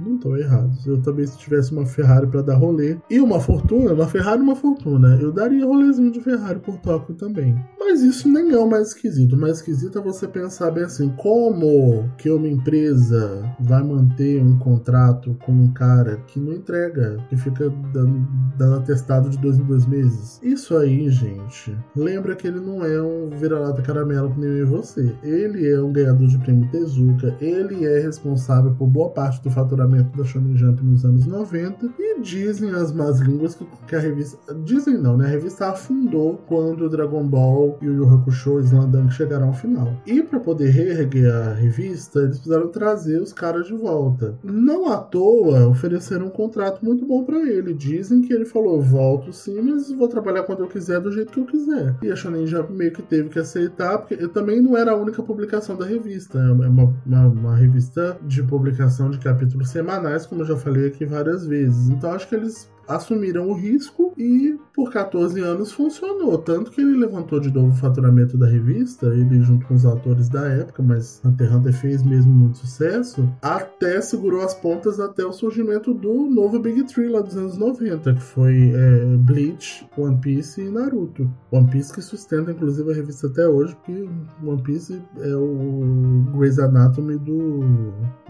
Não 0.00 0.16
estão 0.16 0.36
errados. 0.36 0.86
Eu 0.86 1.00
também, 1.00 1.26
se 1.26 1.38
tivesse 1.38 1.72
uma 1.72 1.86
Ferrari 1.86 2.26
para 2.26 2.42
dar 2.42 2.56
rolê 2.56 2.98
e 3.08 3.20
uma 3.20 3.40
fortuna, 3.40 3.92
uma 3.92 4.06
Ferrari 4.06 4.40
uma 4.40 4.56
fortuna, 4.56 5.18
eu 5.20 5.32
daria 5.32 5.66
rolezinho 5.66 6.10
de 6.10 6.20
Ferrari 6.20 6.58
por 6.60 6.76
Tóquio 6.78 7.14
também. 7.14 7.54
Mas 7.78 8.02
isso 8.02 8.28
nem 8.28 8.52
é 8.52 8.58
o 8.58 8.68
mais 8.68 8.88
esquisito. 8.88 9.34
O 9.34 9.38
mais 9.38 9.58
esquisito 9.58 9.98
é 9.98 10.02
você 10.02 10.26
pensar 10.26 10.70
bem 10.70 10.84
assim: 10.84 11.08
como 11.16 12.08
que 12.16 12.30
uma 12.30 12.48
empresa 12.48 13.42
vai 13.60 13.82
manter 13.82 14.42
um 14.42 14.58
contrato 14.58 15.36
com 15.44 15.52
um 15.52 15.72
cara 15.72 16.16
que 16.26 16.38
não 16.38 16.52
entrega, 16.52 17.18
que 17.28 17.36
fica 17.36 17.70
dando, 17.92 18.26
dando 18.56 18.76
atestado 18.76 19.28
de 19.28 19.38
dois 19.38 19.58
em 19.58 19.64
dois 19.64 19.86
meses? 19.86 20.40
Isso 20.42 20.76
aí, 20.76 21.10
gente, 21.10 21.76
lembra 21.96 22.36
que 22.36 22.46
ele 22.46 22.60
não 22.60 22.84
é 22.84 23.00
um 23.02 23.30
vira-lata 23.30 23.82
caramelo 23.82 24.30
que 24.30 24.40
nem 24.40 24.50
eu 24.50 24.58
e 24.58 24.64
você. 24.64 25.14
Ele 25.22 25.68
é 25.68 25.80
um 25.80 25.92
ganhador 25.92 26.28
de 26.28 26.38
prêmio 26.38 26.70
Tezuka, 26.70 27.36
ele 27.40 27.84
é 27.84 28.00
responsável 28.00 28.74
por 28.74 28.86
boa 28.86 29.10
parte 29.10 29.42
do 29.42 29.50
faturamento 29.50 29.89
da 29.98 30.24
Shonen 30.24 30.56
Jump 30.56 30.82
nos 30.84 31.04
anos 31.04 31.26
90 31.26 31.90
e 31.98 32.20
dizem 32.20 32.70
as 32.70 32.92
más 32.92 33.20
línguas 33.20 33.54
que, 33.54 33.66
que 33.86 33.96
a 33.96 34.00
revista 34.00 34.54
dizem 34.64 34.98
não, 34.98 35.16
né? 35.16 35.26
A 35.26 35.30
revista 35.30 35.68
afundou 35.68 36.38
quando 36.46 36.84
o 36.84 36.88
Dragon 36.88 37.26
Ball 37.26 37.78
e 37.80 37.88
o 37.88 37.94
Yu 37.94 38.08
Hakusho 38.08 38.60
e 38.60 38.64
Slandunk 38.64 39.12
chegaram 39.12 39.48
ao 39.48 39.52
final. 39.52 39.92
E 40.06 40.22
para 40.22 40.40
poder 40.40 40.70
reerguer 40.70 41.32
a 41.32 41.54
revista, 41.54 42.20
eles 42.20 42.38
precisaram 42.38 42.68
trazer 42.68 43.20
os 43.20 43.32
caras 43.32 43.66
de 43.66 43.74
volta. 43.74 44.38
Não 44.42 44.90
à 44.90 44.98
toa 44.98 45.68
ofereceram 45.68 46.26
um 46.26 46.30
contrato 46.30 46.84
muito 46.84 47.06
bom 47.06 47.24
para 47.24 47.38
ele. 47.40 47.74
Dizem 47.74 48.22
que 48.22 48.32
ele 48.32 48.44
falou: 48.44 48.80
"Volto 48.80 49.32
sim, 49.32 49.60
mas 49.60 49.90
vou 49.90 50.08
trabalhar 50.08 50.42
quando 50.44 50.60
eu 50.60 50.68
quiser 50.68 51.00
do 51.00 51.12
jeito 51.12 51.32
que 51.32 51.40
eu 51.40 51.46
quiser". 51.46 51.96
E 52.02 52.10
a 52.10 52.16
Shonen 52.16 52.46
Jump 52.46 52.72
meio 52.72 52.92
que 52.92 53.02
teve 53.02 53.28
que 53.28 53.38
aceitar, 53.38 53.98
porque 53.98 54.14
eu 54.14 54.28
também 54.28 54.60
não 54.60 54.76
era 54.76 54.92
a 54.92 54.96
única 54.96 55.22
publicação 55.22 55.76
da 55.76 55.84
revista, 55.84 56.38
é 56.38 56.52
uma, 56.52 56.94
uma, 57.06 57.26
uma 57.26 57.56
revista 57.56 58.18
de 58.26 58.42
publicação 58.42 59.10
de 59.10 59.18
capítulos 59.18 59.70
semanais, 59.80 60.26
como 60.26 60.42
eu 60.42 60.46
já 60.46 60.56
falei 60.56 60.88
aqui 60.88 61.04
várias 61.04 61.46
vezes. 61.46 61.88
Então 61.88 62.12
acho 62.12 62.28
que 62.28 62.34
eles 62.34 62.70
assumiram 62.90 63.48
o 63.48 63.54
risco 63.54 64.12
e 64.18 64.58
por 64.74 64.90
14 64.90 65.40
anos 65.40 65.72
funcionou. 65.72 66.36
Tanto 66.38 66.70
que 66.70 66.80
ele 66.80 66.96
levantou 66.96 67.38
de 67.38 67.52
novo 67.52 67.68
o 67.68 67.76
faturamento 67.76 68.36
da 68.36 68.46
revista, 68.46 69.06
ele 69.06 69.42
junto 69.42 69.66
com 69.66 69.74
os 69.74 69.84
autores 69.84 70.28
da 70.28 70.46
época, 70.48 70.82
mas 70.82 71.20
Hunter 71.24 71.46
x 71.46 71.56
Hunter 71.56 71.72
fez 71.72 72.02
mesmo 72.02 72.32
muito 72.32 72.58
sucesso, 72.58 73.28
até 73.40 74.00
segurou 74.00 74.42
as 74.42 74.54
pontas 74.54 74.98
até 74.98 75.24
o 75.24 75.32
surgimento 75.32 75.94
do 75.94 76.26
novo 76.28 76.58
Big 76.58 76.82
Tree 76.84 77.08
lá 77.08 77.20
dos 77.20 77.36
anos 77.36 77.56
90, 77.56 78.14
que 78.14 78.22
foi 78.22 78.72
é, 78.74 79.16
Bleach, 79.18 79.86
One 79.96 80.18
Piece 80.18 80.60
e 80.60 80.70
Naruto. 80.70 81.30
One 81.50 81.68
Piece 81.70 81.92
que 81.92 82.02
sustenta 82.02 82.50
inclusive 82.50 82.90
a 82.90 82.94
revista 82.94 83.26
até 83.26 83.46
hoje, 83.48 83.76
porque 83.76 84.08
One 84.44 84.62
Piece 84.62 85.00
é 85.20 85.34
o 85.36 86.24
Grey's 86.36 86.58
Anatomy 86.58 87.16
do, 87.18 87.60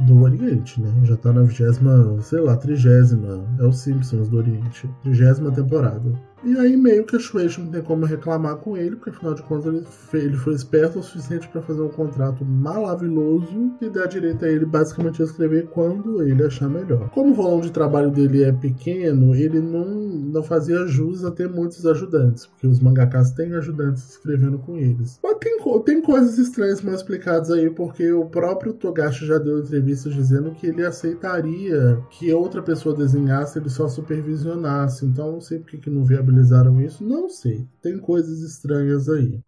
do 0.00 0.22
Oriente, 0.22 0.80
né? 0.80 0.92
Já 1.04 1.16
tá 1.16 1.32
na 1.32 1.42
vigésima, 1.42 2.20
sei 2.20 2.40
lá, 2.40 2.56
trigésima. 2.56 3.44
É 3.58 3.64
o 3.64 3.72
Simpsons 3.72 4.28
do 4.28 4.38
Oriente. 4.38 4.49
Trigésima 5.02 5.50
temporada. 5.52 6.12
E 6.42 6.56
aí 6.56 6.74
meio 6.74 7.04
que 7.04 7.16
a 7.16 7.18
Shueisha 7.18 7.60
não 7.60 7.70
tem 7.70 7.82
como 7.82 8.06
reclamar 8.06 8.56
com 8.56 8.76
ele, 8.76 8.96
porque 8.96 9.10
afinal 9.10 9.34
de 9.34 9.42
contas 9.42 9.66
ele, 9.66 10.24
ele 10.24 10.36
foi 10.36 10.54
esperto 10.54 10.98
o 10.98 11.02
suficiente 11.02 11.46
para 11.48 11.60
fazer 11.60 11.82
um 11.82 11.88
contrato 11.88 12.44
maravilhoso 12.44 13.74
e 13.80 13.90
dar 13.90 14.06
direito 14.06 14.44
a 14.44 14.48
ele 14.48 14.64
basicamente 14.64 15.20
a 15.20 15.26
escrever 15.26 15.66
quando 15.66 16.22
ele 16.22 16.42
achar 16.42 16.68
melhor. 16.68 17.10
Como 17.10 17.32
o 17.32 17.34
volume 17.34 17.62
de 17.62 17.72
trabalho 17.72 18.10
dele 18.10 18.42
é 18.42 18.52
pequeno, 18.52 19.34
ele 19.34 19.60
não, 19.60 19.84
não 19.84 20.42
fazia 20.42 20.86
jus 20.86 21.24
a 21.24 21.30
ter 21.30 21.48
muitos 21.48 21.84
ajudantes, 21.84 22.46
porque 22.46 22.66
os 22.66 22.80
mangakas 22.80 23.32
têm 23.32 23.54
ajudantes 23.54 24.10
escrevendo 24.10 24.58
com 24.58 24.78
eles. 24.78 25.18
Mas 25.22 25.36
tem, 25.38 25.58
tem 25.84 26.00
coisas 26.00 26.38
estranhas 26.38 26.80
mal 26.80 26.94
explicadas 26.94 27.50
aí, 27.50 27.68
porque 27.68 28.10
o 28.12 28.24
próprio 28.24 28.72
Togashi 28.72 29.26
já 29.26 29.36
deu 29.36 29.58
entrevistas 29.58 30.14
dizendo 30.14 30.52
que 30.52 30.66
ele 30.66 30.84
aceitaria 30.86 31.98
que 32.10 32.32
outra 32.32 32.62
pessoa 32.62 32.96
desenhasse, 32.96 33.58
ele 33.58 33.68
só 33.68 33.88
supervisionasse. 33.88 35.04
Então 35.04 35.32
não 35.32 35.40
sei 35.40 35.58
porque 35.58 35.76
que 35.76 35.90
não 35.90 36.02
viabilizou 36.04 36.29
viabilizaram 36.30 36.80
isso? 36.80 37.04
Não 37.04 37.28
sei. 37.28 37.66
Tem 37.82 37.98
coisas 37.98 38.40
estranhas 38.40 39.08
aí. 39.08 39.40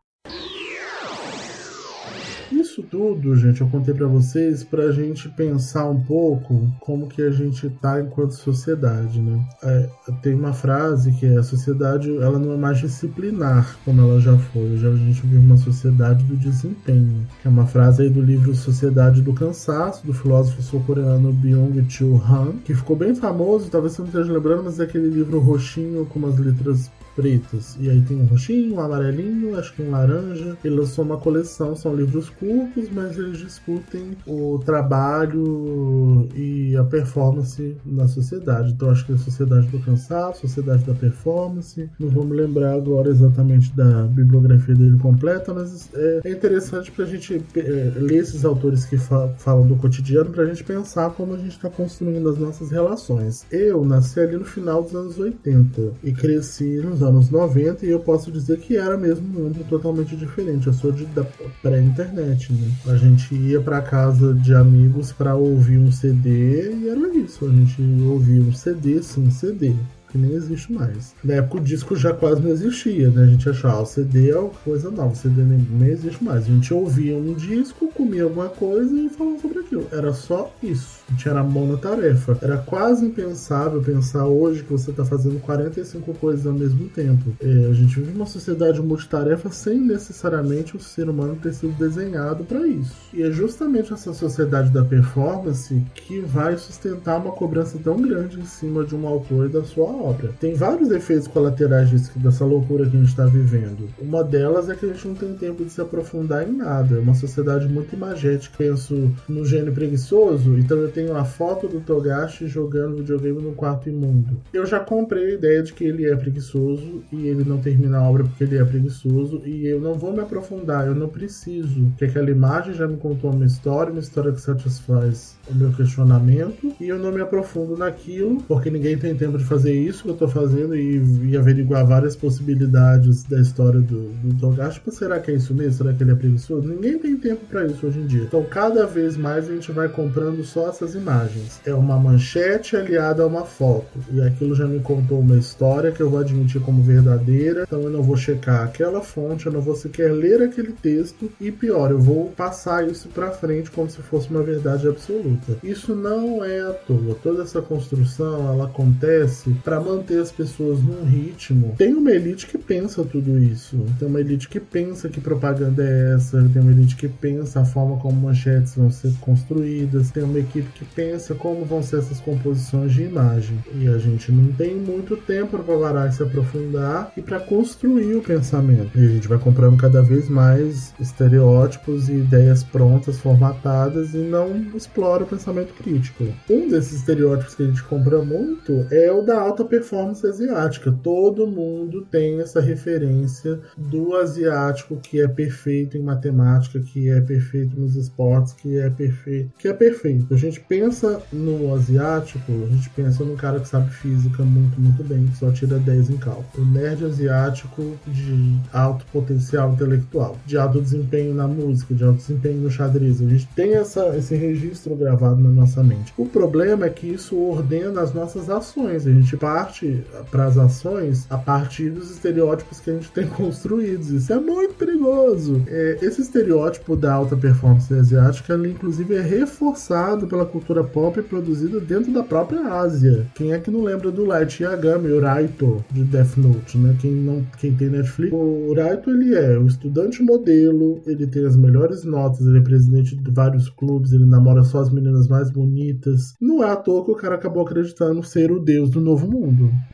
Isso 2.73 2.83
tudo, 2.85 3.37
gente, 3.37 3.61
eu 3.61 3.69
contei 3.69 3.93
para 3.93 4.07
vocês 4.07 4.65
para 4.65 4.85
a 4.85 4.93
gente 4.93 5.29
pensar 5.29 5.85
um 5.91 6.01
pouco 6.01 6.73
como 6.81 7.07
que 7.07 7.21
a 7.21 7.31
gente 7.31 7.69
tá 7.69 8.01
enquanto 8.01 8.31
sociedade, 8.31 9.21
né? 9.21 9.45
É, 9.63 9.91
tem 10.23 10.33
uma 10.33 10.55
frase 10.55 11.13
que 11.13 11.27
é 11.27 11.37
a 11.37 11.43
sociedade, 11.43 12.09
ela 12.17 12.39
não 12.39 12.55
é 12.55 12.57
mais 12.57 12.79
disciplinar 12.79 13.77
como 13.85 14.01
ela 14.01 14.19
já 14.19 14.39
foi. 14.39 14.79
Já 14.79 14.89
a 14.89 14.97
gente 14.97 15.21
vive 15.21 15.45
uma 15.45 15.59
sociedade 15.59 16.25
do 16.25 16.35
desempenho, 16.35 17.27
que 17.43 17.47
é 17.47 17.51
uma 17.51 17.67
frase 17.67 18.05
aí 18.05 18.09
do 18.09 18.23
livro 18.23 18.55
Sociedade 18.55 19.21
do 19.21 19.35
Cansaço, 19.35 20.07
do 20.07 20.15
filósofo 20.15 20.63
sul-coreano 20.63 21.31
Byung-Chul 21.31 22.23
Han, 22.27 22.53
que 22.65 22.75
ficou 22.75 22.97
bem 22.97 23.15
famoso, 23.15 23.69
talvez 23.69 23.93
você 23.93 24.01
não 24.01 24.09
esteja 24.09 24.33
lembrando, 24.33 24.65
mas 24.65 24.81
é 24.81 24.85
aquele 24.85 25.11
livro 25.11 25.39
roxinho 25.41 26.07
com 26.07 26.19
umas 26.19 26.39
letras 26.39 26.91
pretas. 27.14 27.77
E 27.81 27.88
aí 27.88 28.01
tem 28.03 28.16
um 28.16 28.25
roxinho, 28.27 28.75
um 28.75 28.81
amarelinho, 28.81 29.59
acho 29.59 29.75
que 29.75 29.83
um 29.83 29.90
laranja. 29.90 30.57
Ele 30.64 30.77
lançou 30.77 31.05
uma 31.05 31.16
coleção, 31.16 31.75
são 31.77 31.94
livros 31.94 32.29
curtos, 32.29 32.88
mas 32.90 33.18
eles 33.18 33.38
discutem 33.38 34.16
o 34.27 34.61
trabalho 34.64 36.29
e 36.35 36.77
a 36.77 36.85
performance 36.85 37.77
na 37.85 38.09
sociedade. 38.09 38.72
Então 38.72 38.90
acho 38.90 39.05
que 39.07 39.12
é 39.12 39.14
a 39.14 39.18
sociedade 39.18 39.66
do 39.68 39.79
cansaço, 39.81 40.42
sociedade 40.42 40.85
da 40.85 40.94
performance. 40.94 41.88
Não 41.98 42.09
vou 42.09 42.25
me 42.25 42.37
lembrar 42.37 42.75
agora 42.75 43.09
exatamente 43.09 43.75
da 43.77 44.05
bibliografia 44.05 44.75
dele 44.75 44.98
completa, 44.98 45.53
mas 45.55 45.88
é, 45.94 46.20
é 46.25 46.31
interessante 46.31 46.90
para 46.90 47.05
a 47.05 47.09
gente 47.09 47.42
é, 47.57 47.92
ler 47.96 48.18
esses 48.18 48.44
autores 48.44 48.85
que 48.85 48.96
fa 48.96 49.29
falam 49.38 49.66
do 49.66 49.77
cotidiano, 49.77 50.31
para 50.31 50.44
a 50.44 50.46
gente 50.46 50.64
pensar 50.64 51.11
como 51.11 51.35
a 51.35 51.37
gente 51.37 51.53
está 51.53 51.68
construindo 51.68 52.29
as 52.29 52.38
nossas 52.38 52.70
relações. 52.70 53.46
Eu 53.51 53.85
nasci 53.85 54.20
ali 54.20 54.37
no 54.37 54.44
final 54.44 54.83
dos 54.83 54.94
anos 54.94 55.18
80 55.18 55.92
e 56.03 56.12
cresci 56.12 56.77
nos 56.79 57.02
anos 57.03 57.31
90 57.31 57.85
e 57.85 57.91
eu 57.91 58.01
posso 58.01 58.31
dizer 58.31 58.59
que 58.59 58.77
era 58.77 58.97
mesmo 58.97 59.27
um 59.27 59.45
mundo 59.45 59.65
totalmente 59.69 60.17
diferente. 60.17 60.67
Eu 60.67 60.73
sou 60.73 60.93
de, 60.93 61.05
da 61.07 61.25
pré-internet, 61.62 62.53
né? 62.53 62.71
A 62.87 62.97
gente 62.97 63.35
ia 63.35 63.61
para 63.61 63.83
casa 63.83 64.35
de 64.35 64.55
amigos 64.55 65.12
para 65.12 65.35
ouvir 65.35 65.79
um 65.79 65.91
CD 65.91 66.73
e 66.73 66.88
era 66.88 67.15
isso. 67.15 67.45
A 67.47 67.51
gente 67.51 67.83
ouvia 68.03 68.43
um 68.43 68.53
CD, 68.53 69.03
sim, 69.03 69.31
CD 69.31 69.75
que 70.12 70.18
nem 70.18 70.35
existe 70.35 70.70
mais. 70.70 71.14
Na 71.25 71.35
época 71.35 71.57
o 71.57 71.61
disco 71.61 71.96
já 71.96 72.12
quase 72.12 72.42
não 72.42 72.51
existia, 72.51 73.11
né? 73.11 73.22
A 73.25 73.27
gente 73.27 73.48
achava, 73.48 73.79
ah, 73.79 73.83
o 73.83 73.87
CD 73.87 74.31
é 74.31 74.51
coisa 74.62 74.90
nova, 74.90 75.12
o 75.12 75.16
CD 75.16 75.42
nem, 75.42 75.59
nem 75.59 75.88
existe 75.88 76.22
mais. 76.22 76.44
A 76.44 76.48
gente 76.48 76.72
ouvia 76.75 77.16
um 77.16 77.33
disco, 77.33 77.88
comia 77.88 78.25
alguma 78.25 78.51
coisa 78.51 78.94
e 78.94 79.09
falava 79.09 79.38
sobre 79.38 79.61
aquilo. 79.61 79.87
Era 79.90 80.12
só 80.12 80.53
isso. 80.62 81.01
A 81.09 81.12
gente 81.12 81.29
era 81.29 81.42
monotarefa. 81.42 82.37
Era 82.42 82.59
quase 82.59 83.07
impensável 83.07 83.81
pensar 83.83 84.27
hoje 84.27 84.62
que 84.62 84.70
você 84.70 84.90
está 84.90 85.05
fazendo 85.05 85.40
45 85.40 86.12
coisas 86.14 86.46
ao 86.46 86.53
mesmo 86.53 86.88
tempo. 86.88 87.35
É, 87.40 87.70
a 87.70 87.72
gente 87.72 87.98
vive 87.98 88.12
uma 88.14 88.27
sociedade 88.27 88.83
multitarefa 88.83 89.51
sem 89.51 89.81
necessariamente 89.81 90.77
o 90.77 90.81
ser 90.81 91.09
humano 91.09 91.38
ter 91.42 91.55
sido 91.55 91.72
desenhado 91.79 92.44
para 92.44 92.66
isso. 92.66 92.94
E 93.14 93.22
é 93.22 93.31
justamente 93.31 93.92
essa 93.92 94.12
sociedade 94.12 94.70
da 94.70 94.85
performance 94.85 95.83
que 95.94 96.20
vai 96.20 96.57
sustentar 96.59 97.18
uma 97.18 97.33
cobrança 97.33 97.79
tão 97.83 98.01
grande 98.01 98.38
em 98.38 98.44
cima 98.44 98.85
de 98.85 98.94
um 98.94 99.07
autor 99.07 99.46
e 99.46 99.48
da 99.48 99.64
sua 99.64 99.87
obra. 99.87 100.02
Tem 100.41 100.55
vários 100.55 100.91
efeitos 100.91 101.29
colaterais 101.29 101.88
disso, 101.91 102.11
dessa 102.17 102.45
loucura 102.45 102.88
que 102.88 102.97
a 102.97 103.01
gente 103.01 103.09
está 103.09 103.25
vivendo. 103.27 103.88
Uma 104.01 104.25
delas 104.25 104.69
é 104.69 104.75
que 104.75 104.85
a 104.85 104.88
gente 104.88 105.07
não 105.07 105.15
tem 105.15 105.35
tempo 105.35 105.65
de 105.65 105.71
se 105.71 105.81
aprofundar 105.81 106.49
em 106.49 106.53
nada. 106.53 106.97
É 106.97 107.01
uma 107.01 107.15
sociedade 107.15 107.69
muito 107.69 107.95
imagética. 107.95 108.57
Penso 108.59 109.11
no 109.29 109.45
gênio 109.45 109.73
preguiçoso, 109.73 110.59
então 110.59 110.79
eu 110.79 110.91
tenho 110.91 111.17
a 111.17 111.25
foto 111.25 111.69
do 111.69 111.81
Togashi 111.81 112.47
jogando 112.47 112.97
videogame 112.97 113.41
no 113.41 113.53
quarto 113.53 113.88
imundo. 113.88 114.41
Eu 114.53 114.67
já 114.67 114.81
comprei 114.81 115.27
a 115.27 115.35
ideia 115.35 115.62
de 115.62 115.73
que 115.73 115.85
ele 115.85 116.07
é 116.07 116.17
preguiçoso 116.17 117.03
e 117.12 117.27
ele 117.27 117.45
não 117.45 117.59
termina 117.59 117.99
a 117.99 118.09
obra 118.09 118.25
porque 118.25 118.45
ele 118.45 118.59
é 118.59 118.65
preguiçoso 118.65 119.43
e 119.45 119.67
eu 119.67 119.81
não 119.81 119.95
vou 119.95 120.12
me 120.12 120.21
aprofundar, 120.21 120.87
eu 120.87 120.95
não 120.95 121.09
preciso. 121.09 121.93
Que 121.97 122.05
aquela 122.05 122.31
imagem 122.31 122.75
já 122.75 122.87
me 122.87 122.97
contou 122.97 123.31
uma 123.31 123.45
história, 123.45 123.93
uma 123.93 124.01
história 124.01 124.33
que 124.33 124.41
satisfaz 124.41 125.37
o 125.51 125.55
meu 125.55 125.73
questionamento 125.73 126.73
e 126.81 126.88
eu 126.88 126.99
não 126.99 127.12
me 127.12 127.21
aprofundo 127.21 127.77
naquilo 127.77 128.43
porque 128.43 128.71
ninguém 128.71 128.97
tem 128.97 129.15
tempo 129.15 129.38
de 129.38 129.45
fazer 129.45 129.75
isso 129.75 129.92
que 130.01 130.09
eu 130.09 130.15
tô 130.15 130.29
fazendo 130.29 130.75
e, 130.77 131.31
e 131.31 131.37
averiguar 131.37 131.87
várias 131.87 132.15
possibilidades 132.15 133.25
da 133.25 133.41
história 133.41 133.81
do, 133.81 134.11
do 134.23 134.35
Togashi. 134.39 134.75
Tipo, 134.75 134.93
será 134.93 135.19
que 135.19 135.31
é 135.31 135.35
isso 135.35 135.53
mesmo? 135.55 135.73
Será 135.73 135.93
que 135.93 136.03
ele 136.03 136.13
é 136.13 136.15
preguiçoso? 136.15 136.67
Ninguém 136.67 136.99
tem 136.99 137.17
tempo 137.17 137.45
para 137.47 137.67
isso 137.67 137.87
hoje 137.87 137.99
em 137.99 138.07
dia. 138.07 138.23
Então, 138.23 138.45
cada 138.45 138.87
vez 138.87 139.17
mais 139.17 139.49
a 139.49 139.53
gente 139.53 139.73
vai 139.73 139.89
comprando 139.89 140.43
só 140.45 140.69
essas 140.69 140.95
imagens. 140.95 141.61
É 141.67 141.75
uma 141.75 141.99
manchete 141.99 142.77
aliada 142.77 143.23
a 143.23 143.27
uma 143.27 143.45
foto. 143.45 143.99
E 144.13 144.21
aquilo 144.23 144.55
já 144.55 144.67
me 144.67 144.81
contou 144.81 145.21
uma 145.21 145.37
história 145.37 145.93
que 145.93 146.01
eu 146.01 146.09
vou 146.09 146.21
admitir 146.21 146.61
como 146.63 146.83
verdadeira. 146.83 147.65
Então, 147.67 147.83
eu 147.83 147.90
não 147.90 148.03
vou 148.03 148.17
checar 148.17 148.65
aquela 148.65 149.03
fonte, 149.03 149.47
eu 149.47 149.53
não 149.53 149.61
vou 149.61 149.75
sequer 149.75 150.13
ler 150.13 150.43
aquele 150.43 150.73
texto. 150.73 151.31
E 151.40 151.51
pior, 151.51 151.90
eu 151.90 151.99
vou 151.99 152.31
passar 152.31 152.88
isso 152.88 153.09
para 153.09 153.31
frente 153.31 153.71
como 153.71 153.90
se 153.90 154.01
fosse 154.03 154.31
uma 154.31 154.43
verdade 154.43 154.87
absoluta. 154.88 155.57
Isso 155.63 155.95
não 155.95 156.45
é 156.45 156.61
à 156.61 156.73
toa. 156.73 157.17
Toda 157.23 157.43
essa 157.43 157.61
construção 157.61 158.53
ela 158.53 158.65
acontece 158.65 159.51
para 159.65 159.79
manter 159.83 160.21
as 160.21 160.33
pessoas 160.33 160.81
num 160.83 161.05
ritmo. 161.05 161.75
Tem 161.77 161.95
uma 161.95 162.11
elite 162.11 162.47
que 162.47 162.59
pensa 162.59 163.05
tudo 163.05 163.39
isso. 163.39 163.79
Tem 163.99 164.09
uma 164.09 164.21
elite 164.21 164.49
que 164.49 164.61
pensa 164.61 165.09
que 165.09 165.21
propaganda 165.21 165.83
é 165.83 166.15
essa. 166.15 166.43
Tem 166.53 166.63
uma 166.63 166.73
elite 166.73 166.97
que 166.97 167.09
pensa 167.09 167.61
a 167.61 167.65
forma 167.65 167.99
como 167.99 168.21
manchetes 168.21 168.75
vão 168.75 168.91
ser 168.91 169.13
construídas. 169.21 170.11
Tem 170.11 170.23
uma 170.23 170.39
equipe 170.39 170.69
que 170.73 170.85
pensa 170.85 171.35
como 171.35 171.65
vão 171.65 171.83
ser 171.83 171.99
essas 171.99 172.21
composições 172.21 172.93
de 172.93 173.03
imagem. 173.03 173.59
E 173.75 173.89
a 173.89 173.99
gente 173.99 174.31
não 174.33 174.53
tem 174.53 174.75
muito 174.75 175.17
tempo 175.17 175.59
para 175.59 175.79
parar 175.79 176.09
e 176.09 176.13
se 176.13 176.23
aprofundar 176.23 177.13
e 177.17 177.23
para 177.23 177.41
construir 177.41 178.15
o 178.15 178.23
pensamento. 178.23 178.99
E 178.99 179.05
a 179.05 179.09
gente 179.09 179.29
vai 179.29 179.39
comprando 179.39 179.77
cada 179.77 180.03
vez 180.03 180.29
mais 180.29 180.95
estereótipos 181.01 182.09
e 182.09 182.13
ideias 182.13 182.63
prontas, 182.63 183.19
formatadas 183.19 184.15
e 184.15 184.19
não 184.19 184.51
explora 184.75 185.25
o 185.25 185.27
pensamento 185.27 185.75
crítico. 185.75 186.25
Um 186.49 186.69
desses 186.69 187.01
estereótipos 187.01 187.55
que 187.55 187.63
a 187.63 187.67
gente 187.67 187.83
compra 187.83 188.23
muito 188.23 188.87
é 188.91 189.11
o 189.11 189.23
da 189.23 189.41
alta 189.41 189.65
performance 189.73 190.27
asiática. 190.27 190.92
Todo 191.02 191.46
mundo 191.46 192.06
tem 192.10 192.42
essa 192.42 192.60
referência 192.60 193.58
do 193.75 194.14
asiático 194.16 194.96
que 194.96 195.18
é 195.18 195.27
perfeito 195.27 195.96
em 195.96 196.02
matemática, 196.02 196.79
que 196.79 197.08
é 197.08 197.23
perfeito 197.23 197.81
nos 197.81 197.96
esportes, 197.96 198.52
que 198.52 198.79
é 198.79 198.90
perfeito, 198.90 199.50
que 199.58 199.66
é 199.66 199.73
perfeito. 199.73 200.35
A 200.35 200.37
gente 200.37 200.60
pensa 200.60 201.23
no 201.33 201.75
asiático, 201.75 202.52
a 202.52 202.66
gente 202.66 202.90
pensa 202.90 203.25
no 203.25 203.35
cara 203.35 203.60
que 203.60 203.68
sabe 203.68 203.90
física 203.90 204.42
muito, 204.42 204.79
muito 204.79 205.02
bem, 205.02 205.25
que 205.25 205.38
só 205.38 205.50
tira 205.50 205.79
10 205.79 206.10
em 206.10 206.18
cálculo. 206.18 206.46
O 206.58 206.70
nerd 206.70 207.06
asiático 207.06 207.96
de 208.06 208.58
alto 208.75 209.06
potencial 209.06 209.73
intelectual, 209.73 210.37
de 210.44 210.58
alto 210.58 210.83
desempenho 210.83 211.35
na 211.35 211.48
música, 211.48 211.94
de 211.94 212.04
alto 212.04 212.18
desempenho 212.18 212.60
no 212.60 212.70
xadrez. 212.70 213.23
A 213.23 213.27
gente 213.27 213.48
tem 213.56 213.73
essa, 213.73 214.14
esse 214.18 214.35
registro 214.35 214.94
gravado 214.94 215.40
na 215.40 215.48
nossa 215.48 215.83
mente. 215.83 216.12
O 216.18 216.27
problema 216.27 216.85
é 216.85 216.90
que 216.90 217.06
isso 217.06 217.38
ordena 217.38 218.02
as 218.02 218.12
nossas 218.12 218.50
ações. 218.50 219.06
A 219.06 219.10
gente 219.10 219.35
parte 219.63 220.02
para 220.31 220.46
as 220.46 220.58
ações 220.58 221.27
a 221.31 221.38
partir 221.38 221.90
dos 221.90 222.10
estereótipos 222.10 222.81
que 222.81 222.90
a 222.90 222.94
gente 222.94 223.10
tem 223.10 223.27
construídos. 223.31 224.10
Isso 224.10 224.33
é 224.33 224.40
muito 224.40 224.75
perigoso. 224.75 225.63
É, 225.69 225.98
esse 226.02 226.21
estereótipo 226.21 226.96
da 226.96 227.15
alta 227.15 227.37
performance 227.37 227.92
asiática, 227.94 228.54
ele, 228.54 228.71
inclusive, 228.71 229.15
é 229.15 229.21
reforçado 229.21 230.27
pela 230.27 230.44
cultura 230.44 230.83
pop 230.83 231.21
produzida 231.23 231.79
dentro 231.79 232.13
da 232.13 232.23
própria 232.23 232.60
Ásia. 232.75 233.27
Quem 233.35 233.52
é 233.52 233.58
que 233.58 233.71
não 233.71 233.83
lembra 233.83 234.10
do 234.10 234.25
Light 234.25 234.63
Yagami, 234.63 235.13
o 235.13 235.21
Raito, 235.21 235.85
de 235.90 236.02
Death 236.02 236.37
Note, 236.37 236.79
né? 236.79 236.96
Quem, 237.00 237.13
não, 237.13 237.46
quem 237.58 237.75
tem 237.75 237.88
Netflix, 237.88 238.33
o 238.33 238.75
Raito, 238.75 239.10
ele 239.10 239.35
é 239.35 239.58
o 239.58 239.67
estudante 239.67 240.23
modelo, 240.23 241.00
ele 241.06 241.27
tem 241.27 241.46
as 241.46 241.56
melhores 241.56 242.04
notas, 242.04 242.40
ele 242.46 242.58
é 242.58 242.63
presidente 242.63 243.17
de 243.17 243.31
vários 243.31 243.69
clubes, 243.69 244.13
ele 244.13 244.27
namora 244.27 244.65
só 244.65 244.81
as 244.81 244.90
meninas 244.90 245.29
mais 245.29 245.50
bonitas. 245.50 246.35
Não 246.40 246.65
é 246.65 246.71
à 246.71 246.77
toa 246.77 247.04
que 247.04 247.10
o 247.13 247.17
cara 247.17 247.37
acabou 247.37 247.63
acreditando 247.63 248.23
ser 248.23 248.50
o 248.50 248.58
deus 248.58 248.90
do 248.90 249.00
novo 249.00 249.31
mundo. 249.31 249.42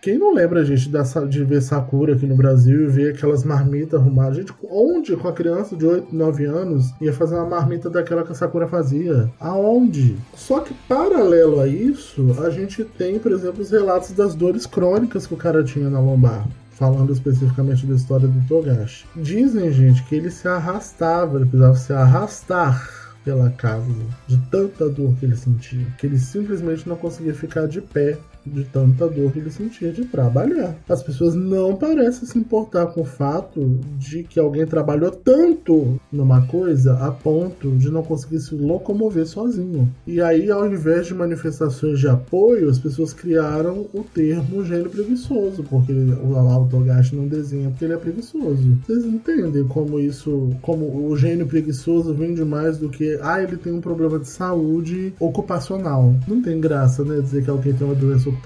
Quem 0.03 0.19
não 0.19 0.35
lembra, 0.35 0.65
gente, 0.65 0.91
de 1.29 1.45
ver 1.45 1.63
Sakura 1.63 2.15
aqui 2.15 2.27
no 2.27 2.37
Brasil 2.37 2.85
e 2.85 2.87
ver 2.89 3.15
aquelas 3.15 3.45
marmitas 3.45 4.01
arrumadas? 4.01 4.37
Gente, 4.37 4.53
onde 4.71 5.17
com 5.17 5.29
a 5.29 5.33
criança 5.33 5.77
de 5.77 5.87
8, 5.87 6.15
9 6.15 6.45
anos 6.45 6.93
ia 7.01 7.13
fazer 7.13 7.37
uma 7.37 7.47
marmita 7.47 7.89
daquela 7.89 8.23
que 8.23 8.33
a 8.33 8.35
Sakura 8.35 8.69
fazia? 8.69 9.31
Aonde? 9.41 10.17
Só 10.35 10.61
que 10.61 10.75
paralelo 10.89 11.61
a 11.61 11.67
isso, 11.67 12.37
a 12.43 12.51
gente 12.51 12.85
tem, 12.85 13.19
por 13.19 13.33
exemplo, 13.33 13.63
os 13.63 13.71
relatos 13.71 14.13
das 14.13 14.35
dores 14.35 14.67
crônicas 14.67 15.27
que 15.27 15.35
o 15.35 15.39
cara 15.39 15.65
tinha 15.65 15.89
na 15.89 16.01
lombar 16.01 16.47
falando 16.79 17.13
especificamente 17.13 17.85
da 17.87 17.97
história 17.97 18.29
do 18.29 18.47
Togashi. 18.47 19.05
Dizem, 19.17 19.73
gente, 19.73 20.01
que 20.05 20.15
ele 20.15 20.31
se 20.31 20.47
arrastava, 20.47 21.37
ele 21.37 21.47
precisava 21.47 21.75
se 21.75 21.93
arrastar 21.93 22.89
pela 23.25 23.51
casa 23.51 23.93
de 24.27 24.39
tanta 24.51 24.89
dor 24.89 25.15
que 25.17 25.27
ele 25.27 25.37
sentia, 25.37 25.87
que 25.99 26.07
ele 26.07 26.19
simplesmente 26.19 26.89
não 26.89 26.97
conseguia 26.97 27.35
ficar 27.35 27.67
de 27.67 27.81
pé 27.81 28.17
de 28.49 28.65
tanta 28.65 29.09
dor 29.09 29.33
que 29.33 29.39
ele 29.39 29.51
sentia 29.51 29.93
de 29.93 30.05
trabalhar. 30.05 30.77
As 30.89 31.03
pessoas 31.03 31.35
não 31.35 31.77
parecem 31.77 32.27
se 32.27 32.39
importar 32.39 32.87
com 32.87 33.03
o 33.03 33.05
fato 33.05 33.79
de 33.99 34.23
que 34.25 34.39
alguém 34.41 34.67
trabalhou 34.67 35.11
tanto 35.11 36.01
numa 36.11 36.47
coisa 36.47 36.95
a 36.95 37.11
ponto 37.11 37.71
de 37.77 37.91
não 37.91 38.03
conseguir 38.03 38.41
se 38.41 38.55
locomover 38.55 39.27
sozinho. 39.27 39.89
E 40.07 40.21
aí, 40.21 40.51
ao 40.51 40.67
invés 40.67 41.07
de 41.07 41.15
manifestações 41.15 41.99
de 41.99 42.09
apoio, 42.09 42.69
as 42.69 42.79
pessoas 42.79 43.13
criaram 43.13 43.87
o 43.93 44.03
termo 44.03 44.65
gênio 44.65 44.91
preguiçoso, 44.91 45.63
porque 45.65 45.93
o 45.93 46.37
Autogashi 46.37 47.15
não 47.15 47.27
desenha 47.27 47.71
porque 47.71 47.85
ele 47.85 47.95
é 47.95 47.97
preguiçoso. 47.97 48.79
Vocês 48.87 49.05
entendem 49.05 49.65
como 49.65 49.99
isso, 50.01 50.51
como 50.63 51.09
o 51.09 51.17
gênio 51.17 51.47
preguiçoso 51.47 52.15
vem 52.15 52.35
de 52.35 52.45
mais 52.45 52.79
do 52.79 52.89
que, 52.89 53.19
ah, 53.23 53.43
ele 53.43 53.57
tem 53.57 53.73
um 53.73 53.81
problema 53.81 54.19
de 54.19 54.29
saúde 54.29 55.13
ocupacional. 55.21 56.15
Não 56.27 56.41
tem 56.43 56.61
graça, 56.61 57.05
né, 57.05 57.21
dizer 57.21 57.45
que 57.45 57.51
alguém 57.51 57.75
tem 57.75 57.87
uma 57.87 57.95
doença 57.95 58.29
ocupacional 58.29 58.38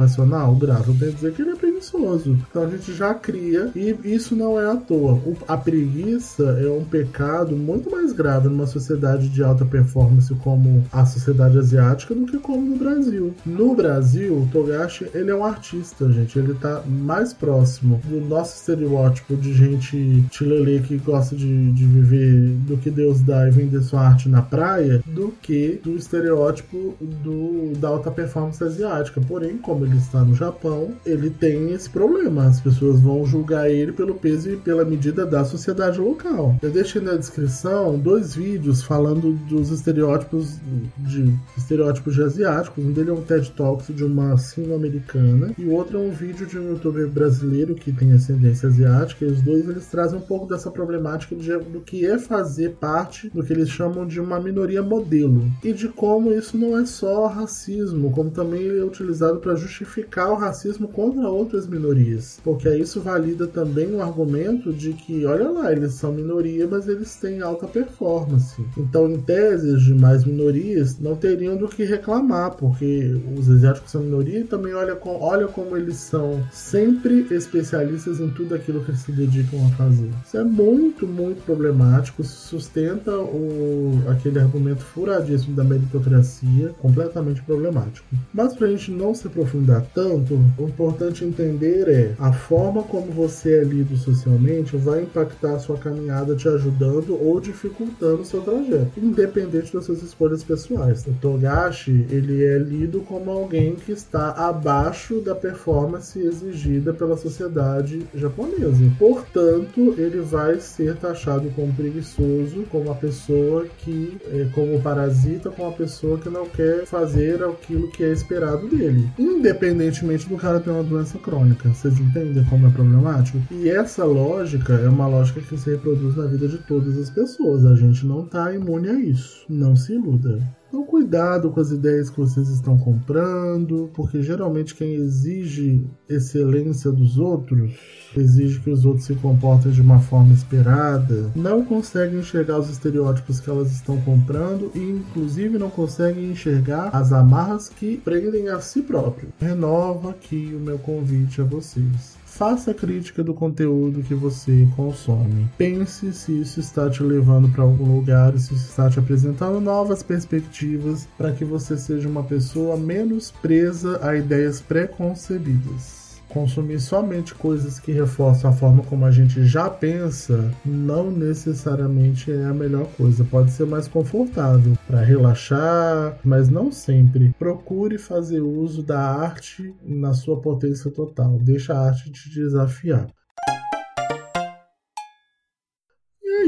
grave, 0.54 0.92
quer 0.98 1.10
dizer 1.10 1.32
que 1.32 1.42
ele 1.42 1.50
é 1.50 1.56
preguiçoso. 1.56 2.38
Então 2.50 2.62
a 2.64 2.70
gente 2.70 2.92
já 2.92 3.14
cria, 3.14 3.70
e 3.74 3.96
isso 4.04 4.34
não 4.34 4.58
é 4.58 4.70
à 4.70 4.76
toa. 4.76 5.14
O, 5.14 5.36
a 5.46 5.56
preguiça 5.56 6.58
é 6.60 6.68
um 6.68 6.84
pecado 6.84 7.56
muito 7.56 7.90
mais 7.90 8.12
grave 8.12 8.48
numa 8.48 8.66
sociedade 8.66 9.28
de 9.28 9.42
alta 9.42 9.64
performance 9.64 10.32
como 10.36 10.84
a 10.92 11.04
sociedade 11.04 11.58
asiática 11.58 12.14
do 12.14 12.26
que 12.26 12.38
como 12.38 12.62
no 12.62 12.76
Brasil. 12.76 13.34
No 13.44 13.74
Brasil, 13.74 14.34
o 14.34 14.48
Togashi, 14.52 15.08
ele 15.14 15.30
é 15.30 15.34
um 15.34 15.44
artista, 15.44 16.10
gente. 16.10 16.38
Ele 16.38 16.54
tá 16.54 16.82
mais 16.86 17.32
próximo 17.32 18.00
do 18.04 18.20
nosso 18.20 18.56
estereótipo 18.56 19.36
de 19.36 19.52
gente 19.52 20.24
chilelê 20.30 20.80
que 20.80 20.96
gosta 20.98 21.34
de, 21.36 21.72
de 21.72 21.86
viver 21.86 22.56
do 22.66 22.76
que 22.76 22.90
Deus 22.90 23.20
dá 23.20 23.48
e 23.48 23.50
vender 23.50 23.82
sua 23.82 24.00
arte 24.00 24.28
na 24.28 24.42
praia, 24.42 25.02
do 25.06 25.32
que 25.42 25.80
do 25.82 25.96
estereótipo 25.96 26.94
do, 27.00 27.72
da 27.78 27.88
alta 27.88 28.10
performance 28.10 28.62
asiática. 28.62 29.20
Porém, 29.20 29.58
como 29.72 29.86
ele 29.86 29.96
está 29.96 30.22
no 30.22 30.34
Japão, 30.34 30.92
ele 31.04 31.30
tem 31.30 31.72
esse 31.72 31.88
problema. 31.88 32.44
As 32.44 32.60
pessoas 32.60 33.00
vão 33.00 33.24
julgar 33.24 33.70
ele 33.70 33.90
pelo 33.90 34.14
peso 34.14 34.50
e 34.50 34.56
pela 34.56 34.84
medida 34.84 35.24
da 35.24 35.46
sociedade 35.46 35.98
local. 35.98 36.56
Eu 36.60 36.70
deixei 36.70 37.00
na 37.00 37.14
descrição 37.14 37.98
dois 37.98 38.34
vídeos 38.34 38.82
falando 38.82 39.32
dos 39.48 39.70
estereótipos 39.70 40.58
de 40.98 41.34
estereótipos 41.56 42.14
de 42.14 42.22
asiáticos. 42.22 42.84
Um 42.84 42.92
dele 42.92 43.08
é 43.08 43.14
um 43.14 43.22
TED 43.22 43.50
Talks 43.52 43.96
de 43.96 44.04
uma 44.04 44.36
sino-americana 44.36 45.54
e 45.56 45.64
o 45.64 45.72
outro 45.72 45.96
é 45.96 46.00
um 46.00 46.10
vídeo 46.10 46.46
de 46.46 46.58
um 46.58 46.72
youtuber 46.72 47.08
brasileiro 47.08 47.74
que 47.74 47.92
tem 47.92 48.12
ascendência 48.12 48.68
asiática. 48.68 49.24
E 49.24 49.28
os 49.28 49.40
dois 49.40 49.66
eles 49.66 49.86
trazem 49.86 50.18
um 50.18 50.22
pouco 50.22 50.46
dessa 50.46 50.70
problemática 50.70 51.34
de, 51.34 51.56
do 51.56 51.80
que 51.80 52.04
é 52.04 52.18
fazer 52.18 52.74
parte 52.78 53.30
do 53.30 53.42
que 53.42 53.54
eles 53.54 53.70
chamam 53.70 54.06
de 54.06 54.20
uma 54.20 54.38
minoria 54.38 54.82
modelo 54.82 55.50
e 55.64 55.72
de 55.72 55.88
como 55.88 56.30
isso 56.30 56.58
não 56.58 56.78
é 56.78 56.84
só 56.84 57.26
racismo, 57.26 58.10
como 58.10 58.30
também 58.30 58.68
é 58.68 58.84
utilizado 58.84 59.38
para 59.38 59.61
justificar 59.62 60.30
o 60.30 60.36
racismo 60.36 60.88
contra 60.88 61.28
outras 61.28 61.66
minorias, 61.66 62.40
porque 62.42 62.68
isso 62.76 63.00
valida 63.00 63.46
também 63.46 63.94
o 63.94 64.02
argumento 64.02 64.72
de 64.72 64.92
que, 64.92 65.24
olha 65.24 65.48
lá, 65.48 65.72
eles 65.72 65.94
são 65.94 66.12
minoria, 66.12 66.66
mas 66.68 66.88
eles 66.88 67.16
têm 67.16 67.40
alta 67.40 67.66
performance. 67.66 68.62
Então, 68.76 69.10
em 69.10 69.20
tese, 69.20 69.74
as 69.74 69.82
demais 69.82 70.24
minorias 70.24 70.98
não 70.98 71.16
teriam 71.16 71.56
do 71.56 71.68
que 71.68 71.84
reclamar, 71.84 72.52
porque 72.52 73.20
os 73.36 73.48
asiáticos 73.48 73.90
são 73.90 74.02
minoria 74.02 74.40
e 74.40 74.44
também 74.44 74.74
olha, 74.74 74.98
olha 75.04 75.46
como 75.48 75.76
eles 75.76 75.96
são 75.96 76.42
sempre 76.52 77.26
especialistas 77.30 78.20
em 78.20 78.28
tudo 78.30 78.54
aquilo 78.54 78.82
que 78.84 78.90
eles 78.90 79.00
se 79.00 79.12
dedicam 79.12 79.66
a 79.66 79.70
fazer. 79.76 80.10
Isso 80.24 80.36
é 80.36 80.44
muito, 80.44 81.06
muito 81.06 81.42
problemático, 81.44 82.24
sustenta 82.24 83.16
o, 83.16 84.02
aquele 84.08 84.38
argumento 84.38 84.82
furadíssimo 84.82 85.54
da 85.54 85.64
meritocracia, 85.64 86.70
completamente 86.80 87.42
problemático. 87.42 88.06
Mas 88.32 88.54
para 88.54 88.66
a 88.66 88.70
gente 88.70 88.90
não 88.90 89.14
se 89.14 89.26
aprofundar 89.26 89.51
tanto, 89.94 90.38
o 90.58 90.68
importante 90.68 91.24
entender 91.24 91.88
é 91.88 92.14
a 92.18 92.32
forma 92.32 92.82
como 92.82 93.12
você 93.12 93.60
é 93.60 93.64
lido 93.64 93.96
socialmente 93.96 94.76
vai 94.76 95.02
impactar 95.02 95.54
a 95.54 95.58
sua 95.58 95.76
caminhada 95.76 96.34
te 96.34 96.48
ajudando 96.48 97.18
ou 97.20 97.40
dificultando 97.40 98.22
o 98.22 98.24
seu 98.24 98.40
trajeto, 98.40 98.92
independente 98.96 99.72
das 99.72 99.84
suas 99.84 100.02
escolhas 100.02 100.42
pessoais. 100.42 101.04
O 101.06 101.12
Togashi, 101.20 102.06
ele 102.10 102.44
é 102.44 102.58
lido 102.58 103.00
como 103.00 103.30
alguém 103.30 103.74
que 103.74 103.92
está 103.92 104.30
abaixo 104.32 105.20
da 105.20 105.34
performance 105.34 106.18
exigida 106.18 106.92
pela 106.92 107.16
sociedade 107.16 108.06
japonesa. 108.14 108.92
Portanto, 108.98 109.94
ele 109.98 110.20
vai 110.20 110.60
ser 110.60 110.96
taxado 110.96 111.50
como 111.50 111.72
preguiçoso, 111.72 112.64
como 112.70 112.90
a 112.90 112.94
pessoa 112.94 113.66
que, 113.78 114.16
é, 114.30 114.48
como 114.54 114.80
parasita, 114.80 115.50
como 115.50 115.68
a 115.68 115.72
pessoa 115.72 116.18
que 116.18 116.28
não 116.28 116.46
quer 116.46 116.86
fazer 116.86 117.42
aquilo 117.42 117.90
que 117.90 118.04
é 118.04 118.12
esperado 118.12 118.68
dele, 118.68 119.08
independentemente 119.42 120.28
do 120.28 120.36
cara 120.36 120.60
ter 120.60 120.70
uma 120.70 120.84
doença 120.84 121.18
crônica. 121.18 121.68
Vocês 121.68 121.98
entendem 121.98 122.44
como 122.44 122.68
é 122.68 122.70
problemático? 122.70 123.38
E 123.50 123.68
essa 123.68 124.04
lógica 124.04 124.74
é 124.74 124.88
uma 124.88 125.08
lógica 125.08 125.40
que 125.40 125.58
se 125.58 125.70
reproduz 125.70 126.14
na 126.16 126.26
vida 126.26 126.46
de 126.46 126.58
todas 126.58 126.96
as 126.96 127.10
pessoas. 127.10 127.66
A 127.66 127.74
gente 127.74 128.06
não 128.06 128.24
está 128.24 128.54
imune 128.54 128.88
a 128.88 128.94
isso. 128.94 129.44
Não 129.48 129.74
se 129.74 129.94
iluda. 129.94 130.38
Então, 130.72 130.86
cuidado 130.86 131.50
com 131.50 131.60
as 131.60 131.70
ideias 131.70 132.08
que 132.08 132.18
vocês 132.18 132.48
estão 132.48 132.78
comprando, 132.78 133.90
porque 133.92 134.22
geralmente 134.22 134.74
quem 134.74 134.94
exige 134.94 135.86
excelência 136.08 136.90
dos 136.90 137.18
outros, 137.18 137.74
exige 138.16 138.58
que 138.58 138.70
os 138.70 138.86
outros 138.86 139.04
se 139.04 139.14
comportem 139.16 139.70
de 139.70 139.82
uma 139.82 140.00
forma 140.00 140.32
esperada, 140.32 141.30
não 141.36 141.62
consegue 141.62 142.16
enxergar 142.16 142.58
os 142.58 142.70
estereótipos 142.70 143.38
que 143.38 143.50
elas 143.50 143.70
estão 143.70 144.00
comprando 144.00 144.72
e, 144.74 144.78
inclusive, 144.78 145.58
não 145.58 145.68
conseguem 145.68 146.30
enxergar 146.30 146.88
as 146.88 147.12
amarras 147.12 147.68
que 147.68 147.98
prendem 147.98 148.48
a 148.48 148.58
si 148.58 148.80
próprio. 148.80 149.28
Renova 149.38 150.12
aqui 150.12 150.54
o 150.56 150.58
meu 150.58 150.78
convite 150.78 151.42
a 151.42 151.44
vocês. 151.44 152.21
Faça 152.42 152.74
crítica 152.74 153.22
do 153.22 153.32
conteúdo 153.32 154.02
que 154.02 154.16
você 154.16 154.66
consome. 154.74 155.48
Pense 155.56 156.12
se 156.12 156.40
isso 156.40 156.58
está 156.58 156.90
te 156.90 157.00
levando 157.00 157.48
para 157.48 157.62
algum 157.62 157.94
lugar, 157.94 158.36
se 158.36 158.52
isso 158.52 158.68
está 158.68 158.90
te 158.90 158.98
apresentando 158.98 159.60
novas 159.60 160.02
perspectivas 160.02 161.08
para 161.16 161.30
que 161.30 161.44
você 161.44 161.76
seja 161.78 162.08
uma 162.08 162.24
pessoa 162.24 162.76
menos 162.76 163.30
presa 163.30 164.04
a 164.04 164.16
ideias 164.16 164.60
preconcebidas 164.60 166.01
consumir 166.32 166.80
somente 166.80 167.34
coisas 167.34 167.78
que 167.78 167.92
reforçam 167.92 168.50
a 168.50 168.52
forma 168.52 168.82
como 168.84 169.04
a 169.04 169.10
gente 169.10 169.44
já 169.44 169.68
pensa 169.68 170.50
não 170.64 171.10
necessariamente 171.10 172.30
é 172.30 172.44
a 172.44 172.54
melhor 172.54 172.86
coisa. 172.96 173.24
Pode 173.24 173.50
ser 173.50 173.66
mais 173.66 173.86
confortável 173.86 174.76
para 174.86 175.00
relaxar, 175.00 176.18
mas 176.24 176.48
não 176.48 176.72
sempre. 176.72 177.34
Procure 177.38 177.98
fazer 177.98 178.40
uso 178.40 178.82
da 178.82 179.00
arte 179.00 179.74
na 179.82 180.14
sua 180.14 180.40
potência 180.40 180.90
total. 180.90 181.38
Deixa 181.38 181.74
a 181.74 181.88
arte 181.88 182.10
te 182.10 182.30
desafiar. 182.30 183.06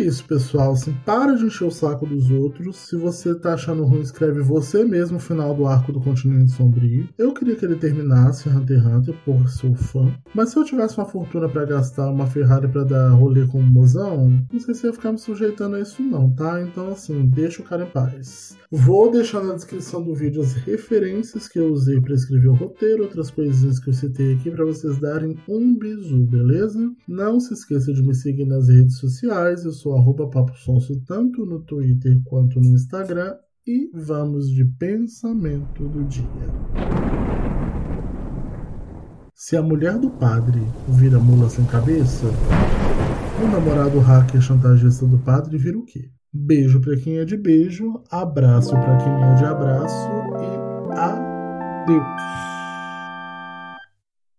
Isso, 0.07 0.25
pessoal. 0.25 0.73
Assim, 0.73 0.95
para 1.05 1.35
de 1.35 1.45
encher 1.45 1.65
o 1.65 1.71
saco 1.71 2.07
dos 2.07 2.31
outros. 2.31 2.77
Se 2.77 2.97
você 2.97 3.35
tá 3.35 3.55
achando 3.55 3.85
ruim, 3.85 4.01
escreve 4.01 4.41
você 4.41 4.85
mesmo 4.85 5.17
o 5.17 5.21
final 5.21 5.55
do 5.55 5.67
arco 5.67 5.93
do 5.93 6.01
Continente 6.01 6.53
Sombrio. 6.53 7.09
Eu 7.19 7.33
queria 7.33 7.57
que 7.57 7.65
ele 7.65 7.77
terminasse 7.77 8.49
Hunter 8.49 8.79
x 8.79 8.87
Hunter, 8.87 9.15
por 9.25 9.49
sou 9.49 9.75
fã. 9.75 10.13
Mas 10.35 10.51
se 10.51 10.59
eu 10.59 10.65
tivesse 10.65 10.99
uma 10.99 11.07
fortuna 11.07 11.49
para 11.49 11.65
gastar 11.65 12.11
uma 12.11 12.27
Ferrari 12.27 12.69
para 12.69 12.85
dar 12.85 13.11
rolê 13.11 13.47
com 13.47 13.59
o 13.59 13.63
mozão, 13.63 14.31
não 14.53 14.61
sei 14.61 14.75
se 14.75 14.87
ia 14.87 14.93
ficar 14.93 15.13
me 15.13 15.19
sujeitando 15.19 15.77
a 15.77 15.81
isso 15.81 16.03
não, 16.03 16.31
tá? 16.35 16.61
Então 16.63 16.89
assim, 16.89 17.27
deixa 17.27 17.63
o 17.63 17.65
cara 17.65 17.85
em 17.85 17.91
paz. 17.91 18.57
Vou 18.71 19.11
deixar 19.11 19.43
na 19.43 19.55
descrição 19.55 20.03
do 20.03 20.15
vídeo 20.15 20.43
as 20.43 20.53
referências 20.53 21.47
que 21.49 21.59
eu 21.59 21.73
usei 21.73 22.01
para 22.01 22.15
escrever 22.15 22.49
o 22.49 22.55
roteiro, 22.55 23.05
outras 23.05 23.31
coisinhas 23.31 23.79
que 23.79 23.89
eu 23.89 23.95
citei 23.95 24.35
aqui 24.35 24.51
para 24.51 24.65
vocês 24.65 24.99
darem 24.99 25.37
um 25.49 25.79
bisu, 25.79 26.25
beleza? 26.27 26.93
Não 27.07 27.39
se 27.39 27.55
esqueça 27.55 27.93
de 27.93 28.03
me 28.03 28.15
seguir 28.15 28.45
nas 28.45 28.69
redes 28.69 28.99
sociais. 28.99 29.65
Eu 29.65 29.73
sou 29.73 29.94
arroba 29.97 30.29
Papo 30.29 30.57
Sonso 30.57 31.01
tanto 31.07 31.45
no 31.47 31.61
Twitter 31.61 32.21
quanto 32.25 32.61
no 32.61 32.75
Instagram. 32.75 33.35
E 33.67 33.91
vamos 33.95 34.49
de 34.51 34.65
pensamento 34.65 35.89
do 35.89 36.05
dia. 36.05 36.23
Se 39.35 39.57
a 39.57 39.63
mulher 39.63 39.99
do 39.99 40.11
padre 40.11 40.61
vira 40.89 41.19
mula 41.19 41.49
sem 41.49 41.65
cabeça, 41.65 42.27
o 43.43 43.49
namorado 43.49 43.99
hacker 44.01 44.41
chantagista 44.41 45.07
do 45.07 45.19
padre 45.19 45.59
vira 45.59 45.79
o 45.79 45.85
quê? 45.85 46.11
Beijo 46.33 46.81
para 46.81 46.97
quem 46.97 47.19
é 47.19 47.25
de 47.25 47.37
beijo, 47.37 48.03
abraço 48.11 48.73
para 48.73 48.97
quem 48.97 49.13
é 49.13 49.35
de 49.35 49.45
abraço 49.45 50.09
e 50.41 50.99
adeus. 50.99 52.54